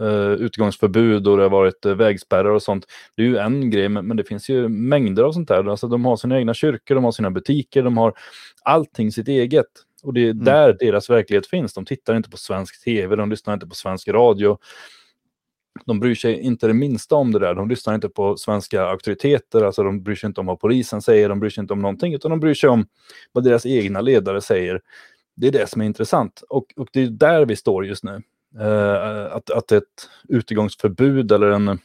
[0.00, 2.86] eh, utgångsförbud och det har varit eh, vägspärrar och sånt.
[3.16, 5.70] Det är ju en grej, men, men det finns ju mängder av sånt där.
[5.70, 8.12] Alltså, de har sina egna kyrkor, de har sina butiker, de har
[8.62, 9.66] allting sitt eget.
[10.02, 11.74] Och det är där deras verklighet finns.
[11.74, 14.58] De tittar inte på svensk tv, de lyssnar inte på svensk radio.
[15.86, 17.54] De bryr sig inte det minsta om det där.
[17.54, 21.28] De lyssnar inte på svenska auktoriteter, alltså de bryr sig inte om vad polisen säger,
[21.28, 22.86] de bryr sig inte om någonting, utan de bryr sig om
[23.32, 24.80] vad deras egna ledare säger.
[25.36, 26.42] Det är det som är intressant.
[26.48, 28.22] Och, och det är där vi står just nu.
[28.60, 29.84] Eh, att, att ett
[30.28, 31.78] utegångsförbud eller en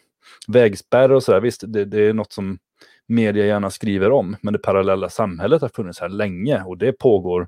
[0.47, 2.59] vägspärr och sådär, visst, det, det är något som
[3.07, 7.47] media gärna skriver om, men det parallella samhället har funnits här länge och det pågår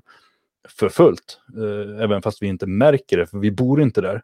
[0.68, 1.40] för fullt.
[1.56, 4.22] Eh, även fast vi inte märker det, för vi bor inte där.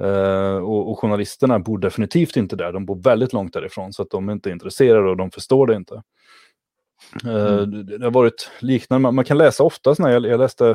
[0.00, 4.10] Eh, och, och journalisterna bor definitivt inte där, de bor väldigt långt därifrån, så att
[4.10, 6.02] de är inte intresserade och de förstår det inte.
[7.24, 10.74] Eh, Det det har varit liknande, man, kan läsa ofta sådana, jag, jag läste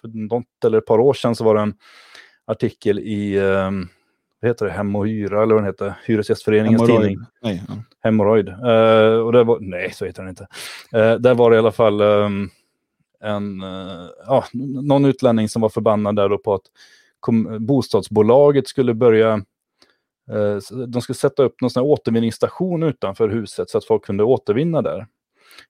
[0.00, 1.74] för något eller ett par år sedan så var det en
[2.46, 3.70] artikel i, eh,
[4.40, 7.08] vad heter det, Hem och Hyra, eller vad den heter, Hyresgästföreningens Hemorrojd.
[7.08, 7.26] tidning.
[7.42, 7.74] Nej, ja.
[8.00, 8.48] Hemorrojd.
[8.48, 10.46] Eh, och det var, nej, så heter den inte.
[10.94, 12.50] Uh, där var det i alla fall ehm,
[13.24, 14.44] en, eh, ja,
[14.82, 16.62] någon utlänning som var förbannad där på att
[17.20, 19.32] kom, bostadsbolaget skulle börja,
[20.30, 24.24] eh, de skulle sätta upp någon sån här återvinningsstation utanför huset så att folk kunde
[24.24, 25.06] återvinna där.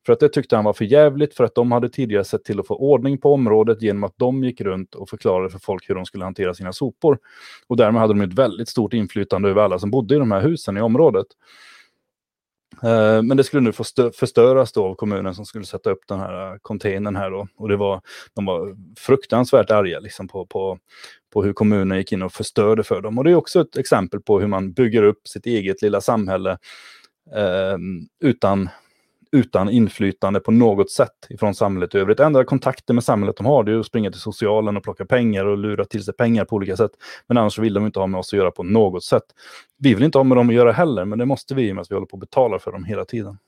[0.07, 2.61] För att det tyckte han var för jävligt för att de hade tidigare sett till
[2.61, 5.95] att få ordning på området genom att de gick runt och förklarade för folk hur
[5.95, 7.19] de skulle hantera sina sopor.
[7.67, 10.41] Och därmed hade de ett väldigt stort inflytande över alla som bodde i de här
[10.41, 11.27] husen i området.
[12.83, 13.85] Eh, men det skulle nu få
[14.19, 17.49] förstöras då av kommunen som skulle sätta upp den här eh, containern här då.
[17.57, 18.01] Och det var,
[18.35, 20.79] de var fruktansvärt arga liksom på, på,
[21.33, 23.19] på hur kommunen gick in och förstörde för dem.
[23.19, 26.59] Och det är också ett exempel på hur man bygger upp sitt eget lilla samhälle
[27.35, 27.77] eh,
[28.25, 28.69] utan,
[29.35, 32.21] utan inflytande på något sätt ifrån samhället i övrigt.
[32.21, 35.45] Enda kontakten med samhället de har det är att springa till socialen och plocka pengar
[35.45, 36.91] och lura till sig pengar på olika sätt.
[37.27, 39.23] Men annars vill de inte ha med oss att göra på något sätt.
[39.79, 41.75] Vi vill inte ha med dem att göra heller, men det måste vi i och
[41.75, 43.39] med att vi håller på att betala för dem hela tiden.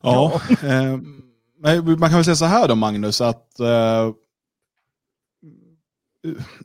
[0.00, 0.98] Ja, eh,
[1.58, 4.10] men man kan väl säga så här då Magnus, att eh,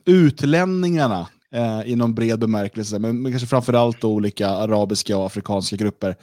[0.04, 6.16] utlänningarna eh, någon bred bemärkelse, men men kanske framförallt olika arabiska och afrikanska grupper,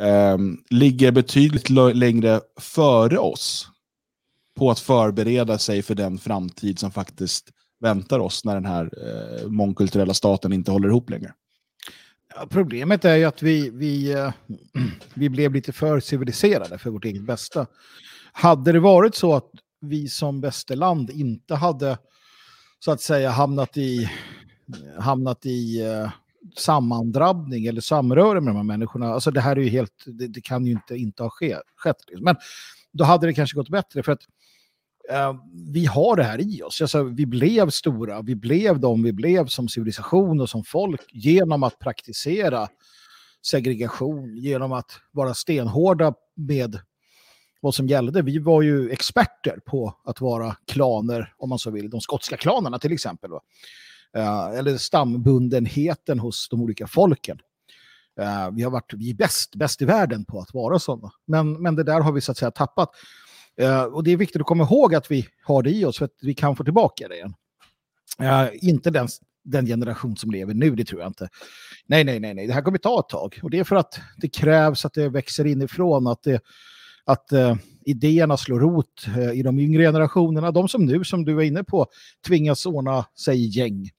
[0.00, 0.38] eh,
[0.70, 3.68] ligger betydligt längre före oss
[4.58, 7.50] på att förbereda sig för den framtid som faktiskt
[7.80, 11.32] väntar oss när den här eh, mångkulturella staten inte håller ihop längre.
[12.34, 14.32] Ja, problemet är ju att vi, vi, eh,
[15.14, 17.66] vi blev lite för civiliserade för vårt eget bästa.
[18.32, 19.50] Hade det varit så att
[19.80, 21.98] vi som västerland inte hade
[22.78, 24.10] så att säga hamnat i,
[24.98, 26.10] hamnat i eh,
[26.56, 29.06] sammandrabbning eller samröre med de här människorna.
[29.06, 31.96] Alltså det här är ju helt, det, det kan ju inte, inte ha ske, skett.
[32.08, 32.24] liksom.
[32.24, 32.36] Men
[32.92, 34.22] då hade det kanske gått bättre för att
[35.10, 35.34] eh,
[35.72, 36.80] vi har det här i oss.
[36.80, 41.62] Alltså, vi blev stora, vi blev de vi blev som civilisation och som folk genom
[41.62, 42.68] att praktisera
[43.42, 46.78] segregation, genom att vara stenhårda med
[47.60, 48.22] vad som gällde.
[48.22, 52.78] Vi var ju experter på att vara klaner, om man så vill, de skotska klanerna
[52.78, 53.30] till exempel.
[53.30, 53.40] Va?
[54.16, 57.38] Eh, eller stambundenheten hos de olika folken.
[58.20, 61.12] Eh, vi har varit vi bäst, bäst i världen på att vara sådana.
[61.26, 62.90] Men, men det där har vi så att säga tappat.
[63.56, 66.04] Eh, och det är viktigt att komma ihåg att vi har det i oss för
[66.04, 67.34] att vi kan få tillbaka det igen.
[68.52, 69.08] Inte den,
[69.44, 71.28] den generation som lever nu, det tror jag inte.
[71.86, 73.40] Nej, nej, nej, nej, det här kommer ta ett tag.
[73.42, 76.40] Och det är för att det krävs att det växer inifrån, att, det,
[77.04, 80.50] att eh, idéerna slår rot eh, i de yngre generationerna.
[80.50, 81.86] De som nu, som du är inne på,
[82.26, 83.90] tvingas ordna sig i gäng.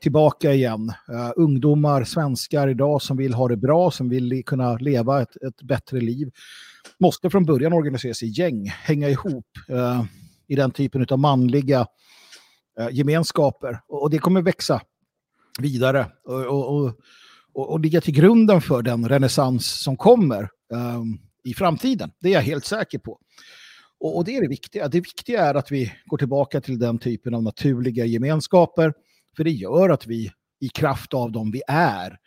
[0.00, 0.92] Tillbaka igen.
[1.10, 5.62] Uh, ungdomar, svenskar idag som vill ha det bra, som vill kunna leva ett, ett
[5.62, 6.30] bättre liv
[6.98, 10.04] måste från början organisera sig i gäng, hänga ihop uh,
[10.46, 11.86] i den typen av manliga
[12.80, 13.80] uh, gemenskaper.
[13.88, 14.80] Och, och det kommer växa
[15.58, 16.94] vidare och, och,
[17.52, 20.48] och, och, ligga till grunden för den renässans som kommer
[21.44, 22.10] i framtiden.
[22.20, 23.18] Det är jag helt säker på.
[24.00, 24.88] Och, och det är det viktiga.
[24.88, 28.92] Det viktiga är att vi går tillbaka till den typen av naturliga gemenskaper,
[29.36, 32.18] för det gör att vi i kraft av dem vi är,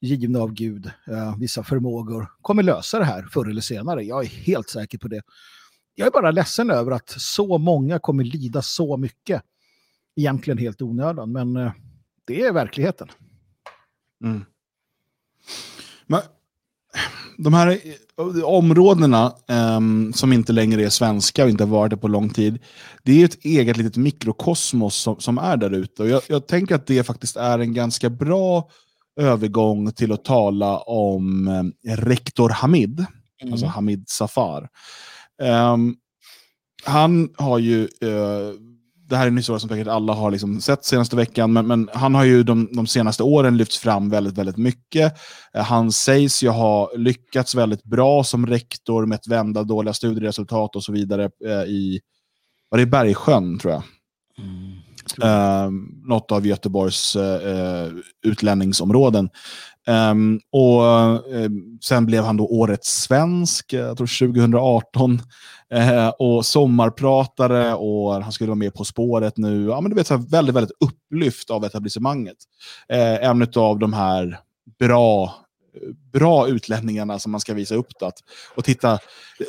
[0.00, 4.02] givna av Gud, eh, vissa förmågor, kommer lösa det här förr eller senare.
[4.02, 5.22] Jag är helt säker på det.
[5.94, 9.42] Jag är bara ledsen över att så många kommer lida så mycket,
[10.16, 11.72] egentligen helt onödan, men eh,
[12.24, 13.08] det är verkligheten.
[14.24, 14.44] Mm.
[16.06, 16.20] Men,
[17.38, 17.68] de här
[18.18, 22.30] eh, områdena ehm, som inte längre är svenska och inte har varit det på lång
[22.30, 22.58] tid,
[23.02, 26.02] det är ju ett eget litet mikrokosmos som, som är där ute.
[26.02, 28.68] Och jag, jag tänker att det faktiskt är en ganska bra
[29.20, 33.06] övergång till att tala om eh, rektor Hamid,
[33.52, 34.68] alltså Hamid Safar.
[35.42, 35.96] Ehm,
[36.84, 38.52] han har ju, eh,
[39.12, 41.88] det här är en historia som säkert alla har liksom sett senaste veckan, men, men
[41.92, 45.14] han har ju de, de senaste åren lyfts fram väldigt, väldigt mycket.
[45.54, 50.76] Eh, han sägs ju ha lyckats väldigt bra som rektor med att vända dåliga studieresultat
[50.76, 52.00] och så vidare eh, i,
[52.70, 53.82] var det Bergsjön tror jag?
[55.22, 55.70] Eh,
[56.04, 57.88] något av Göteborgs eh,
[58.26, 59.30] utlänningsområden.
[59.86, 60.84] Um, och
[61.34, 61.50] eh,
[61.80, 65.12] Sen blev han då årets svensk, jag tror 2018.
[65.12, 65.20] uh,
[65.70, 69.64] ehm, och sommarpratare och han skulle vara med På spåret nu.
[69.64, 72.36] Ja, men du vet, så här, väldigt, väldigt upplyft av etablissemanget.
[72.92, 74.40] Uh, en av de här
[74.78, 75.34] bra,
[76.12, 77.98] bra utlänningarna som man ska visa upp.
[78.00, 78.12] Det.
[78.56, 78.98] Och titta,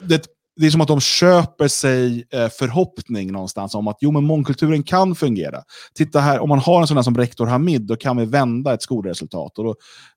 [0.01, 4.23] det, det är som att de köper sig eh, förhoppning någonstans om att jo, men
[4.23, 5.63] mångkulturen kan fungera.
[5.93, 8.73] Titta här, om man har en sån här som rektor Hamid, då kan vi vända
[8.73, 9.57] ett skolresultat.
[9.57, 9.75] Och då,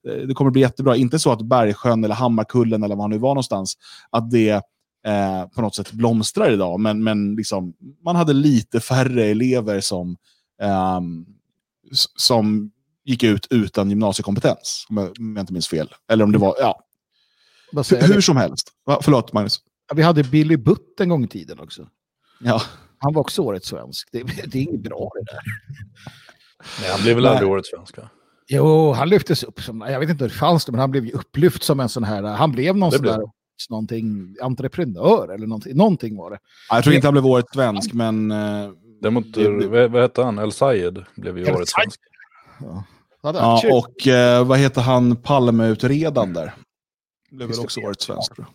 [0.08, 0.96] eh, det kommer bli jättebra.
[0.96, 3.74] Inte så att Bergsjön eller Hammarkullen eller var han nu var någonstans,
[4.10, 4.50] att det
[5.06, 6.80] eh, på något sätt blomstrar idag.
[6.80, 10.16] Men, men liksom, man hade lite färre elever som,
[11.92, 12.70] s- som
[13.04, 14.86] gick ut utan gymnasiekompetens.
[14.88, 15.88] Om jag, om jag inte minns fel.
[16.10, 16.80] Eller om det var, ja,
[17.72, 18.72] Vad hur, hur som helst.
[18.86, 19.60] Va, förlåt Magnus.
[19.94, 21.88] Vi hade Billy Butt en gång i tiden också.
[22.40, 22.62] Ja.
[22.98, 24.08] Han var också årets svensk.
[24.12, 25.40] Det, det är inget bra det där.
[26.80, 28.10] Nej, han blev väl aldrig årets svenska.
[28.48, 31.04] Jo, han lyftes upp som, jag vet inte hur det fanns det, men han blev
[31.04, 33.26] ju upplyft som en sån här, han blev någon Det sån blev där,
[33.70, 36.38] någonting, entreprenör eller någonting, någonting var det.
[36.70, 38.30] Jag tror inte han blev årets svensk, men...
[38.30, 40.38] eh, Däremot, Det- det- vad, vad hette han?
[40.38, 41.92] El Sayed blev ju El årets Sayed.
[41.92, 42.02] svenska.
[42.60, 42.84] Ja.
[43.22, 46.54] Ja, och eh, vad heter han, Palmeutredaren där?
[47.30, 48.54] Blev väl också årets svensk, tror jag.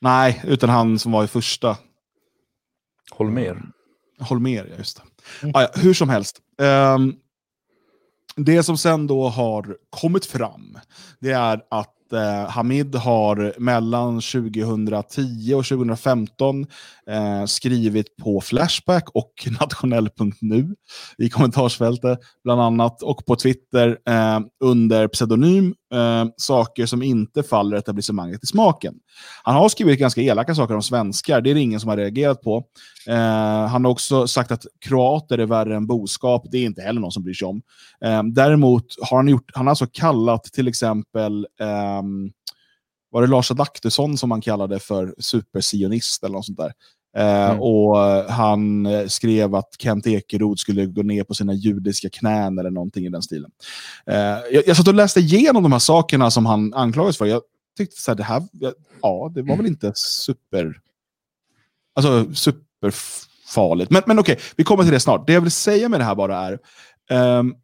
[0.00, 1.76] Nej, utan han som var i första.
[3.10, 3.62] Holmér.
[4.20, 5.02] Holmér, ja, just det.
[5.42, 5.52] Mm.
[5.56, 6.40] Ah, ja, hur som helst.
[6.62, 7.14] Ehm,
[8.36, 10.78] det som sen då har kommit fram,
[11.20, 16.66] det är att eh, Hamid har mellan 2010 och 2015
[17.10, 20.74] eh, skrivit på Flashback och nationell.nu
[21.18, 27.76] i kommentarsfältet bland annat och på Twitter eh, under pseudonym eh, saker som inte faller
[27.76, 28.94] etablissemanget i smaken.
[29.42, 32.42] Han har skrivit ganska elaka saker om svenskar, det är det ingen som har reagerat
[32.42, 32.64] på.
[33.06, 36.46] Eh, han har också sagt att kroater är värre än boskap.
[36.50, 37.62] Det är inte heller någon som bryr sig om.
[38.04, 42.30] Eh, däremot har han, gjort, han har alltså kallat till exempel ehm,
[43.10, 46.72] var det Lars Adaktusson som han kallade för supersionist eller något sånt där.
[47.16, 47.60] Eh, Mm.
[47.60, 47.96] Och
[48.32, 53.08] han skrev att Kent Ekeroth skulle gå ner på sina judiska knän eller någonting i
[53.08, 53.50] den stilen.
[54.06, 54.16] Eh,
[54.52, 57.26] jag, jag satt och läste igenom de här sakerna som han anklagades för.
[57.26, 57.42] Jag
[57.76, 58.42] tyckte så här, det här,
[59.02, 60.80] ja, det var väl inte super...
[61.94, 63.90] Alltså superfarligt.
[63.90, 65.26] Men, men okej, vi kommer till det snart.
[65.26, 66.58] Det jag vill säga med det här bara är,
[67.10, 67.54] ehm,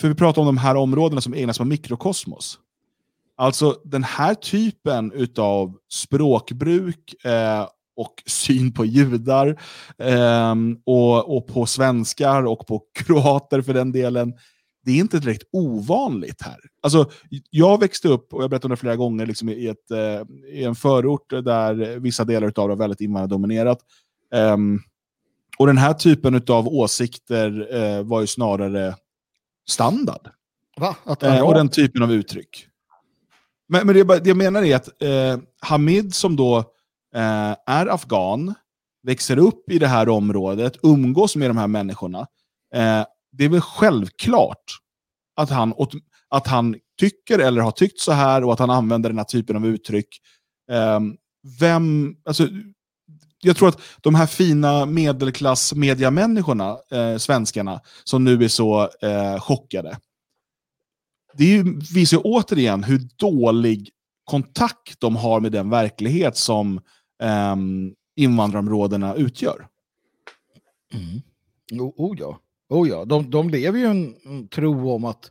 [0.00, 2.58] för vi pratar om de här områdena som egna som mikrokosmos.
[3.36, 7.66] Alltså den här typen av språkbruk eh,
[7.96, 9.60] och syn på judar
[9.98, 14.34] ehm, och, och på svenskar och på kroater för den delen.
[14.84, 16.56] Det är inte direkt ovanligt här.
[16.82, 17.10] Alltså,
[17.50, 20.22] jag växte upp, och jag har berättat om det flera gånger, liksom i, ett, eh,
[20.52, 23.78] i en förort där vissa delar av det var väldigt invandrardominerat.
[24.34, 24.80] Ehm,
[25.58, 28.94] och den här typen av åsikter eh, var ju snarare
[29.68, 30.28] standard.
[30.76, 30.96] Va?
[31.22, 32.66] Eh, och den typen av uttryck.
[33.68, 36.64] Men, men det, jag menar är att eh, Hamid som då eh,
[37.16, 38.54] Eh, är afghan,
[39.06, 42.18] växer upp i det här området, umgås med de här människorna.
[42.74, 44.64] Eh, det är väl självklart
[45.36, 45.94] att han, åt-
[46.28, 49.56] att han tycker eller har tyckt så här och att han använder den här typen
[49.56, 50.08] av uttryck.
[50.70, 51.00] Eh,
[51.60, 52.48] vem, alltså,
[53.42, 59.98] jag tror att de här fina medelklassmediamänniskorna, eh, svenskarna, som nu är så eh, chockade,
[61.34, 63.90] det är ju, visar ju återigen hur dålig
[64.24, 66.80] kontakt de har med den verklighet som
[67.22, 69.68] ehm, invandrarområdena utgör.
[70.92, 71.22] Mm.
[71.82, 72.40] Oh, oh ja.
[72.68, 73.04] Oh ja.
[73.04, 75.30] De, de lever ju en, tro om att,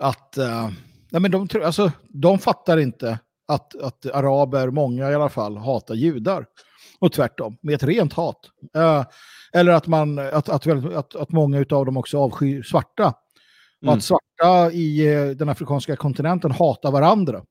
[0.00, 0.70] att eh,
[1.10, 3.18] nej men de, tror- alltså, de fattar inte
[3.48, 6.46] att, att araber, många i alla fall, hatar judar.
[6.98, 8.50] Och tvärtom, med ett rent hat.
[8.76, 9.04] Eh,
[9.52, 13.14] eller att, man, att, att, att, att många av dem också avskyr svarta.
[13.82, 13.94] Mm.
[13.94, 17.42] att svarta i eh, den afrikanska kontinenten hatar varandra.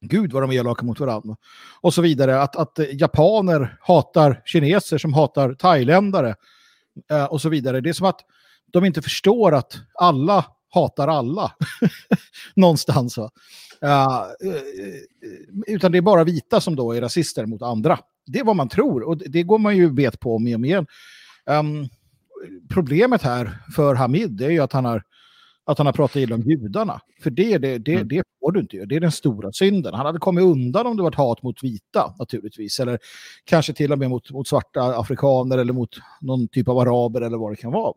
[0.00, 1.36] Gud vad de är elaka mot varandra.
[1.80, 2.42] Och så vidare.
[2.42, 6.34] Att, att japaner hatar kineser som hatar thailändare.
[7.10, 7.80] Eh, och så vidare.
[7.80, 8.20] Det är som att
[8.72, 11.52] de inte förstår att alla hatar alla.
[12.54, 13.18] Någonstans.
[13.18, 13.30] Va?
[13.82, 14.16] Eh,
[14.48, 14.54] eh,
[15.66, 17.98] utan det är bara vita som då är rasister mot andra.
[18.26, 20.78] Det är vad man tror och det, går man ju bet på mer och mer.
[20.78, 20.86] Um,
[21.46, 21.88] ehm,
[22.68, 25.02] problemet här för Hamid är ju att han har
[25.70, 27.00] att han har pratat illa om judarna.
[27.22, 28.08] För det, det, det, Mm.
[28.08, 28.86] det får du inte göra.
[28.86, 29.94] Det är den stora synden.
[29.94, 32.80] Han hade kommit undan om det var hat mot vita naturligtvis.
[32.80, 32.98] Eller
[33.44, 35.90] kanske till och med mot, mot svarta afrikaner eller mot
[36.20, 37.94] någon typ av araber eller vad det kan vara.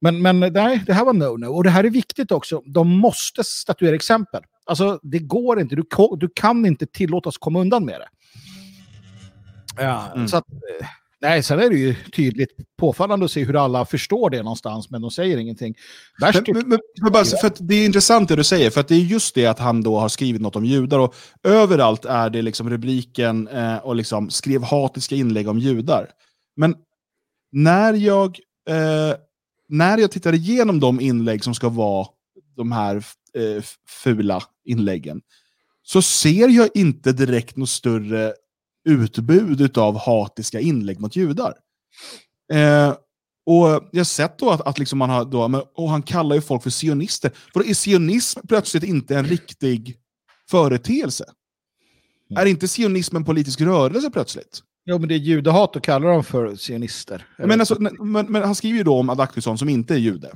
[0.00, 1.46] Men, men nej, det här var no-no.
[1.46, 2.62] Och det här är viktigt också.
[2.66, 4.42] De måste statuera exempel.
[4.66, 5.76] Alltså, det går inte.
[5.76, 5.84] Du,
[6.18, 8.08] du kan inte tillåtas komma undan med det.
[9.82, 10.28] Ja, Mm.
[10.28, 10.44] så att,
[11.20, 15.02] nej, sen är det ju tydligt påfallande att se hur alla förstår det någonstans, men
[15.02, 15.74] de säger ingenting.
[16.20, 18.94] Värst Men, men, men, bara, för det är intressant det du säger, för att det
[18.94, 22.42] är just det att han då har skrivit något om judar och överallt är det
[22.42, 26.10] liksom rubriken eh, och liksom skrev hatiska inlägg om judar.
[26.56, 26.74] Men
[27.52, 28.38] när jag,
[28.68, 29.16] eh,
[29.68, 32.06] när jag tittar igenom de inlägg som ska vara
[32.56, 32.96] de här
[33.34, 33.62] eh,
[34.04, 35.20] fula inläggen
[35.82, 38.32] så ser jag inte direkt något större
[38.88, 41.54] utbud av hatiska inlägg mot judar.
[42.52, 42.94] Eh,
[43.46, 46.36] och jag har sett då att, att liksom man har, då, men, och han kallar
[46.36, 47.32] ju folk för sionister.
[47.52, 49.96] För är sionism plötsligt inte en riktig
[50.50, 51.24] företeelse?
[52.30, 52.42] Mm.
[52.42, 54.62] Är inte sionism en politisk rörelse plötsligt?
[54.86, 57.26] Jo, men det är judehat och kallar dem för sionister.
[57.38, 60.30] Men, alltså, men, men han skriver ju då om Adaktusson som inte är jude.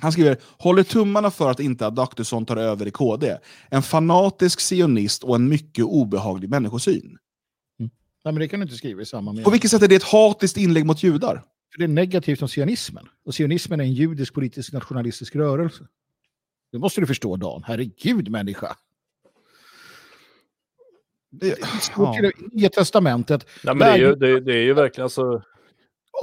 [0.00, 3.36] Han skriver, håller tummarna för att inte Adaktusson tar över i KD.
[3.70, 7.18] En fanatisk sionist och en mycket obehaglig människosyn.
[8.24, 9.44] Nej, men det kan du inte skriva i samma mening.
[9.44, 11.42] På vilket sätt är det ett hatiskt inlägg mot judar?
[11.72, 13.08] För det är negativt som sionismen.
[13.24, 15.84] Och sionismen är en judisk politisk nationalistisk rörelse.
[16.72, 17.62] Det måste du förstå, Dan.
[17.66, 18.76] Herregud, människa.
[21.30, 22.22] Det, står till
[22.52, 23.46] med i testamentet.
[23.64, 25.42] Nej, men det, är ju, det, det är ju verkligen alltså...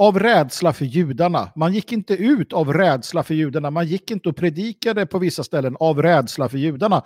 [0.00, 1.52] av rädsla för judarna.
[1.56, 3.70] Man gick inte ut av rädsla för judarna.
[3.70, 7.02] Man gick inte och predikade på vissa ställen av rädsla för judarna.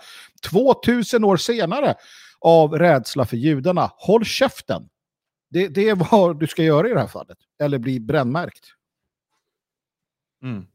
[0.49, 1.95] 2000 år senare
[2.41, 3.91] av rädsla för judarna.
[3.95, 4.89] Håll käften.
[5.49, 7.37] Det, det är vad du ska göra i det här fallet.
[7.63, 8.65] Eller bli brännmärkt.
[10.43, 10.65] Mm.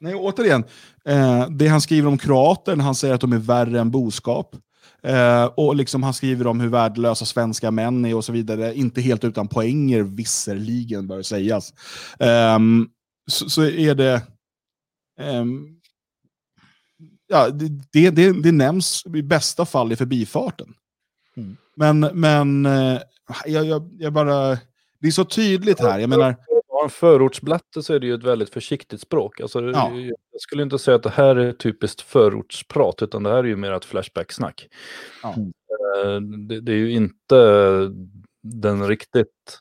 [0.00, 0.64] Nej, återigen,
[1.04, 4.56] eh, det han skriver om kroater, när han säger att de är värre än boskap.
[5.02, 8.74] Eh, och liksom han skriver om hur värdelösa svenska män är och så vidare.
[8.74, 11.72] Inte helt utan poänger, visserligen bör sägas.
[12.20, 12.58] Eh,
[13.30, 14.22] så, så är det...
[15.20, 15.77] ehm,
[17.28, 20.74] ja, det, det, det, nämns i bästa fall i förbifarten.
[21.36, 21.56] Mm.
[21.76, 23.00] Men, men eh,
[23.46, 24.58] jag, jag, jag bara...
[25.00, 25.98] Det är så tydligt här.
[25.98, 26.36] Jag menar,
[26.68, 29.40] Har en förortsblatte så är det ju ett väldigt försiktigt språk.
[29.40, 29.92] Alltså, Ja.
[30.32, 33.56] Jag skulle inte säga att det här är typiskt förortsprat, utan det här är ju
[33.56, 34.68] mer ett flashback-snack.
[35.22, 35.28] Ja.
[35.28, 37.36] Eh, Det, det är ju inte
[38.42, 39.58] den riktigt,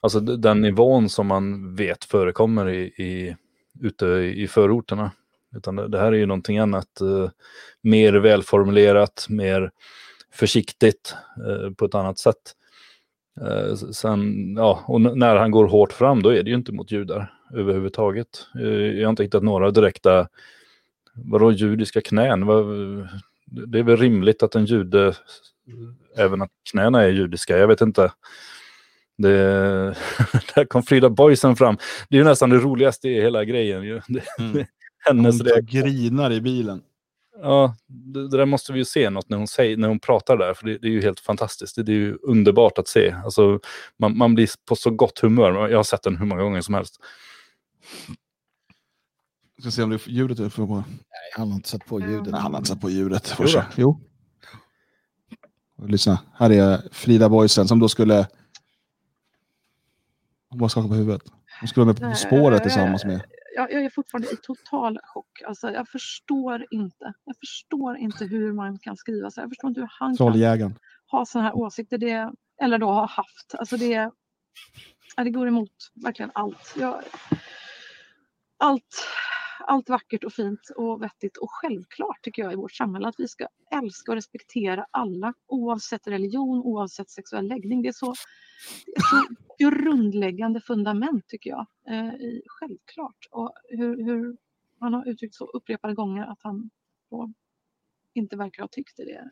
[0.00, 3.36] alltså den nivån som man vet förekommer i, i,
[3.80, 5.10] ute i förorterna.
[5.56, 7.30] Utan det, det här är ju någonting annat, eh,
[7.82, 9.70] mer välformulerat, mer
[10.32, 11.14] försiktigt
[11.46, 12.54] eh, på ett annat sätt.
[13.40, 16.92] Eh, sen, ja, och när han går hårt fram då är det ju inte mot
[16.92, 18.46] judar överhuvudtaget.
[18.60, 20.28] Eh, jag har inte hittat några direkta,
[21.14, 22.46] vadå judiska knän?
[22.46, 22.66] Vad,
[23.46, 25.14] det är väl rimligt att en jude,
[26.16, 28.12] även att knäna är judiska, jag vet inte.
[29.18, 29.28] Det,
[30.54, 31.76] där kom Frida Boysen fram.
[32.08, 34.02] Det är ju nästan det roligaste i hela grejen.
[34.08, 34.66] Det, Mm.
[35.04, 35.66] hennes hon reaktion.
[35.66, 36.82] grinar i bilen.
[37.42, 40.36] Ja, det, det där måste vi ju se något när hon, säger, när hon pratar
[40.36, 41.76] där, för det, det är ju helt fantastiskt.
[41.76, 43.14] Det, det är ju underbart att se.
[43.24, 43.60] Alltså,
[43.98, 45.68] man, man blir på så gott humör.
[45.68, 47.00] Jag har sett den hur många gånger som helst.
[49.56, 50.74] Jag ska se om det är ljudet är för på.
[50.74, 50.84] Nej,
[51.36, 52.32] han har inte satt på ljudet.
[52.32, 53.34] Nej, han har inte satt på ljudet.
[53.38, 53.64] Jo Får.
[53.76, 54.00] Jo.
[55.86, 58.26] Lyssna, här är Frida Boysen som då skulle...
[60.48, 61.22] Hon bara skakar på huvudet.
[61.60, 63.20] Hon skulle vara med på spåret tillsammans med...
[63.56, 65.42] Jag, jag är fortfarande i total chock.
[65.46, 67.12] Alltså, jag förstår inte.
[67.24, 69.40] Jag förstår inte hur man kan skriva så.
[69.40, 70.74] Jag förstår inte hur han kan
[71.10, 71.98] ha sådana här åsikter.
[71.98, 72.32] Det,
[72.62, 73.54] eller då ha haft.
[73.58, 74.10] Alltså det,
[75.16, 75.70] det går emot
[76.04, 76.74] verkligen allt.
[76.76, 77.02] Jag,
[78.58, 79.06] allt.
[79.66, 83.28] Allt vackert och fint och vettigt och självklart tycker jag i vårt samhälle att vi
[83.28, 87.82] ska älska och respektera alla oavsett religion, oavsett sexuell läggning.
[87.82, 88.14] Det är så,
[88.86, 91.66] det är så grundläggande fundament tycker jag.
[91.88, 93.28] Eh, i, självklart.
[93.30, 94.36] Och hur, hur
[94.80, 96.70] han har uttryckt så upprepade gånger att han
[97.10, 97.32] då
[98.14, 99.04] inte verkar ha tyckt det.
[99.04, 99.30] det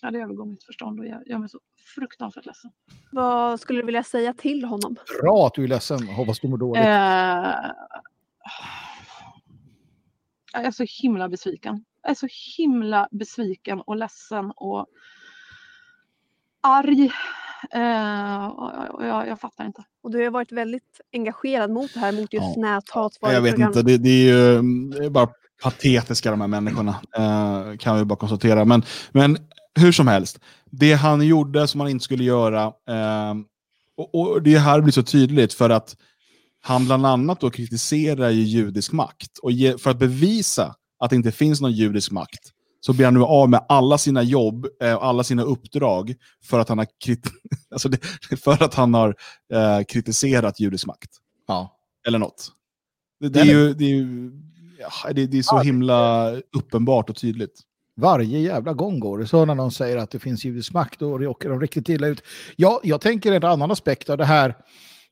[0.00, 1.60] Ja, det övergår mitt förstånd och jag gör mig så
[1.94, 2.70] fruktansvärt ledsen.
[3.12, 4.96] Vad skulle du vilja säga till honom?
[5.22, 6.08] Bra att du är ledsen.
[6.08, 6.84] Hoppas du mår dåligt.
[6.84, 7.70] Eh,
[10.52, 11.84] jag är så himla besviken.
[12.02, 14.86] Jag är så himla besviken och ledsen och
[16.60, 17.10] arg.
[17.70, 19.84] Eh, och, jag, jag fattar inte.
[20.02, 22.62] Och du har varit väldigt engagerad mot det här, mot just Ja.
[22.62, 23.12] näthat.
[23.20, 25.28] Jag vet inte, det, det är ju det är bara
[25.62, 27.00] patetiska de här människorna.
[27.16, 28.64] Eh, kan vi bara konstatera.
[28.64, 29.38] Men, men
[29.74, 32.62] hur som helst, det han gjorde som han inte skulle göra.
[32.64, 33.34] Eh,
[33.96, 35.96] och, och det här blir så tydligt för att
[36.68, 39.38] han bland annat då kritiserar ju judisk makt.
[39.38, 42.40] Och ge, för att bevisa att det inte finns någon judisk makt
[42.80, 46.14] så blir han nu av med alla sina jobb eh, och alla sina uppdrag
[46.44, 47.26] för att han har, krit
[47.70, 47.98] alltså det,
[48.44, 49.14] för att han har
[49.52, 51.10] eh, kritiserat judisk makt.
[51.46, 51.76] Ja.
[52.06, 52.52] Eller något.
[53.20, 54.32] Det, det, är, ju, det, är, ju,
[54.78, 57.60] ja, det, det är så himla uppenbart och tydligt.
[57.96, 61.08] Varje jävla gång går det så när någon säger att det finns judisk makt och
[61.08, 62.22] åker de riktigt illa ut.
[62.56, 64.54] Ja, jag tänker en annan aspekt av det här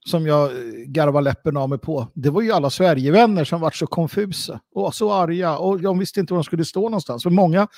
[0.07, 2.09] som jag garvade garvar läppen av mig på.
[2.15, 6.20] Det var ju alla Sverigevänner som var så konfusa och så arga och de visste
[6.20, 7.23] inte var de skulle stå någonstans.
[7.23, 7.69] För många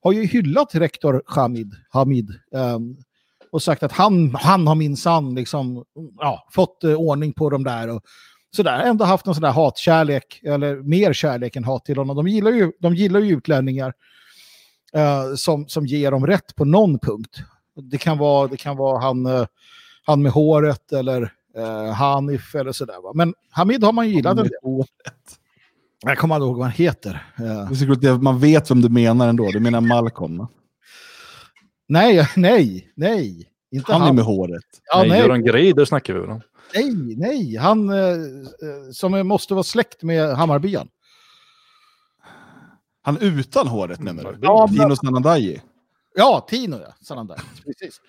[0.00, 2.96] har ju hyllat rektor Hamid, Hamid um,
[3.52, 5.84] och sagt att han, han har minsann liksom,
[6.18, 7.88] ja, fått uh, ordning på de där.
[7.88, 8.02] Och,
[8.56, 12.16] sådär, ändå haft någon sån där hatkärlek, eller mer kärlek än hat till honom.
[12.16, 13.92] De gillar ju, de gillar ju utlänningar
[14.96, 17.38] uh, som, som ger dem rätt på någon punkt.
[17.90, 19.46] Det kan vara, det kan vara han, uh,
[20.06, 23.02] han med håret eller eh, Hanif eller sådär.
[23.02, 23.12] Va?
[23.14, 24.38] Men Hamid har man gillat.
[24.38, 24.52] en del.
[26.02, 27.26] Jag kommer aldrig ihåg vad han heter.
[27.38, 29.50] Eh, man vet vem du menar ändå.
[29.50, 30.38] Du menar Malcolm.
[30.38, 30.48] va?
[31.88, 33.50] nej, nej, nej.
[33.70, 34.10] Inte Han han.
[34.10, 34.64] är med håret.
[34.92, 36.40] Ja, nej, nej, Göran Greider snackar vi väl om.
[36.74, 37.56] nej, nej.
[37.56, 38.16] Han eh, eh,
[38.92, 40.88] som måste vara släkt med Hammarbyen.
[43.02, 44.38] Han utan håret menar du?
[44.42, 45.62] Ja, men- Dino Sanandaji.
[46.14, 46.76] Ja, Tino
[47.08, 47.14] ja.
[47.24, 47.40] Där.
[47.64, 48.00] Precis.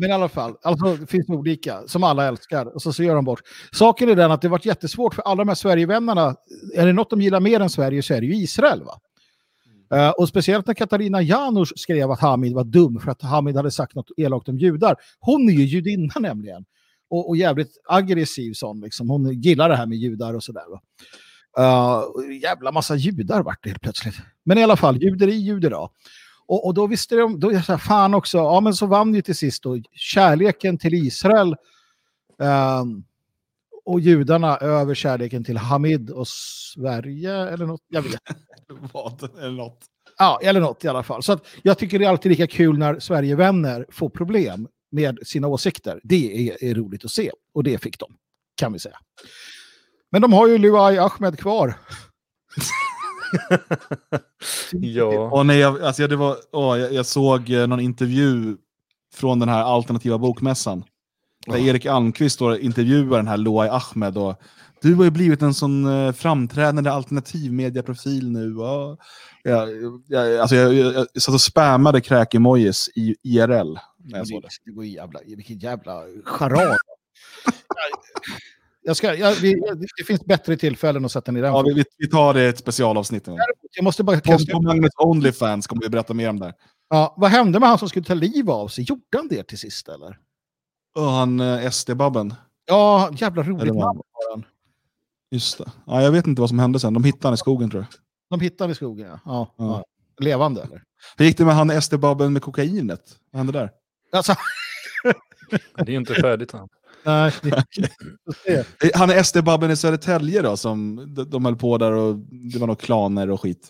[0.00, 3.14] Men i alla fall, alltså, det finns olika som alla älskar och så, så gör
[3.14, 3.40] de bort.
[3.72, 6.36] Saken är den att det varit jättesvårt för alla de här Sverigevännerna.
[6.74, 8.82] Är det något de gillar mer än Sverige så är det ju Israel.
[8.84, 9.00] va?
[9.94, 13.70] Eh, och speciellt när Katarina Janouch skrev att Hamid var dum för att Hamid hade
[13.70, 14.96] sagt något elakt om judar.
[15.20, 16.64] Hon är ju judinna nämligen.
[17.10, 18.80] Och, och jävligt aggressiv sån.
[18.80, 19.10] Liksom.
[19.10, 20.64] Hon gillar det här med judar och sådär.
[20.70, 20.80] va.
[21.58, 24.14] Uh, jävla massa judar vart det helt plötsligt.
[24.44, 25.88] Men i alla fall, juderi, judera.
[26.50, 29.22] Och, och då visste de, då så här, fan också, ja men så vann ju
[29.22, 31.56] till sist då kärleken till Israel
[32.42, 33.04] ehm,
[33.84, 38.20] och judarna över kärleken till Hamid och Sverige eller något, jag vet
[38.92, 39.38] Vad?
[39.38, 39.78] Eller något.
[40.18, 41.22] Ja, eller något i alla fall.
[41.22, 45.48] Så att jag tycker det är alltid lika kul när Sverigevänner får problem med sina
[45.48, 46.00] åsikter.
[46.04, 47.30] Det är, är roligt att se.
[47.54, 48.16] Och det fick de,
[48.56, 48.96] kan vi säga.
[50.10, 51.74] Men de har ju Luai Ahmed kvar.
[54.72, 58.56] Ja, Åh, nej, jag, alltså, det var, åh, jag, jag såg eh, någon intervju
[59.14, 60.84] från den här alternativa bokmässan.
[61.46, 64.18] Där Erik Almqvist och intervjuar den här Loai Ahmed.
[64.18, 64.40] Och,
[64.82, 68.54] du har ju blivit en sån eh, framträdande alternativmediaprofil nu.
[68.58, 68.96] Ja,
[69.42, 69.68] jag,
[70.06, 73.78] jag, alltså, jag, jag, jag satt och spammade kräk-emojis i IRL.
[74.04, 74.48] När jag såg det.
[74.64, 76.76] Det går jävla, vilken jävla charad.
[78.82, 79.54] jag ska, jag, vi,
[79.96, 81.52] det finns bättre tillfällen att sätta ner den.
[81.52, 83.28] Ja, vi, vi, vi tar det i ett specialavsnitt.
[83.76, 86.54] Jag måste bara På, kasta på Magnus Onlyfans kommer vi berätta mer om det.
[86.88, 88.84] Ja, vad hände med han som skulle ta liv av sig?
[88.84, 90.18] Gjorde han det till sist eller?
[90.94, 92.34] Och han eh, SD-babben.
[92.66, 94.44] Ja, jävla roligt namn har han.
[95.30, 95.70] Just det.
[95.86, 96.94] Ja, jag vet inte vad som hände sen.
[96.94, 98.00] De hittade han i skogen tror jag.
[98.30, 99.20] De hittade han i skogen, ja.
[99.24, 99.64] ja, Ja.
[99.66, 99.84] ja.
[100.24, 100.82] Levande eller?
[101.16, 103.18] Hur gick det med han SD-babben med kokainet?
[103.30, 103.70] Vad hände där?
[104.12, 104.34] Alltså,
[105.76, 106.68] det är ju inte färdigt än.
[107.02, 107.32] Nej.
[108.94, 112.16] Han är SD-babben i Södertälje då, som de, höll på där och
[112.52, 113.68] det var några klaner och skit.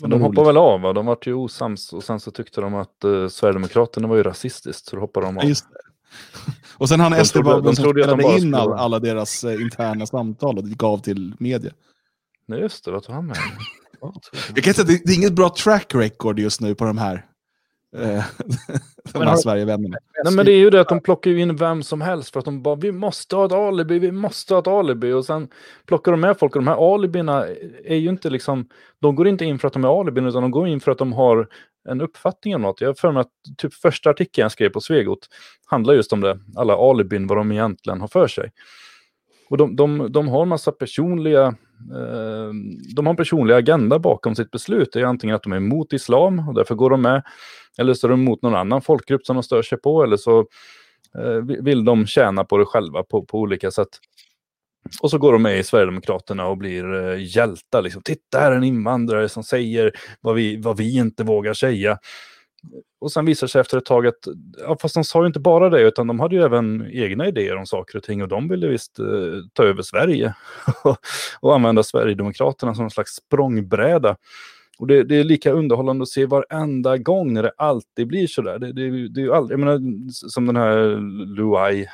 [0.00, 0.92] Men de hoppade väl av, va?
[0.92, 4.86] de var ju osams och sen så tyckte de att uh, Sverigedemokraterna var ju rasistiskt
[4.86, 5.44] så då hoppade de av.
[5.44, 5.78] Just det.
[6.78, 10.98] Och sen han SD-babben som spelade in all, alla deras eh, interna samtal och gav
[10.98, 11.72] till media.
[12.46, 13.36] Nej just det, vad tog han med?
[14.54, 16.98] Jag kan säga att det, det är inget bra track record just nu på de
[16.98, 17.26] här,
[19.12, 19.96] de Men här Sverigevännerna.
[20.24, 22.38] Nej men det är ju det att de plockar ju in vem som helst för
[22.38, 25.48] att de bara vi måste ha ett alibi, vi måste ha ett alibi och sen
[25.86, 27.46] plockar de med folk och de här alibina
[27.84, 28.68] är ju inte liksom,
[29.00, 30.98] de går inte in för att de är alibin utan de går in för att
[30.98, 31.48] de har
[31.88, 32.80] en uppfattning om något.
[32.80, 35.28] Jag har för mig att typ första artikeln jag skrev på Svegot
[35.66, 38.52] handlar just om det, alla alibin, vad de egentligen har för sig.
[39.50, 41.52] Och de, de, de har en massa personliga, eh,
[41.90, 44.88] Ehm, de har en personlig agenda bakom sitt beslut.
[44.92, 47.22] Det är antingen att de är emot islam och därför går de med.
[47.78, 50.02] Eller så är de emot någon annan folkgrupp som de stör sig på.
[50.02, 50.38] Eller så
[51.18, 53.88] eh, vill de tjäna på det själva på, på olika sätt.
[55.00, 57.82] Och så går de med i Sverigedemokraterna och blir eh, hjältar.
[57.82, 58.02] Liksom.
[58.02, 61.98] Titta här är en invandrare som säger vad vi, vad vi inte vågar säga.
[63.00, 64.28] Och sen visar sig efter ett tag att,
[64.58, 67.56] ja, fast de sa ju inte bara det, utan de hade ju även egna idéer
[67.56, 69.06] om saker och ting och de ville visst eh,
[69.52, 70.34] ta över Sverige
[71.40, 74.16] och använda Sverigedemokraterna som en slags språngbräda.
[74.78, 78.58] Och det, det är lika underhållande att se varenda gång när det alltid blir sådär.
[78.58, 79.80] Det, det, det är ju aldrig, jag menar,
[80.10, 80.96] som den här
[81.36, 81.86] Luai,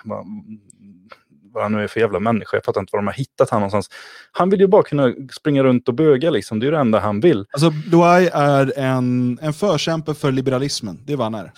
[1.52, 3.60] vad, han nu är för jävla människa, jag fattar inte var de har hittat han
[3.60, 3.88] någonstans.
[4.32, 7.20] Han vill ju bara kunna springa runt och böga liksom, det är det enda han
[7.20, 7.46] vill.
[7.52, 11.00] Alltså, Douai är en, en förkämpe för liberalismen.
[11.06, 11.52] Det är vad han är.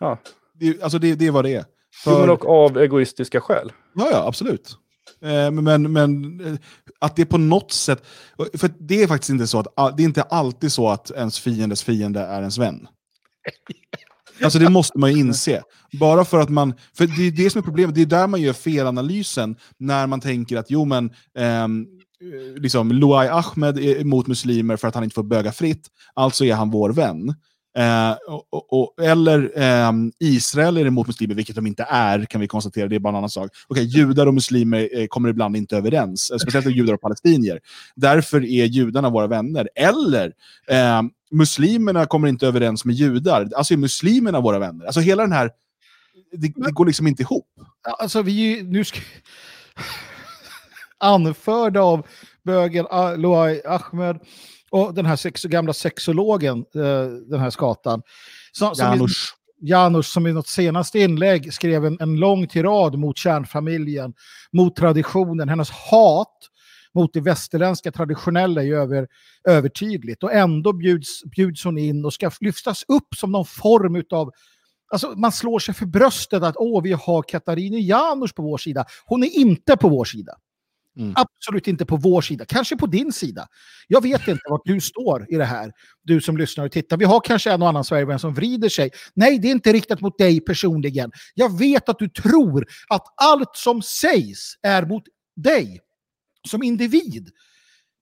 [0.00, 0.18] Ja.
[0.60, 1.64] Det, alltså, det, det är vad det är.
[2.06, 3.72] Jo, För, och av egoistiska skäl.
[3.94, 4.76] ja, ja, absolut.
[5.24, 6.58] Eh, Men, men, eh,
[6.98, 8.04] att det på något sätt...
[8.54, 11.82] För det är faktiskt inte så att det är inte alltid så att ens fiendes
[11.82, 12.88] fiende är ens vän.
[14.42, 15.62] Alltså det måste man ju inse.
[16.00, 16.74] Bara för att man...
[16.96, 20.20] För det är det som är problemet, det är där man gör felanalysen när man
[20.20, 21.86] tänker att jo men ehm,
[22.56, 26.54] liksom, Luai Ahmed är emot muslimer för att han inte får böga fritt, alltså är
[26.54, 27.34] han vår vän.
[27.78, 32.40] Eh, och, och, och, eller eh, Israel är emot muslimer, vilket de inte är, kan
[32.40, 33.50] vi konstatera, det är bara en annan sak.
[33.68, 37.60] Okej, judar och muslimer eh, kommer ibland inte överens, eh, speciellt judar och palestinier.
[37.96, 39.68] Därför är judarna våra vänner.
[39.74, 40.32] Eller
[40.68, 44.86] ehm, muslimerna kommer inte överens med judar, alltså är muslimerna våra vänner.
[44.86, 45.50] Alltså hela den här,
[46.32, 47.48] det, det går liksom inte ihop.
[47.98, 49.00] Alltså vi nu ska...
[50.98, 52.06] Anförda av
[52.44, 54.18] bögen Ah- Loai Ahmed
[54.70, 58.02] och den här sex, gamla sexologen, eh, den här skatan.
[58.60, 59.34] Är, Janusz.
[59.64, 64.14] Janus som i något senaste inlägg skrev en, en lång tirad mot kärnfamiljen,
[64.52, 66.38] mot traditionen, hennes hat
[66.94, 69.08] mot det västerländska traditionella är över,
[69.48, 70.22] övertydligt.
[70.22, 74.30] Och ändå bjuds, bjuds hon in och ska lyftas upp som någon form av
[74.92, 78.84] Alltså, man slår sig för bröstet att åh, vi har Katarina Janouch på vår sida.
[79.04, 80.32] Hon är inte på vår sida.
[80.98, 81.14] Mm.
[81.16, 83.46] Absolut inte på vår sida, kanske på din sida.
[83.88, 86.96] Jag vet inte vart du står i det här, du som lyssnar och tittar.
[86.96, 88.90] Vi har kanske en och annan Sverigevän som vrider sig.
[89.14, 91.10] Nej, det är inte riktat mot dig personligen.
[91.34, 95.02] Jag vet att du tror att allt som sägs är mot
[95.36, 95.80] dig
[96.48, 97.30] som individ.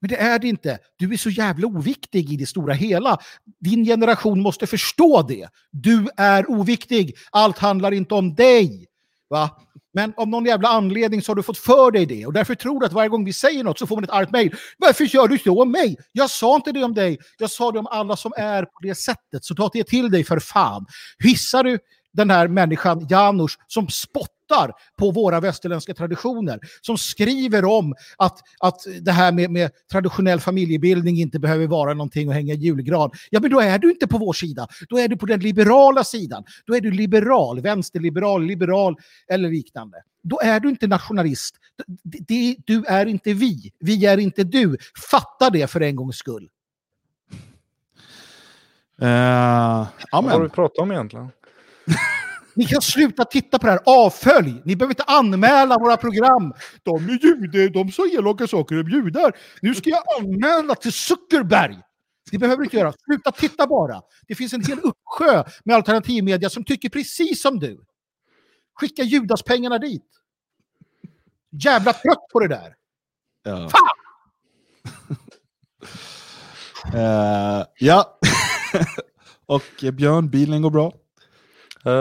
[0.01, 0.79] Men det är det inte.
[0.97, 3.19] Du är så jävla oviktig i det stora hela.
[3.61, 5.49] Din generation måste förstå det.
[5.71, 7.17] Du är oviktig.
[7.31, 8.87] Allt handlar inte om dig.
[9.31, 9.51] Va?
[9.93, 12.81] Men av någon jävla anledning så har du fått för dig det och därför tror
[12.81, 14.55] du att varje gång vi säger något så får man ett argt mejl.
[14.79, 15.97] Varför gör du så om mig?
[16.13, 17.19] Jag sa inte det om dig.
[17.39, 19.45] Jag sa det om alla som är på det sättet.
[19.45, 20.87] Så ta det till dig för fan.
[21.19, 21.79] Hissar du
[22.13, 24.40] den här människan Janusz som spottar
[24.99, 26.61] på våra västerländska traditioner.
[26.81, 32.29] Som skriver om att, att det här med, med traditionell familjebildning inte behöver vara någonting
[32.29, 33.11] att hänga i julgran.
[33.31, 34.69] Ja, men då är du inte på vår sida.
[34.89, 36.45] Då är du på den liberala sidan.
[36.67, 38.97] Då är du liberal, vänsterliberal, liberal
[39.29, 39.99] eller liknande.
[40.23, 41.57] Då är du inte nationalist.
[42.67, 43.73] Du är inte vi.
[43.81, 44.77] Vi är inte du.
[45.11, 46.49] Fatta det för en gångs skull.
[49.03, 49.09] Uh,
[50.13, 51.29] Vad har vi pratat om egentligen?
[52.55, 53.81] Ni kan sluta titta på det här.
[53.85, 54.63] Avfölj!
[54.65, 56.53] Ni behöver inte anmäla våra program.
[56.83, 59.37] De är judar, de sa elaka saker om judar.
[59.63, 61.79] Nu ska jag anmäla till Zuckerberg.
[62.31, 62.93] Det behöver inte göra.
[63.05, 64.03] Sluta titta bara.
[64.29, 67.85] Det finns en hel uppsjö med alternativmedia som tycker precis som du.
[68.75, 70.07] Skicka judaspengarna dit.
[71.65, 72.75] Jävla trött på det där.
[73.43, 73.69] Ja.
[73.69, 74.01] Fan!
[76.95, 78.19] Eh, ja.
[79.47, 80.93] Och eh, Björn, bilen går bra.
[81.87, 81.93] Uh,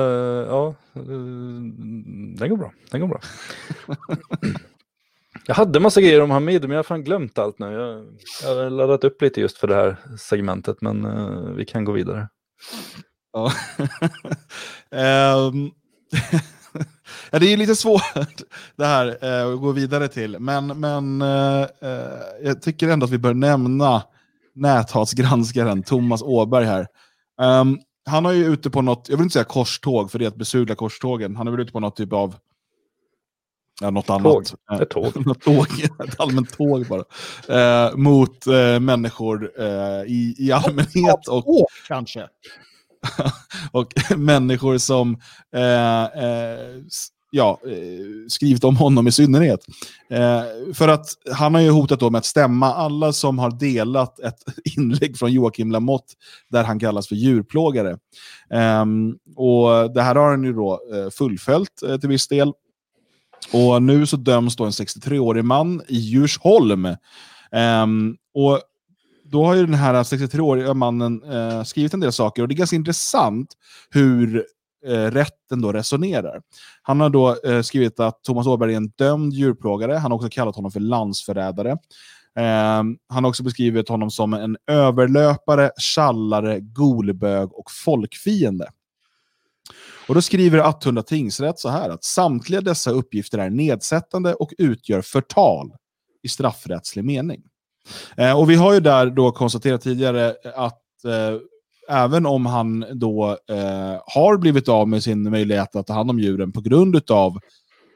[0.48, 1.04] ja, uh,
[2.38, 2.72] den går bra.
[2.92, 3.20] Den går bra.
[5.46, 7.66] jag hade massa grejer om Hamid, men jag har fan glömt allt nu.
[7.66, 8.06] Jag,
[8.44, 11.92] jag har laddat upp lite just för det här segmentet, men uh, vi kan gå
[11.92, 12.30] vidare.
[13.34, 13.52] Ja.
[15.48, 15.72] um,
[17.32, 18.42] ja, det är lite svårt
[18.76, 19.08] det här
[19.54, 21.22] att gå vidare till, men, men
[22.42, 24.04] jag tycker ändå att vi bör nämna
[24.56, 26.88] näthatsgranskaren Thomas Åberg här.
[27.42, 30.28] Um, han är ju ute på något, jag vill inte säga korståg, för det är
[30.28, 31.36] att besudla korstågen.
[31.36, 32.36] Han är väl ute på något typ av
[33.82, 34.16] Ja, något tåg.
[34.70, 34.82] annat.
[34.82, 35.26] Ett tåg.
[35.26, 35.68] något tåg.
[36.08, 37.04] Ett allmänt tåg bara.
[37.88, 42.28] Eh, mot eh, människor eh, i, i allmänhet och, Åk, kanske.
[43.72, 45.18] och människor som
[45.56, 46.84] eh, eh,
[47.30, 49.60] ja, eh, skrivit om honom i synnerhet.
[50.10, 54.20] Eh, för att han har ju hotat då med att stämma alla som har delat
[54.20, 54.44] ett
[54.78, 56.14] inlägg från Joakim Lamotte
[56.50, 57.98] där han kallas för djurplågare.
[58.54, 58.86] Eh,
[59.36, 62.54] och det här har han ju då eh, fullföljt eh, till viss del.
[63.54, 66.88] Och nu så döms då en 63-årig man i Djursholm.
[67.52, 68.62] Ehm, och
[69.24, 72.58] då har ju den här 63-åriga mannen eh, skrivit en del saker och det är
[72.58, 73.54] ganska intressant
[73.90, 74.46] hur
[74.86, 76.42] eh, rätten då resonerar.
[76.82, 79.94] Han har då eh, skrivit att Thomas Åberg är en dömd djurplågare.
[79.94, 81.72] Han har också kallat honom för landsförrädare.
[82.38, 88.72] Eh, han har också beskrivit honom som en överlöpare, tjallare, golbög och folkfiende.
[90.08, 95.02] Och då skriver Attunda tingsrätt så här att samtliga dessa uppgifter är nedsättande och utgör
[95.02, 95.72] förtal
[96.24, 97.44] i straffrättslig mening.
[98.18, 101.40] Eh, och vi har ju där då konstaterat tidigare att eh,
[101.90, 106.20] även om han då eh, har blivit av med sin möjlighet att ta hand om
[106.20, 107.38] djuren på grund av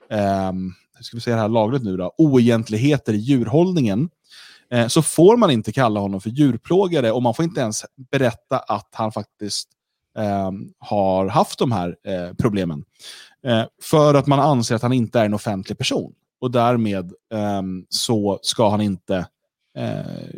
[0.10, 0.52] eh,
[0.96, 4.10] hur ska vi säga det här lagligt nu då, oegentligheter i djurhållningen,
[4.72, 8.58] eh, så får man inte kalla honom för djurplågare och man får inte ens berätta
[8.58, 9.70] att han faktiskt
[10.18, 12.84] eh, har haft de här eh, problemen.
[13.46, 16.14] Eh, för att man anser att han inte är en offentlig person.
[16.42, 19.26] Och därmed ehm, så ska han inte Eh,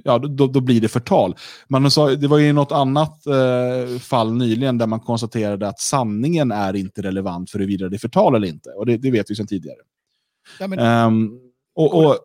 [0.04, 1.36] ja, då, då blir det förtal.
[1.68, 6.52] Man sa, det var ju något annat eh, fall nyligen där man konstaterade att sanningen
[6.52, 8.70] är inte relevant för huruvida det är förtal eller inte.
[8.70, 9.78] Och det, det vet vi sedan tidigare.
[10.60, 11.40] Ja, men, Ehm,
[11.76, 12.18] och, och,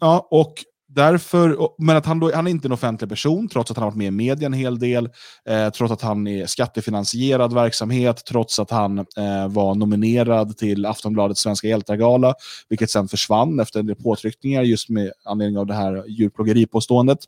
[0.00, 0.54] ja, och
[0.94, 3.90] därför, men att han, då, han är inte en offentlig person, trots att han har
[3.90, 5.08] varit med i media en hel del,
[5.48, 11.40] eh, trots att han är skattefinansierad verksamhet, trots att han eh, var nominerad till Aftonbladets
[11.40, 12.34] Svenska hjältar-gala,
[12.68, 17.18] vilket sen försvann efter en del påtryckningar just med anledning av det här djurplågeripåståendet.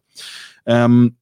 [0.65, 1.15] Um,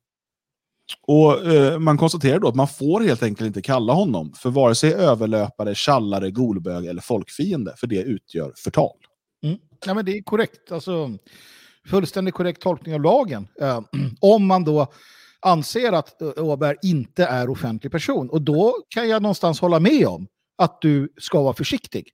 [1.06, 4.74] och eh, Man konstaterar då att man får helt enkelt inte kalla honom för vare
[4.74, 8.96] sig överlöpare, tjallare, golbög eller folkfiende, för det utgör förtal.
[9.44, 9.58] Mm.
[9.86, 10.72] Ja, men det är korrekt.
[10.72, 11.10] Alltså,
[11.86, 13.48] fullständigt korrekt tolkning av lagen.
[13.60, 13.80] Eh,
[14.20, 14.92] om man då
[15.40, 18.30] anser att Åberg inte är offentlig person.
[18.30, 20.26] Och då kan jag någonstans hålla med om
[20.58, 22.08] att du ska vara försiktig.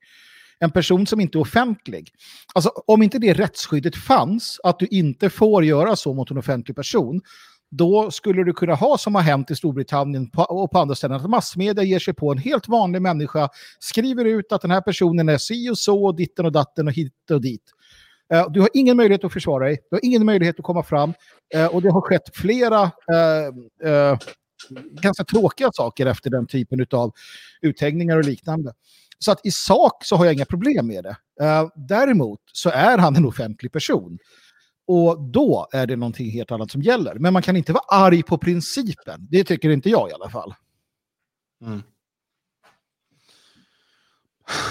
[0.59, 2.11] En person som inte är offentlig.
[2.55, 6.77] Alltså om inte det rättsskyddet fanns, att du inte får göra så mot en offentlig
[6.77, 7.21] person,
[7.71, 11.31] då skulle du kunna ha som har hänt i Storbritannien och på andra ställen, att
[11.31, 15.39] massmedia ger sig på en helt vanlig människa, skriver ut att den här personen är
[15.39, 17.63] si och så, och ditten och datten och hit och dit.
[18.33, 21.13] Eh, Du har ingen möjlighet att försvara dig, du har ingen möjlighet att komma fram
[21.55, 24.19] eh, och det har skett flera eh, eh,
[25.03, 27.13] ganska tråkiga saker efter den typen av
[27.63, 28.73] uthängningar och liknande.
[29.19, 31.17] Så att i sak så har jag inga problem med det.
[31.45, 34.19] Eh, däremot så är han en offentlig person.
[34.87, 37.15] Och då är det någonting helt annat som gäller.
[37.15, 39.27] Men man kan inte vara arg på principen.
[39.31, 40.55] Det tycker inte jag i alla fall.
[41.67, 41.83] Mm.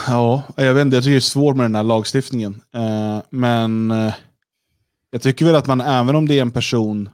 [0.08, 0.98] Ja, jag vet inte.
[0.98, 2.62] Jag tycker det är svårt med den här lagstiftningen.
[2.76, 4.14] Eh, men eh,
[5.12, 7.10] jag tycker väl att man, även om det är en person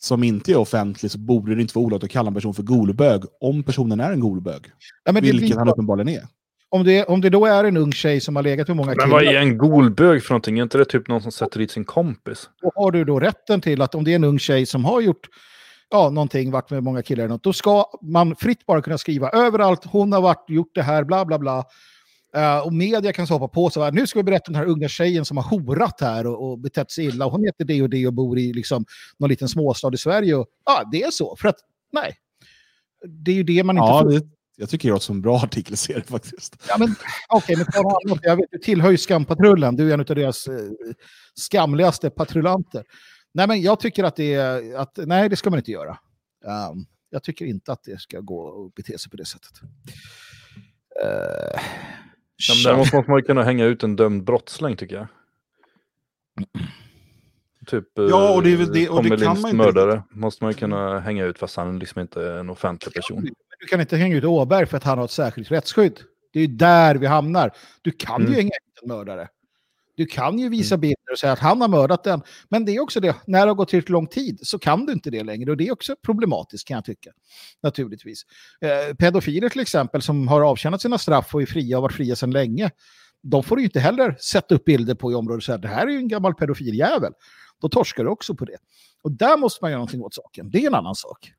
[0.00, 2.62] som inte är offentlig, så borde det inte vara olagligt att kalla en person för
[2.62, 4.62] golbög om personen är en golbög.
[5.04, 6.26] Ja, men Vilket blir, han uppenbarligen är.
[6.70, 9.10] om, det, om det då är en ung tjej som har legat med många Men
[9.10, 10.58] vad är killar, en golbög för någonting?
[10.58, 12.48] Är inte det typ någon som sätter dit sin kompis?
[12.62, 15.00] då har du då rätten till att om det är en ung tjej som har
[15.00, 15.28] gjort
[15.90, 19.30] ja, någonting, varit med många killar, eller något, då ska man fritt bara kunna skriva
[19.30, 21.64] överallt, hon har varit, gjort det här, bla bla bla.
[22.36, 24.62] Eh, och media kan så hoppa på så här, nu ska vi berätta om den
[24.62, 27.26] här unga tjejen som har horat här och, och betett sig illa.
[27.26, 28.84] Och hon heter det och det och bor i liksom,
[29.18, 30.34] någon liten småstad i Sverige.
[30.34, 31.36] Och, ja, det är så.
[31.36, 31.56] För att,
[31.92, 32.16] nej.
[33.08, 34.10] Det är ju det man inte Ja, får.
[34.10, 34.22] det,
[34.56, 36.56] jag tycker det låter som en bra artikelserie faktiskt.
[36.68, 36.94] Ja, men
[37.28, 38.18] okej, men ta något annat.
[38.22, 39.76] Jag vet, du tillhör ju Skampatrullen.
[39.76, 40.54] Du är en av deras eh,
[41.34, 42.84] skamligaste patrullanter.
[43.34, 45.98] Nej, men jag tycker att det är, att, nej, det ska man inte göra.
[46.70, 49.50] Um, jag tycker inte att det ska gå och bete sig på det sättet.
[51.04, 51.60] Uh,
[52.48, 55.06] Ja, men däremot måste man ju kunna hänga ut en dömd brottsling tycker jag.
[57.66, 60.58] Typ Ja, och det eh, det- och det kan man inte mördare måste man ju
[60.58, 63.28] kunna hänga ut fast han liksom inte är en offentlig person.
[63.60, 66.00] du kan inte hänga ut Åberg för att han har ett särskilt rättsskydd.
[66.32, 67.50] Det är ju där vi hamnar.
[67.82, 68.28] Du kan Mm.
[68.32, 69.28] ju hänga ut en mördare.
[69.96, 72.22] Du kan ju visa bilder och säga att han har mördat den.
[72.48, 74.92] Men det är också det, när det har gått tillräckligt lång tid så kan du
[74.92, 75.50] inte det längre.
[75.50, 77.10] Och det är också problematiskt kan jag tycka.
[77.62, 78.22] Naturligtvis.
[78.60, 82.16] Eh, pedofiler till exempel som har avtjänat sina straff och är fria och varit fria
[82.16, 82.70] sedan länge.
[83.22, 85.68] De får ju inte heller sätta upp bilder på i området och säga att det
[85.68, 87.12] här är ju en gammal pedofiljävel.
[87.60, 88.56] Då torskar du också på det.
[89.02, 90.50] Och där måste man göra någonting åt saken.
[90.50, 91.32] Det är en annan sak.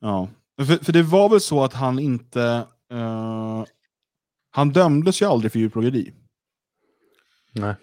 [0.00, 0.28] Ja.
[0.56, 2.66] För, för det var väl så att han inte...
[2.90, 3.64] eh,
[4.50, 6.14] han dömdes ju aldrig för djurplågeri.
[7.54, 7.74] Nej.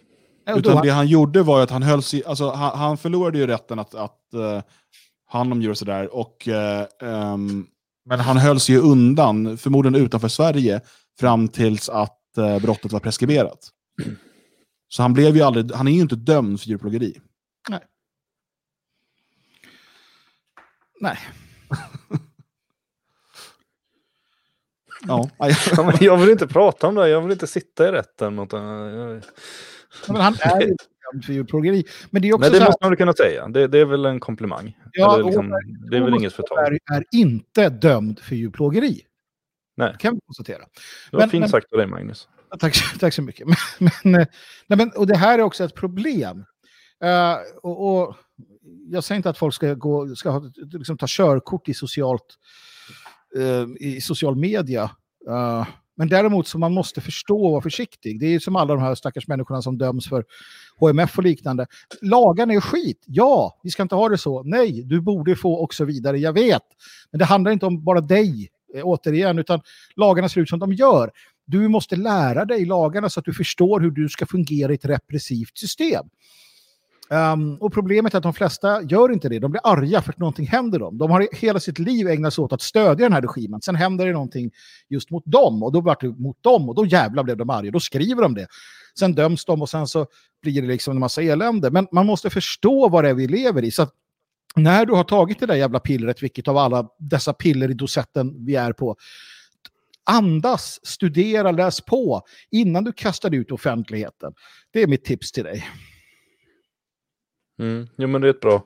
[0.46, 2.24] Då- Utan det han gjorde var att han höll sig...
[2.26, 4.62] Alltså, han, han förlorade ju rätten att, att uh,
[5.26, 6.16] hand om djur och sådär.
[6.16, 7.68] Och, eh, ehm,
[8.06, 10.82] men han höll sig ju undan, förmodligen utanför Sverige,
[11.20, 13.70] fram tills att eh, brottet var preskriberat.
[14.88, 17.22] Så han, blev ju aldrig, han är ju inte dömd för djurplågeri.
[21.00, 21.18] Nej.
[25.08, 25.30] Ja.
[25.78, 28.62] Ja, jag vill inte prata om det, jag vill inte sitta i rätten mot en...
[30.08, 30.76] Men han är ju
[31.26, 31.84] för djurplågeri.
[32.10, 33.48] Men det är också Nej, det här, måste man kunna säga.
[33.48, 34.78] Det, det är väl en komplimang.
[34.92, 35.50] Ja, Eller liksom,
[35.92, 36.58] det är väl inget förtal.
[36.58, 39.02] är, är inte dömd för djurplågeri.
[39.78, 39.92] Nej.
[39.92, 40.58] Det kan vi konstatera.
[40.60, 40.66] Det
[41.12, 42.28] var men- fint men- sagt av dig Magnus.
[42.60, 43.48] Tack, tack så mycket.
[43.80, 44.28] Men, men, eh,
[44.68, 46.46] nej, men, och det här är också ett problem.
[47.04, 48.16] Eh, och, och
[48.90, 52.26] jag säger inte att folk ska, gå, ska ha, liksom, ta körkort i, socialt,
[53.36, 54.84] Eh, i social media.
[55.28, 55.68] Eh,
[55.98, 58.20] men däremot så man måste förstå och vara försiktig.
[58.20, 60.26] Det är som alla de här stackars människorna som döms för
[60.80, 61.68] HMF och liknande.
[62.02, 63.04] Lagarna är skit.
[63.06, 64.44] Ja, vi ska inte ha det så.
[64.44, 66.20] Nej, du borde få och så vidare.
[66.20, 66.64] Jag vet.
[67.12, 69.62] Men det handlar inte om bara dig, eh, återigen, utan
[69.96, 71.12] lagarna ser ut som de gör.
[71.46, 74.86] Du måste lära dig lagarna så att du förstår hur du ska fungera i ett
[74.86, 76.06] repressivt system.
[77.12, 79.40] Um, och problemet är att de flesta gör inte det.
[79.40, 80.98] De blir arga för att någonting händer dem.
[80.98, 83.62] De har hela sitt liv ägnat sig åt att stödja den här regimen.
[83.62, 84.52] Sen händer det någonting
[84.90, 87.72] just mot dem och då vart det mot dem och då jävlar blev de arga.
[87.72, 88.48] Då skriver de det.
[89.00, 90.08] Sen döms de och sen så
[90.42, 91.72] blir det liksom en massa elände.
[91.72, 93.72] Men man måste förstå vad det är vi lever i.
[93.72, 93.94] Så att
[94.56, 98.46] när du har tagit det där jävla pillret, vilket av alla dessa piller i dosetten
[98.46, 98.96] vi är på,
[100.04, 102.22] andas, studera, läs på
[102.52, 104.34] innan du kastar ut offentligheten.
[104.74, 105.66] Det är mitt tips till dig.
[107.62, 107.88] Mm.
[107.98, 108.64] Jo, men det är ett bra,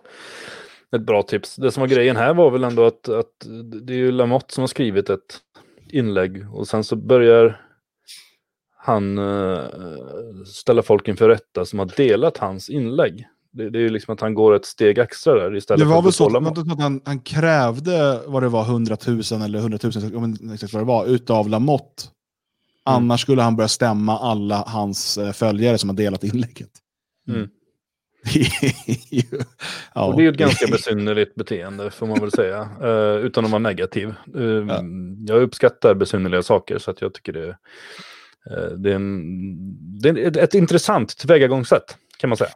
[0.96, 1.56] ett bra tips.
[1.56, 3.48] Det som var grejen här var väl ändå att, att
[3.86, 5.40] det är ju Lamotte som har skrivit ett
[5.90, 7.62] inlägg och sen så börjar
[8.78, 9.64] han eh,
[10.46, 13.28] ställa folk inför rätta som har delat hans inlägg.
[13.52, 15.96] Det, det är ju liksom att han går ett steg extra där istället Det var
[15.96, 19.60] för väl att så betala att, han, han krävde vad det var 100 000 eller
[19.60, 22.04] 100 000, jag vet inte exakt vad det var, utav Lamotte.
[22.90, 23.04] Mm.
[23.04, 26.72] Annars skulle han börja stämma alla hans eh, följare som har delat inlägget.
[27.28, 27.50] Mm.
[29.94, 30.06] Ja.
[30.06, 32.70] Och det är ju ett ganska besynnerligt beteende får man väl säga.
[32.82, 34.08] eh, utan att vara negativ.
[34.36, 34.84] Eh, Ja.
[35.28, 37.48] Jag uppskattar besynnerliga saker så att jag tycker det,
[38.52, 42.52] eh, det är, en, det är ett, ett intressant tillvägagångssätt kan man säga.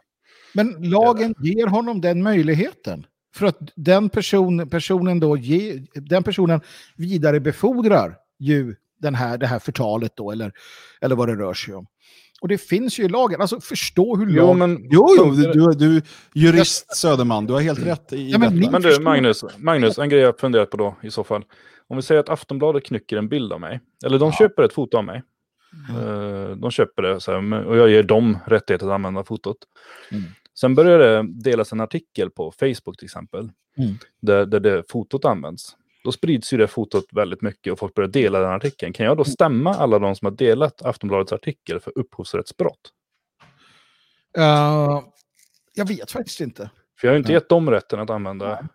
[0.54, 3.06] Men lagen ger honom den möjligheten.
[3.34, 6.60] För att den person, personen då ge, den personen
[6.96, 10.52] vidarebefordrar ju den här, det här förtalet då, eller,
[11.00, 11.86] eller vad det rör sig om.
[12.40, 13.40] Och det finns ju i lagen.
[13.40, 14.58] Alltså förstå hur Jo, lagen...
[14.58, 16.02] men, Jo, jo, du, du, du
[16.34, 18.70] jurist Söderman, du har helt rätt i Ja, men detta.
[18.70, 21.44] men du, Magnus, Magnus, en grej jag funderat på då i så fall.
[21.88, 24.96] Om vi säger att Aftonbladet knycker en bild av mig, eller de köper ett foto
[24.98, 25.22] av mig.
[25.90, 29.56] Eh, De köper det så här, och jag ger dem rättighet att använda fotot.
[30.10, 30.24] Mm.
[30.60, 33.94] Sen börjar det delas en artikel på Facebook till exempel, Mm.
[34.22, 35.76] där, där det fotot används.
[36.04, 38.92] Då sprids ju det fotot väldigt mycket och folk börjar dela den artikeln.
[38.92, 42.92] Kan jag då stämma alla de som har delat Aftonbladets artikel för upphovsrättsbrott?
[44.38, 45.02] Eh,
[45.74, 46.70] jag vet faktiskt inte.
[47.00, 48.68] För jag har ju inte gett dem rätten att använda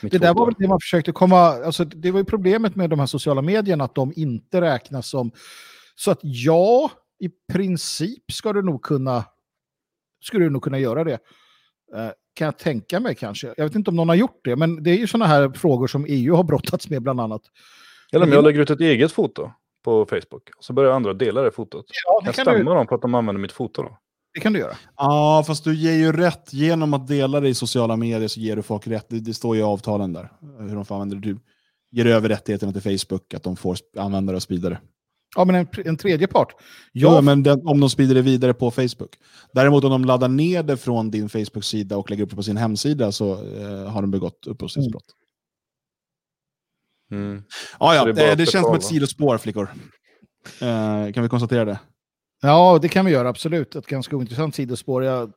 [0.00, 1.38] Det där var väl det man försökte komma...
[1.38, 5.32] Alltså, det var ju problemet med de här sociala medierna, att de inte räknas som...
[5.94, 9.24] Så att ja, i princip ska du nog kunna,
[10.24, 11.18] skulle du nog kunna göra det.
[12.40, 13.54] Kan jag tänka mig kanske.
[13.56, 15.86] Jag vet inte om någon har gjort det, men det är ju sådana här frågor
[15.86, 17.42] som EU har brottats med bland annat.
[18.12, 19.50] Eller om Men jag lägger ut ett eget foto
[19.84, 21.84] på Facebook och så börjar andra dela det fotot.
[22.06, 23.98] Ja, det jag kan, du, stämma dem på att de använder mitt foto då?
[24.34, 24.72] det kan du göra.
[24.96, 26.52] Ja, fast du ger ju rätt.
[26.52, 29.06] Genom att dela det i sociala medier så ger du folk rätt.
[29.08, 30.32] Det, det står ju i avtalen där.
[30.58, 31.20] Hur de får använda det.
[31.20, 31.38] Du
[31.90, 34.78] ger över rättigheterna till Facebook, att de får använda det och sprida det.
[35.36, 36.54] Ja, men en, en tredje part.
[36.92, 39.16] Ja, Jag, men den, om de sprider det vidare på Facebook.
[39.52, 42.56] Däremot om de laddar ner det från din Facebook-sida och lägger upp det på sin
[42.56, 45.04] hemsida så eh, har de begått upphovsrättsbrott.
[47.10, 47.42] Mm.
[47.80, 49.70] Ja, ja, det bara det, det känns som ett sidospår, flickor.
[50.60, 51.78] Eh, kan vi konstatera det?
[52.42, 53.76] Ja, det kan vi göra, absolut.
[53.76, 55.04] Ett ganska ointressant sidospår.
[55.04, 55.32] Jag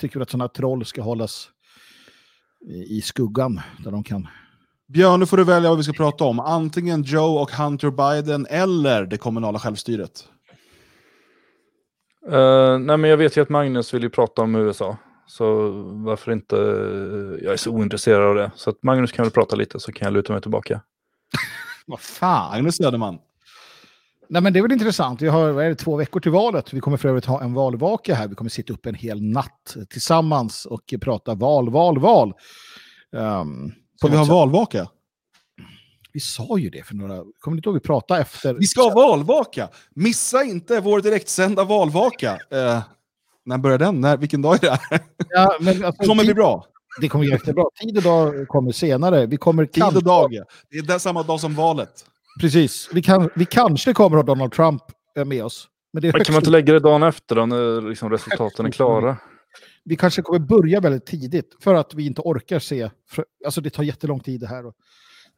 [0.00, 1.48] tycker att sådana här troll ska hållas
[2.68, 4.28] i, i skuggan, där de kan...
[4.88, 6.40] Björn, nu får du välja vad vi ska prata om.
[6.40, 10.28] Antingen Joe och Hunter Biden eller det kommunala självstyret.
[12.30, 14.96] Eh, nej, men jag vet ju att Magnus vill ju prata om USA.
[15.26, 15.70] Så
[16.04, 16.56] varför inte?
[17.42, 18.50] Jag är så ointresserad av det.
[18.54, 20.80] Så att Magnus kan väl prata lite så kan jag luta mig tillbaka.
[21.86, 22.50] Vad fan!
[22.50, 23.18] Magnus Söderman.
[24.28, 25.22] Nej, men det är väl intressant.
[25.22, 26.72] Vi har vad är det, två veckor till valet.
[26.72, 28.28] Vi kommer för övrigt ha en valvaka här.
[28.28, 32.34] Vi kommer sitta upp en hel natt tillsammans och prata val, val, val.
[33.12, 34.88] Um, Ska vi ha valvaka?
[36.12, 37.16] Vi sa ju det för några...
[37.40, 38.54] Kommer ni inte ihåg vi pratade efter?
[38.54, 39.68] Vi ska ha valvaka!
[39.94, 42.38] Missa inte vår direktsända valvaka.
[42.50, 42.82] Eh,
[43.44, 44.00] när börjar den?
[44.00, 44.78] När, vilken dag är det?
[45.28, 46.66] Ja, men alltså, Det kommer bli tid, bra.
[47.00, 47.64] det kommer bli jättebra.
[47.82, 49.26] Tid och dag kommer senare.
[49.26, 50.30] Vi kommer Tid kanske- och dag.
[50.70, 52.04] Det är samma dag som valet.
[52.40, 52.88] Precis.
[52.92, 54.82] Vi, kan, vi kanske kommer att ha Donald Trump
[55.18, 55.68] eh, med oss.
[55.92, 58.10] Men det är Men högst kan man inte lägga det dagen efter då när liksom
[58.10, 59.16] resultaten är klara?
[59.86, 62.90] Vi kanske kommer börja väldigt tidigt för att vi inte orkar se.
[63.08, 64.66] För, alltså det tar jättelång tid det här.
[64.66, 64.74] Och,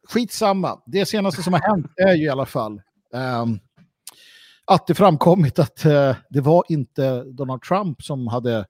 [0.08, 0.82] skitsamma.
[0.86, 2.80] Det senaste som har hänt är ju i alla fall
[3.42, 3.60] um,
[4.64, 8.66] att det framkommit att uh, det var inte Donald Trump som hade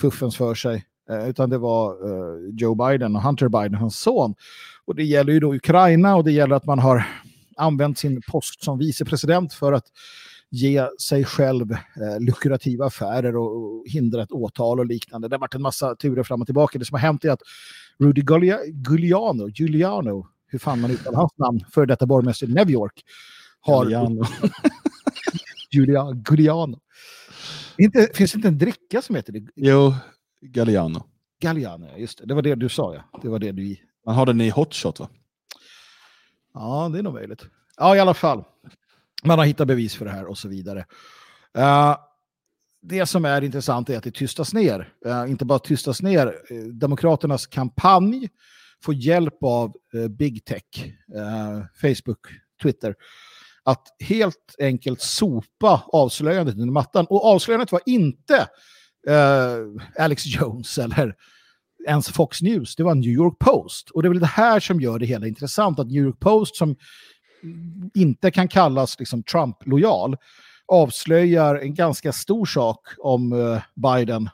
[0.00, 0.84] fuffens för sig.
[1.10, 4.34] uh, utan det var uh, Joe Biden och Hunter Biden, hans son.
[4.84, 7.06] Och det gäller ju då Ukraina och det gäller att man har
[7.56, 9.86] använt sin post som vicepresident för att
[10.54, 15.28] ge sig själv eh, lukrativa affärer och, och hindra ett åtal och liknande.
[15.28, 16.78] Det har varit en massa turer fram och tillbaka.
[16.78, 17.42] Det som har hänt är att
[17.98, 22.70] Rudy Giulia- Giuliano, Giuliano, hur fan man uttalar hans namn, för detta borgmästare i New
[22.70, 23.02] York,
[23.60, 24.24] har Giuliano.
[25.70, 26.80] Giulia, Giuliano.
[27.78, 29.46] Inte, finns det inte en dricka som heter det?
[29.54, 29.94] Jo,
[30.40, 31.04] Galliano.
[31.40, 32.26] Galliano, just det.
[32.26, 33.20] Det var det du sa, ja.
[33.22, 33.76] Det var det du...
[34.06, 35.08] Man har den i hotshot va?
[36.54, 37.46] Ja, det är nog möjligt.
[37.76, 38.44] Ja, i alla fall.
[39.26, 40.86] Man har hittat bevis för det här och så vidare.
[41.58, 41.96] Uh,
[42.82, 44.92] det som är intressant är att det tystas ner.
[45.06, 46.26] Uh, inte bara tystas ner.
[46.26, 48.28] uh, Demokraternas kampanj
[48.82, 49.72] får hjälp av
[50.10, 50.94] Big Tech,
[51.80, 52.18] Facebook,
[52.62, 52.94] Twitter,
[53.62, 57.06] att helt enkelt sopa avslöjandet under mattan.
[57.06, 58.48] Och avslöjandet var inte
[59.98, 61.14] Alex Jones eller
[61.88, 63.90] ens Fox News, det var New York Post.
[63.90, 66.56] Och det är väl det här som gör det hela intressant, att New York Post
[66.56, 66.76] som
[67.94, 70.16] inte kan kallas liksom Trump-lojal
[70.66, 74.30] avslöjar en ganska stor sak om eh, Biden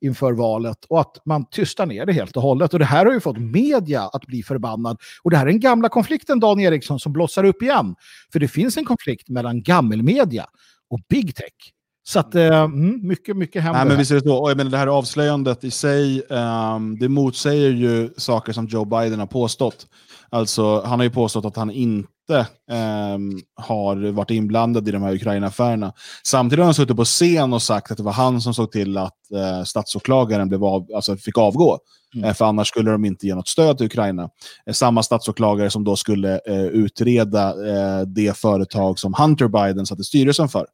[0.00, 2.72] inför valet och att man tystar ner det helt och hållet.
[2.72, 5.00] Och det här har ju fått media att bli förbannad.
[5.22, 7.94] Och det här är den gamla konflikten, Dan Eriksson, som blossar upp igen.
[8.32, 10.46] För det finns en konflikt mellan gammelmedia
[10.90, 11.72] och big tech.
[12.04, 13.78] Så att, eh, mm, mycket, mycket händer.
[13.80, 14.36] Nej, men visst är det så.
[14.36, 18.84] Och jag menar, det här avslöjandet i sig, ehm, det motsäger ju saker som Joe
[18.84, 19.86] Biden har påstått.
[20.30, 25.14] Alltså, han har ju påstått att han inte ehm, har varit inblandad i de här
[25.14, 25.92] Ukraina-affärerna.
[26.26, 28.98] Samtidigt har han suttit på scen och sagt att det var han som såg till
[28.98, 31.78] att eh, statsåklagaren blev av, alltså fick avgå.
[32.14, 32.28] Mm.
[32.28, 34.28] Eh, för annars skulle de inte ge något stöd till Ukraina.
[34.66, 40.00] Eh, samma statsåklagare som då skulle eh, utreda eh, det företag som Hunter Biden satt
[40.00, 40.66] i styrelsen för.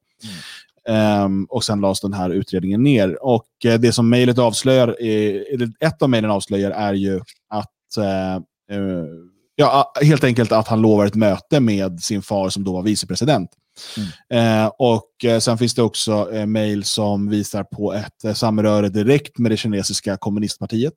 [0.89, 3.23] Ehm, och sen lades den här utredningen ner.
[3.23, 7.97] Och eh, det som mejlet avslöjar, är, eller ett av mejlen avslöjar är ju att
[7.97, 8.35] eh,
[8.77, 9.05] eh,
[9.55, 13.49] ja, helt enkelt att han lovar ett möte med sin far som då var vicepresident.
[14.33, 18.89] Eh, och eh, sen finns det också eh, mejl som visar på ett eh, samröre
[18.89, 20.93] direkt med det kinesiska kommunistpartiet.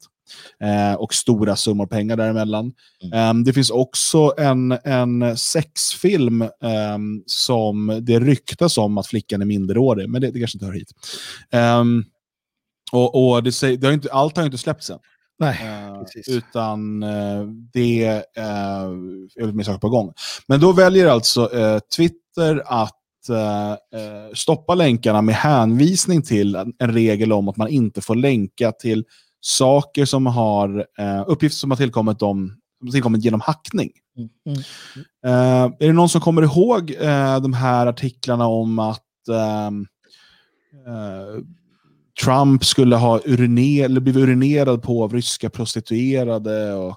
[0.60, 2.72] Eh, och stora summor pengar däremellan.
[3.14, 9.46] Eh, det finns också en, en sexfilm eh, som det ryktas om att flickan är
[9.46, 10.92] minderårig, men det, det kanske inte hör hit.
[11.50, 12.04] Ehm,
[12.92, 14.98] och, och det, säger, det har inte, allt har inte släppts än.
[15.38, 15.58] Nej,
[16.04, 16.28] precis.
[16.28, 17.42] utan eh,
[17.72, 18.82] det eh,
[19.36, 20.12] är mer saker på gång.
[20.46, 21.50] Men då väljer alltså
[21.96, 22.98] Twitter att
[24.34, 29.04] stoppa länkarna med hänvisning till en regel om att man inte får länka till
[29.44, 33.90] saker som har eh, uppgifter som har tillkommit, har tillkommit genom hackning.
[34.16, 34.62] Mm, mm.
[35.24, 39.86] Eh, är det någon som kommer ihåg eh, de här artiklarna om att ehm,
[40.86, 41.44] eh,
[42.24, 46.96] Trump skulle ha uriner, eller blivit urinerad på av ryska prostituerade och,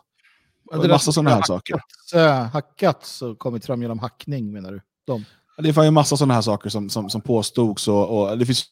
[0.72, 1.74] och en massa sådana här har saker.
[1.74, 4.82] hackats, äh, hackats och kommit fram genom hackning menar du?
[5.08, 5.26] De.
[5.58, 8.66] Det var ju massa sådana här saker som, som, som påstods och, och det finns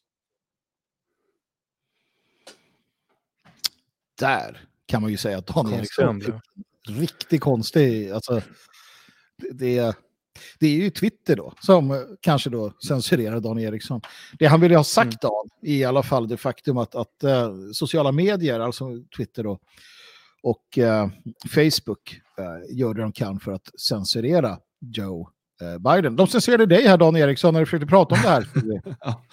[4.24, 6.42] Där kan man ju säga att Dan Eriksson är
[7.00, 8.12] riktigt konstig.
[8.12, 8.42] Alltså,
[9.38, 9.96] det, det,
[10.60, 14.02] det är ju Twitter då som kanske då censurerar Dan Eriksson.
[14.40, 17.54] Det han ville ha sagt Dan är i alla fall det faktum att, att eh,
[17.74, 19.60] sociala medier, alltså Twitter då,
[20.44, 21.10] och eh,
[21.50, 25.30] Facebook eh, gör det de kan för att censurera Joe
[25.80, 26.16] Biden.
[26.16, 28.48] De censurerade dig här Dan Eriksson när du försökte prata om det här.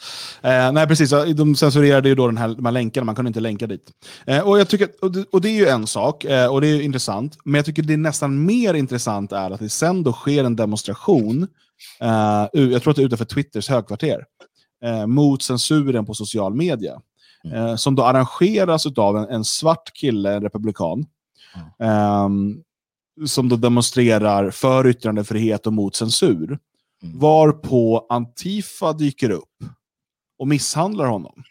[0.43, 1.11] Eh, nej, precis.
[1.37, 3.91] De censurerade ju då den här, de här länkarna, man kunde inte länka dit.
[4.27, 6.67] Eh, och, jag tycker, och, det, och det är ju en sak, eh, och det
[6.67, 7.39] är ju intressant.
[7.45, 10.57] Men jag tycker det är nästan mer intressant är att det sen då sker en
[10.57, 11.49] demonstration,
[12.01, 14.25] eh, jag tror att det är utanför Twitters högkvarter,
[14.85, 17.01] eh, mot censuren på social media.
[17.45, 21.07] Eh, som då arrangeras av en, en svart kille, en republikan,
[21.83, 22.63] ehm,
[23.27, 26.59] som då demonstrerar för yttrandefrihet och mot censur.
[27.03, 27.19] Mm.
[27.19, 29.65] Varpå Antifa dyker upp
[30.39, 31.43] och misshandlar honom.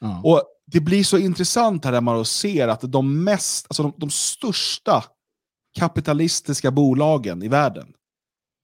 [0.00, 0.20] Ja.
[0.24, 3.92] Och Det blir så intressant här när man då ser att de, mest, alltså de,
[3.96, 5.04] de största
[5.78, 7.86] kapitalistiska bolagen i världen,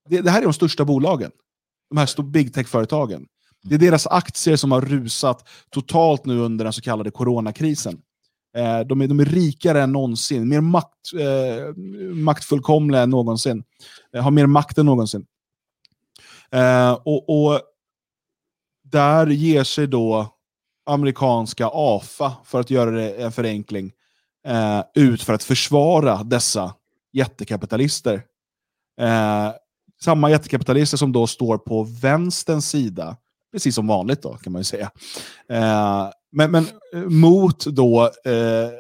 [0.09, 1.31] det, det här är de största bolagen.
[1.91, 3.27] De här stor big tech-företagen.
[3.63, 8.03] Det är deras aktier som har rusat totalt nu under den så kallade coronakrisen.
[8.57, 11.75] Eh, de, är, de är rikare än någonsin, mer makt, eh,
[12.15, 13.65] maktfullkomliga än någonsin.
[14.15, 15.27] Eh, har mer makt än någonsin.
[16.53, 17.61] Eh, och, och
[18.83, 20.37] där ger sig då
[20.87, 23.93] amerikanska AFA, för att göra det en förenkling,
[24.47, 26.75] eh, ut för att försvara dessa
[27.13, 28.23] jättekapitalister.
[29.01, 29.51] Eh,
[30.03, 33.17] samma jättekapitalister som då står på vänsterns sida,
[33.53, 34.91] precis som vanligt då kan man ju säga.
[35.49, 38.71] Eh, men, men eh, mot då eh,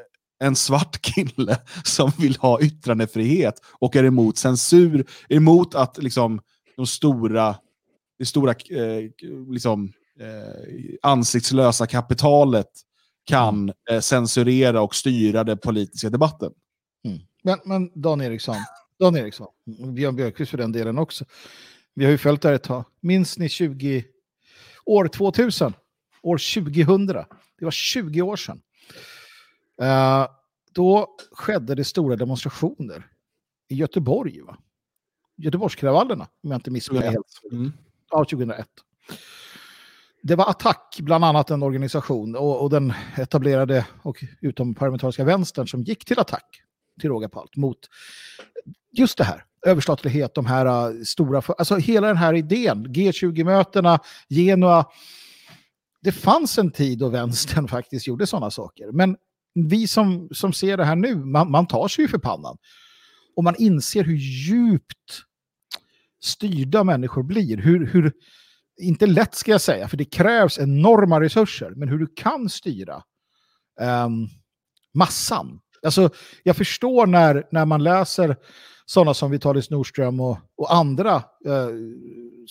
[0.40, 6.40] en svart kille som vill ha yttrandefrihet och är emot censur, är emot att liksom
[6.76, 7.56] de stora,
[8.18, 8.54] det stora
[9.48, 9.92] liksom,
[11.02, 12.70] ansiktslösa kapitalet
[13.24, 16.52] kan eh, censurera och styra den politiska debatten.
[17.42, 18.56] Men, men Dan Eriksson,
[18.98, 19.46] Dan Eriksson,
[19.94, 21.24] Björn Björkqvist för den delen också.
[21.94, 22.84] Vi har ju följt det här ett tag.
[23.00, 24.04] Minns ni 20,
[24.90, 25.74] år 2000?
[26.22, 27.06] År 2000.
[27.58, 28.62] Det var 20 år sedan.
[29.82, 30.26] Eh,
[30.72, 33.06] då skedde det stora demonstrationer
[33.68, 34.40] i Göteborg.
[34.40, 34.56] Va?
[35.36, 37.16] Göteborgskravallerna, om jag inte missminner mig.
[37.52, 37.72] Mm.
[38.10, 38.68] Ja, 2001.
[40.22, 45.82] Det var Attack, bland annat en organisation, och, och den etablerade och utomparlamentariska vänstern som
[45.82, 46.62] gick till attack,
[47.00, 47.78] till råga på allt, mot
[48.92, 49.44] just det här.
[49.66, 51.42] Överstatlighet, de här uh, stora...
[51.42, 54.84] för- Alltså hela den här idén, G20-mötena, Genua.
[56.02, 58.92] Det fanns en tid då vänstern faktiskt gjorde sådana saker.
[58.92, 59.16] Men
[59.54, 62.56] vi som, som ser det här nu, man, man tar sig ju för pannan.
[63.36, 65.22] Och man inser hur djupt
[66.24, 67.56] styrda människor blir.
[67.56, 68.12] Hur, hur,
[68.80, 73.02] inte lätt ska jag säga, för det krävs enorma resurser, men hur du kan styra
[73.80, 74.28] um,
[74.94, 75.60] massan.
[75.82, 76.10] Alltså,
[76.42, 78.36] jag förstår när, när man läser
[78.90, 81.14] sådana som Vitalis Nordström och, och andra
[81.46, 81.68] eh,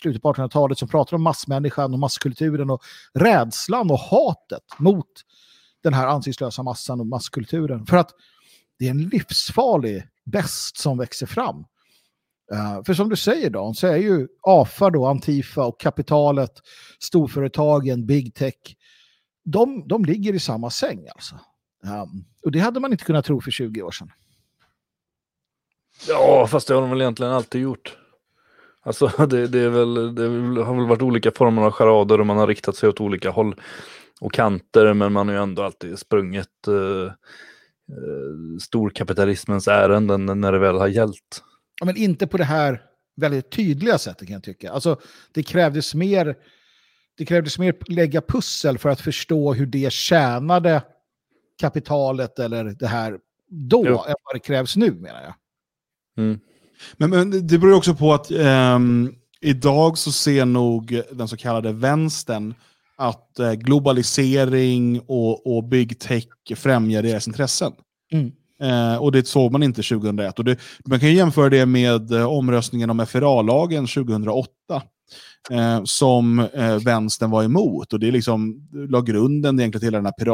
[0.02, 2.84] slutet på 1800-talet som pratar om massmänniskan och masskulturen och
[3.14, 5.07] rädslan och hatet mot
[5.84, 7.86] den här ansiktslösa massan och masskulturen.
[7.86, 8.11] För att
[8.80, 11.56] det är en livsfarlig bäst som växer fram.
[12.53, 16.53] Uh, för som du säger Dan, så är ju AFA då, Antifa och kapitalet,
[16.99, 18.76] storföretagen, big tech,
[19.45, 21.36] de, de ligger i samma säng alltså.
[21.84, 24.11] Um, och det hade man inte kunnat tro för 20 år sedan.
[26.07, 27.97] Ja, fast det har de väl egentligen alltid gjort.
[28.81, 32.38] Alltså det, det, är väl, det har väl varit olika former av charader och man
[32.38, 33.55] har riktat sig åt olika håll
[34.21, 37.11] och kanter men man har ju ändå alltid sprungit uh, uh,
[38.61, 41.43] storkapitalismens ärenden när det väl har gällt.
[41.80, 42.81] Ja, men inte på det här
[43.15, 44.71] väldigt tydliga sättet kan jag tycka.
[44.71, 44.99] Alltså,
[45.34, 46.35] det krävdes mer
[47.17, 50.81] det krävdes mer lägga pussel för att förstå hur det tjänade
[51.59, 54.03] kapitalet eller det här då jo.
[54.07, 55.34] än vad det krävs nu menar jag.
[56.19, 56.39] Mm.
[56.97, 61.71] Men, men, det beror också på att um, idag så ser nog den så kallade
[61.71, 62.53] vänstern
[62.97, 67.71] att uh, globalisering och, och big tech främjar deras intressen.
[68.11, 68.31] Mm.
[68.63, 70.39] Uh, och det såg man inte 2001.
[70.39, 74.51] Och det, man kan jämföra det med uh, omröstningen om FRA-lagen 2008
[75.51, 77.93] eh, som eh, vänstern var emot.
[77.93, 80.25] Och det liksom la grunden egentligen till hela den här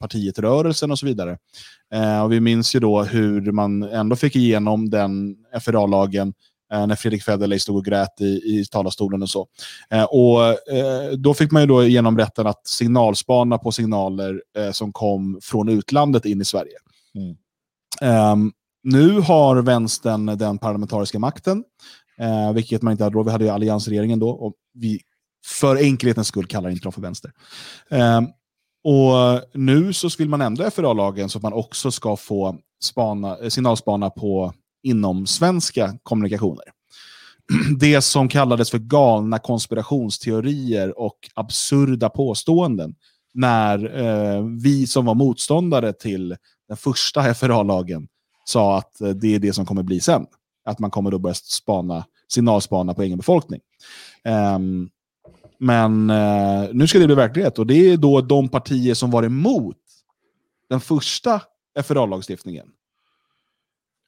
[0.00, 1.38] piratpartiet-rörelsen och så vidare.
[1.92, 6.34] Eh, och vi minns ju då hur man ändå fick igenom den FRA-lagen
[6.72, 9.46] eh, när Fredrik Federley stod och grät i, i talarstolen och så.
[9.90, 14.42] Eh, och eh, Då fick man ju då igenom rätten att signalspana på signaler
[14.72, 16.76] som kom från utlandet in i Sverige.
[17.14, 17.36] Mm.
[18.32, 18.52] Um,
[18.82, 21.64] nu har vänstern den parlamentariska makten.
[22.18, 23.22] Eh, vilket man inte hade då.
[23.22, 24.30] Vi hade ju alliansregeringen då.
[24.30, 25.00] Och vi,
[25.46, 27.32] för enkelhetens skull kallar inte dem för vänster.
[28.86, 33.48] Och nu så vill man ändra FRA-lagen så att man också ska få spana, eh,
[33.48, 34.52] signalspana på
[34.82, 36.64] inom svenska kommunikationer.
[37.78, 42.94] Det som kallades för galna konspirationsteorier och absurda påståenden
[43.34, 46.36] när eh, vi som var motståndare till
[46.68, 48.08] den första FRA-lagen
[48.44, 50.26] sa att eh, det är det som kommer bli sen
[50.64, 53.60] att man kommer då börja spana, signalspana på egen befolkning.
[54.56, 54.90] Um,
[55.58, 59.22] men uh, nu ska det bli verklighet och det är då de partier som var
[59.22, 59.76] emot
[60.68, 61.40] den första
[61.84, 62.66] FRA-lagstiftningen.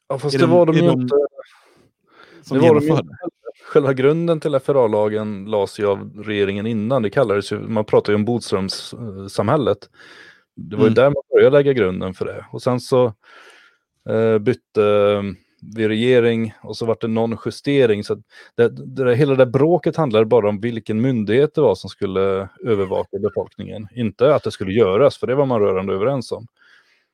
[0.09, 1.17] Ja, fast är det var de, ju inte.
[2.43, 3.05] Som det var de inte.
[3.65, 7.03] Själva grunden till FRA-lagen lades ju av regeringen innan.
[7.03, 9.79] Det kallades ju, man pratar ju om Bodströmssamhället.
[10.57, 10.95] Det var ju mm.
[10.95, 12.47] där man började lägga grunden för det.
[12.53, 13.15] Och sen så
[14.09, 15.23] eh, bytte
[15.61, 18.05] vid regering och så vart det någon justering.
[18.05, 18.23] Så
[18.55, 22.49] det, det, hela det där bråket handlade bara om vilken myndighet det var som skulle
[22.65, 23.89] övervaka befolkningen.
[23.95, 26.47] Inte att det skulle göras, för det var man rörande överens om.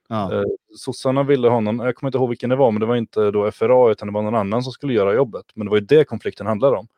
[0.08, 0.32] Ja.
[0.32, 0.42] Eh,
[0.76, 3.30] sossarna ville ha någon, jag kommer inte ihåg vilken det var, men det var inte
[3.30, 5.44] då FRA utan det var någon annan som skulle göra jobbet.
[5.54, 6.88] Men det var ju det konflikten handlade om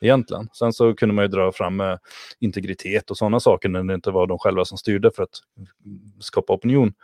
[0.00, 0.48] egentligen.
[0.52, 1.96] Sen så kunde man ju dra fram eh,
[2.38, 5.38] integritet och sådana saker när det inte var de själva som styrde för att
[6.20, 6.94] skapa opinion.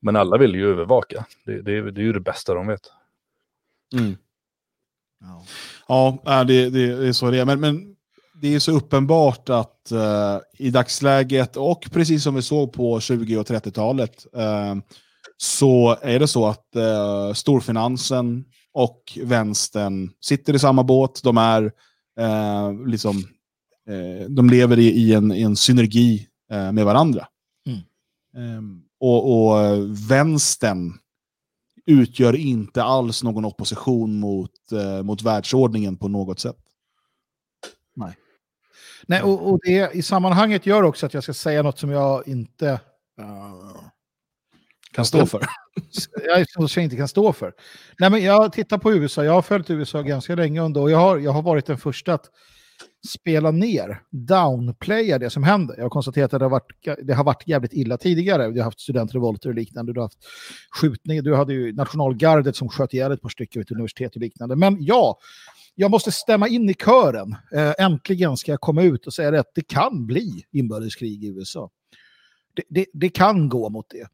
[0.00, 1.26] Men alla ville ju övervaka.
[1.44, 2.92] Det, det, det är ju det bästa de vet.
[3.94, 4.16] Mm.
[5.88, 7.44] Ja, ja det, det, det, är så det är.
[7.44, 7.96] Men, men
[8.40, 13.36] det är så uppenbart att uh, i dagsläget och precis som vi såg på 20
[13.36, 14.76] och 30-talet uh, eh,
[15.36, 21.20] så är det så att uh, storfinansen och vänstern sitter i samma båt.
[21.22, 21.72] De är
[22.88, 23.24] liksom,
[24.28, 26.26] de lever i, i, en, i en synergi
[26.72, 27.26] med varandra.
[27.66, 28.58] Mm.
[28.58, 29.78] Um, och, och
[30.10, 30.92] vänstern
[31.86, 36.56] utgör inte alls någon opposition mot, eh, mot världsordningen på något sätt.
[37.96, 38.16] Nej.
[39.06, 42.28] Nej, och, och, det i sammanhanget gör också att jag ska säga något som jag
[42.28, 42.80] inte
[43.20, 43.80] uh,
[44.92, 45.46] kan stå för.
[46.26, 47.52] jag inte kan stå för.
[47.98, 51.18] Nej, men jag tittar på USA, jag har följt USA ganska länge och jag har,
[51.18, 52.30] jag har varit den första att
[53.08, 55.74] spela ner, downplaya det som händer.
[55.76, 58.50] Jag har konstaterat att det har varit, det har varit jävligt illa tidigare.
[58.50, 59.92] Vi har haft studentrevolter och liknande.
[59.92, 60.24] Du har haft
[60.80, 61.22] skjutningar.
[61.22, 64.56] Du hade ju nationalgardet som sköt ihjäl ett par stycken vid ett universitet och liknande.
[64.56, 65.18] Men ja,
[65.74, 67.36] jag måste stämma in i kören.
[67.52, 71.70] Eh, äntligen ska jag komma ut och säga att det kan bli inbördeskrig i USA.
[72.56, 74.08] Det, det, det kan gå mot det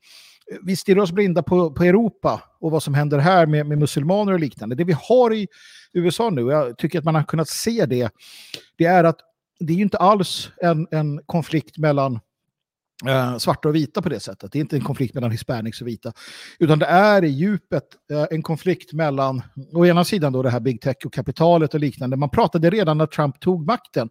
[0.63, 4.33] vi stirrar oss blinda på, på Europa och vad som händer här med, med musulmaner
[4.33, 4.75] och liknande.
[4.75, 5.49] Det vi har i
[5.93, 8.11] USA nu, jag tycker att man har kunnat se det,
[8.79, 9.19] det är att
[9.61, 12.21] det är ju inte alls en, en konflikt mellan
[13.07, 14.53] eh, svarta och vita på det sättet.
[14.53, 16.13] Det är inte en konflikt mellan hispanics och vita,
[16.59, 19.43] utan det är i djupet eh, en konflikt mellan,
[19.73, 22.17] å ena sidan då det här big tech och kapitalet och liknande.
[22.17, 24.11] Man pratade redan när Trump tog makten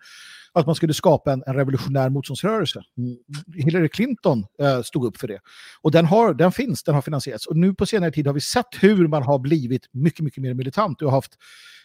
[0.53, 2.82] att man skulle skapa en, en revolutionär motståndsrörelse.
[2.98, 3.18] Mm.
[3.56, 5.40] Hillary Clinton eh, stod upp för det.
[5.82, 7.45] Och den, har, den finns, den har finansierats.
[7.48, 10.53] Och nu på senare tid har vi sett hur man har blivit mycket, mycket mer
[10.53, 10.99] militant.
[10.99, 11.38] Du har haft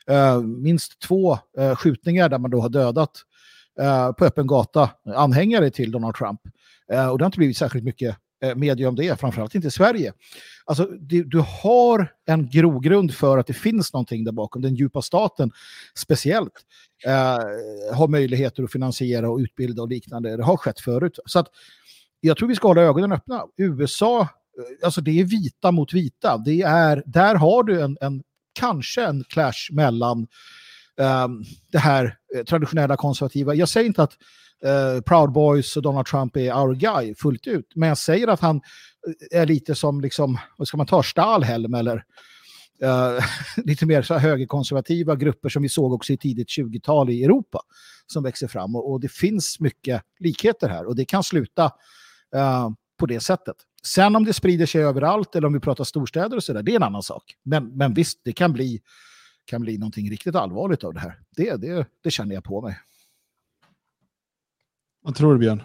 [0.07, 3.11] eh, minst två eh, skjutningar där man då har dödat
[3.81, 6.41] eh, på öppen gata anhängare till Donald Trump.
[6.93, 9.69] Eh, och det har inte blivit särskilt mycket Eh, medium det om det, framförallt inte
[9.69, 10.13] i Sverige.
[10.65, 14.63] Alltså, du, du har en grogrund för att det finns någonting där bakom.
[14.63, 15.51] Den djupa staten
[15.95, 16.53] speciellt
[17.07, 20.37] eh, har möjligheter att finansiera och utbilda och liknande.
[20.37, 21.19] Det har skett förut.
[21.27, 21.49] Så att,
[22.21, 23.45] jag tror vi ska hålla ögonen öppna.
[23.57, 24.27] USA, eh,
[24.85, 26.39] alltså det är vita mot vita.
[26.39, 28.23] Det är, där har du en, en
[28.53, 30.27] kanske en clash mellan
[31.01, 31.29] eh,
[31.73, 33.55] det här eh, traditionella konservativa.
[33.55, 34.13] Jag säger inte att
[34.65, 38.41] Eh, Proud Boys och Donald Trump är our guy fullt ut, men jag säger att
[38.41, 38.57] han
[39.33, 42.05] eh, är lite som, liksom, vad ska man ta, Stahlhelm eller
[42.85, 43.25] uh,
[43.65, 47.61] lite mer så här högerkonservativa grupper som vi såg också i tidigt 20-tal i Europa
[48.07, 48.77] som växer fram.
[48.77, 51.65] Och, och, det finns mycket likheter här och det kan sluta
[52.37, 53.57] uh, på det sättet.
[53.87, 56.77] Sen om det sprider sig överallt eller om vi pratar storstäder och sådär, det är
[56.77, 57.23] en annan sak.
[57.43, 58.81] Men, men visst, det kan bli,
[59.45, 61.19] kan bli någonting riktigt allvarligt av det här.
[61.37, 62.79] Det, det, det känner jag på mig.
[65.07, 65.63] Vad tror du, Björn?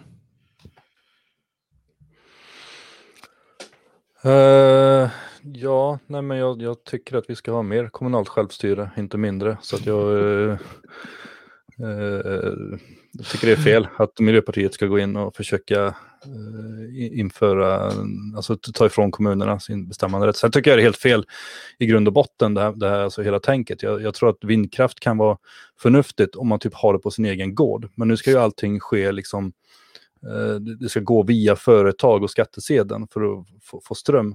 [4.24, 5.10] Uh,
[5.42, 9.56] ja, nej men jag, jag, tycker att vi ska ha mer kommunalt självstyre, inte mindre.
[9.62, 10.58] Så att jag, uh,
[11.80, 12.78] uh,
[13.12, 17.92] jag tycker det är fel att Miljöpartiet ska gå in och försöka eh, införa,
[18.36, 20.36] alltså ta ifrån kommunerna sin bestämmanderätt.
[20.36, 21.24] Sen tycker jag det är helt fel
[21.78, 23.82] i grund och botten, det här, det här alltså hela tänket.
[23.82, 25.38] Jag, jag, tror att vindkraft kan vara
[25.78, 27.88] förnuftigt om man typ har det på sin egen gård.
[27.94, 29.52] Men nu ska ju allting ske liksom,
[30.26, 34.34] eh, det ska gå via företag och skattesedeln för att få, få ström.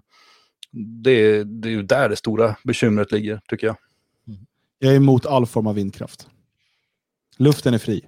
[1.04, 3.76] Det, det är ju där det stora bekymret ligger, tycker jag.
[4.28, 4.40] Mm.
[4.80, 6.28] Jag är emot all form av vindkraft.
[7.38, 8.06] Luften är fri.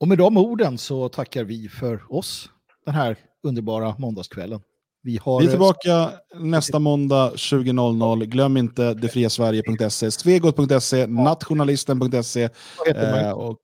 [0.00, 2.50] Och med de orden så tackar vi för oss
[2.84, 4.60] den här underbara måndagskvällen.
[5.02, 5.40] Vi, har...
[5.40, 8.24] vi är tillbaka nästa måndag 20.00.
[8.24, 12.48] Glöm inte detfriasverige.se, svegot.se, nationalisten.se.
[12.86, 13.58] Eh, och...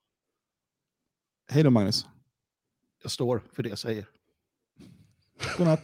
[1.51, 2.07] Hej då Magnus.
[3.01, 4.05] Jag står för det jag säger.
[5.57, 5.83] Godnatt.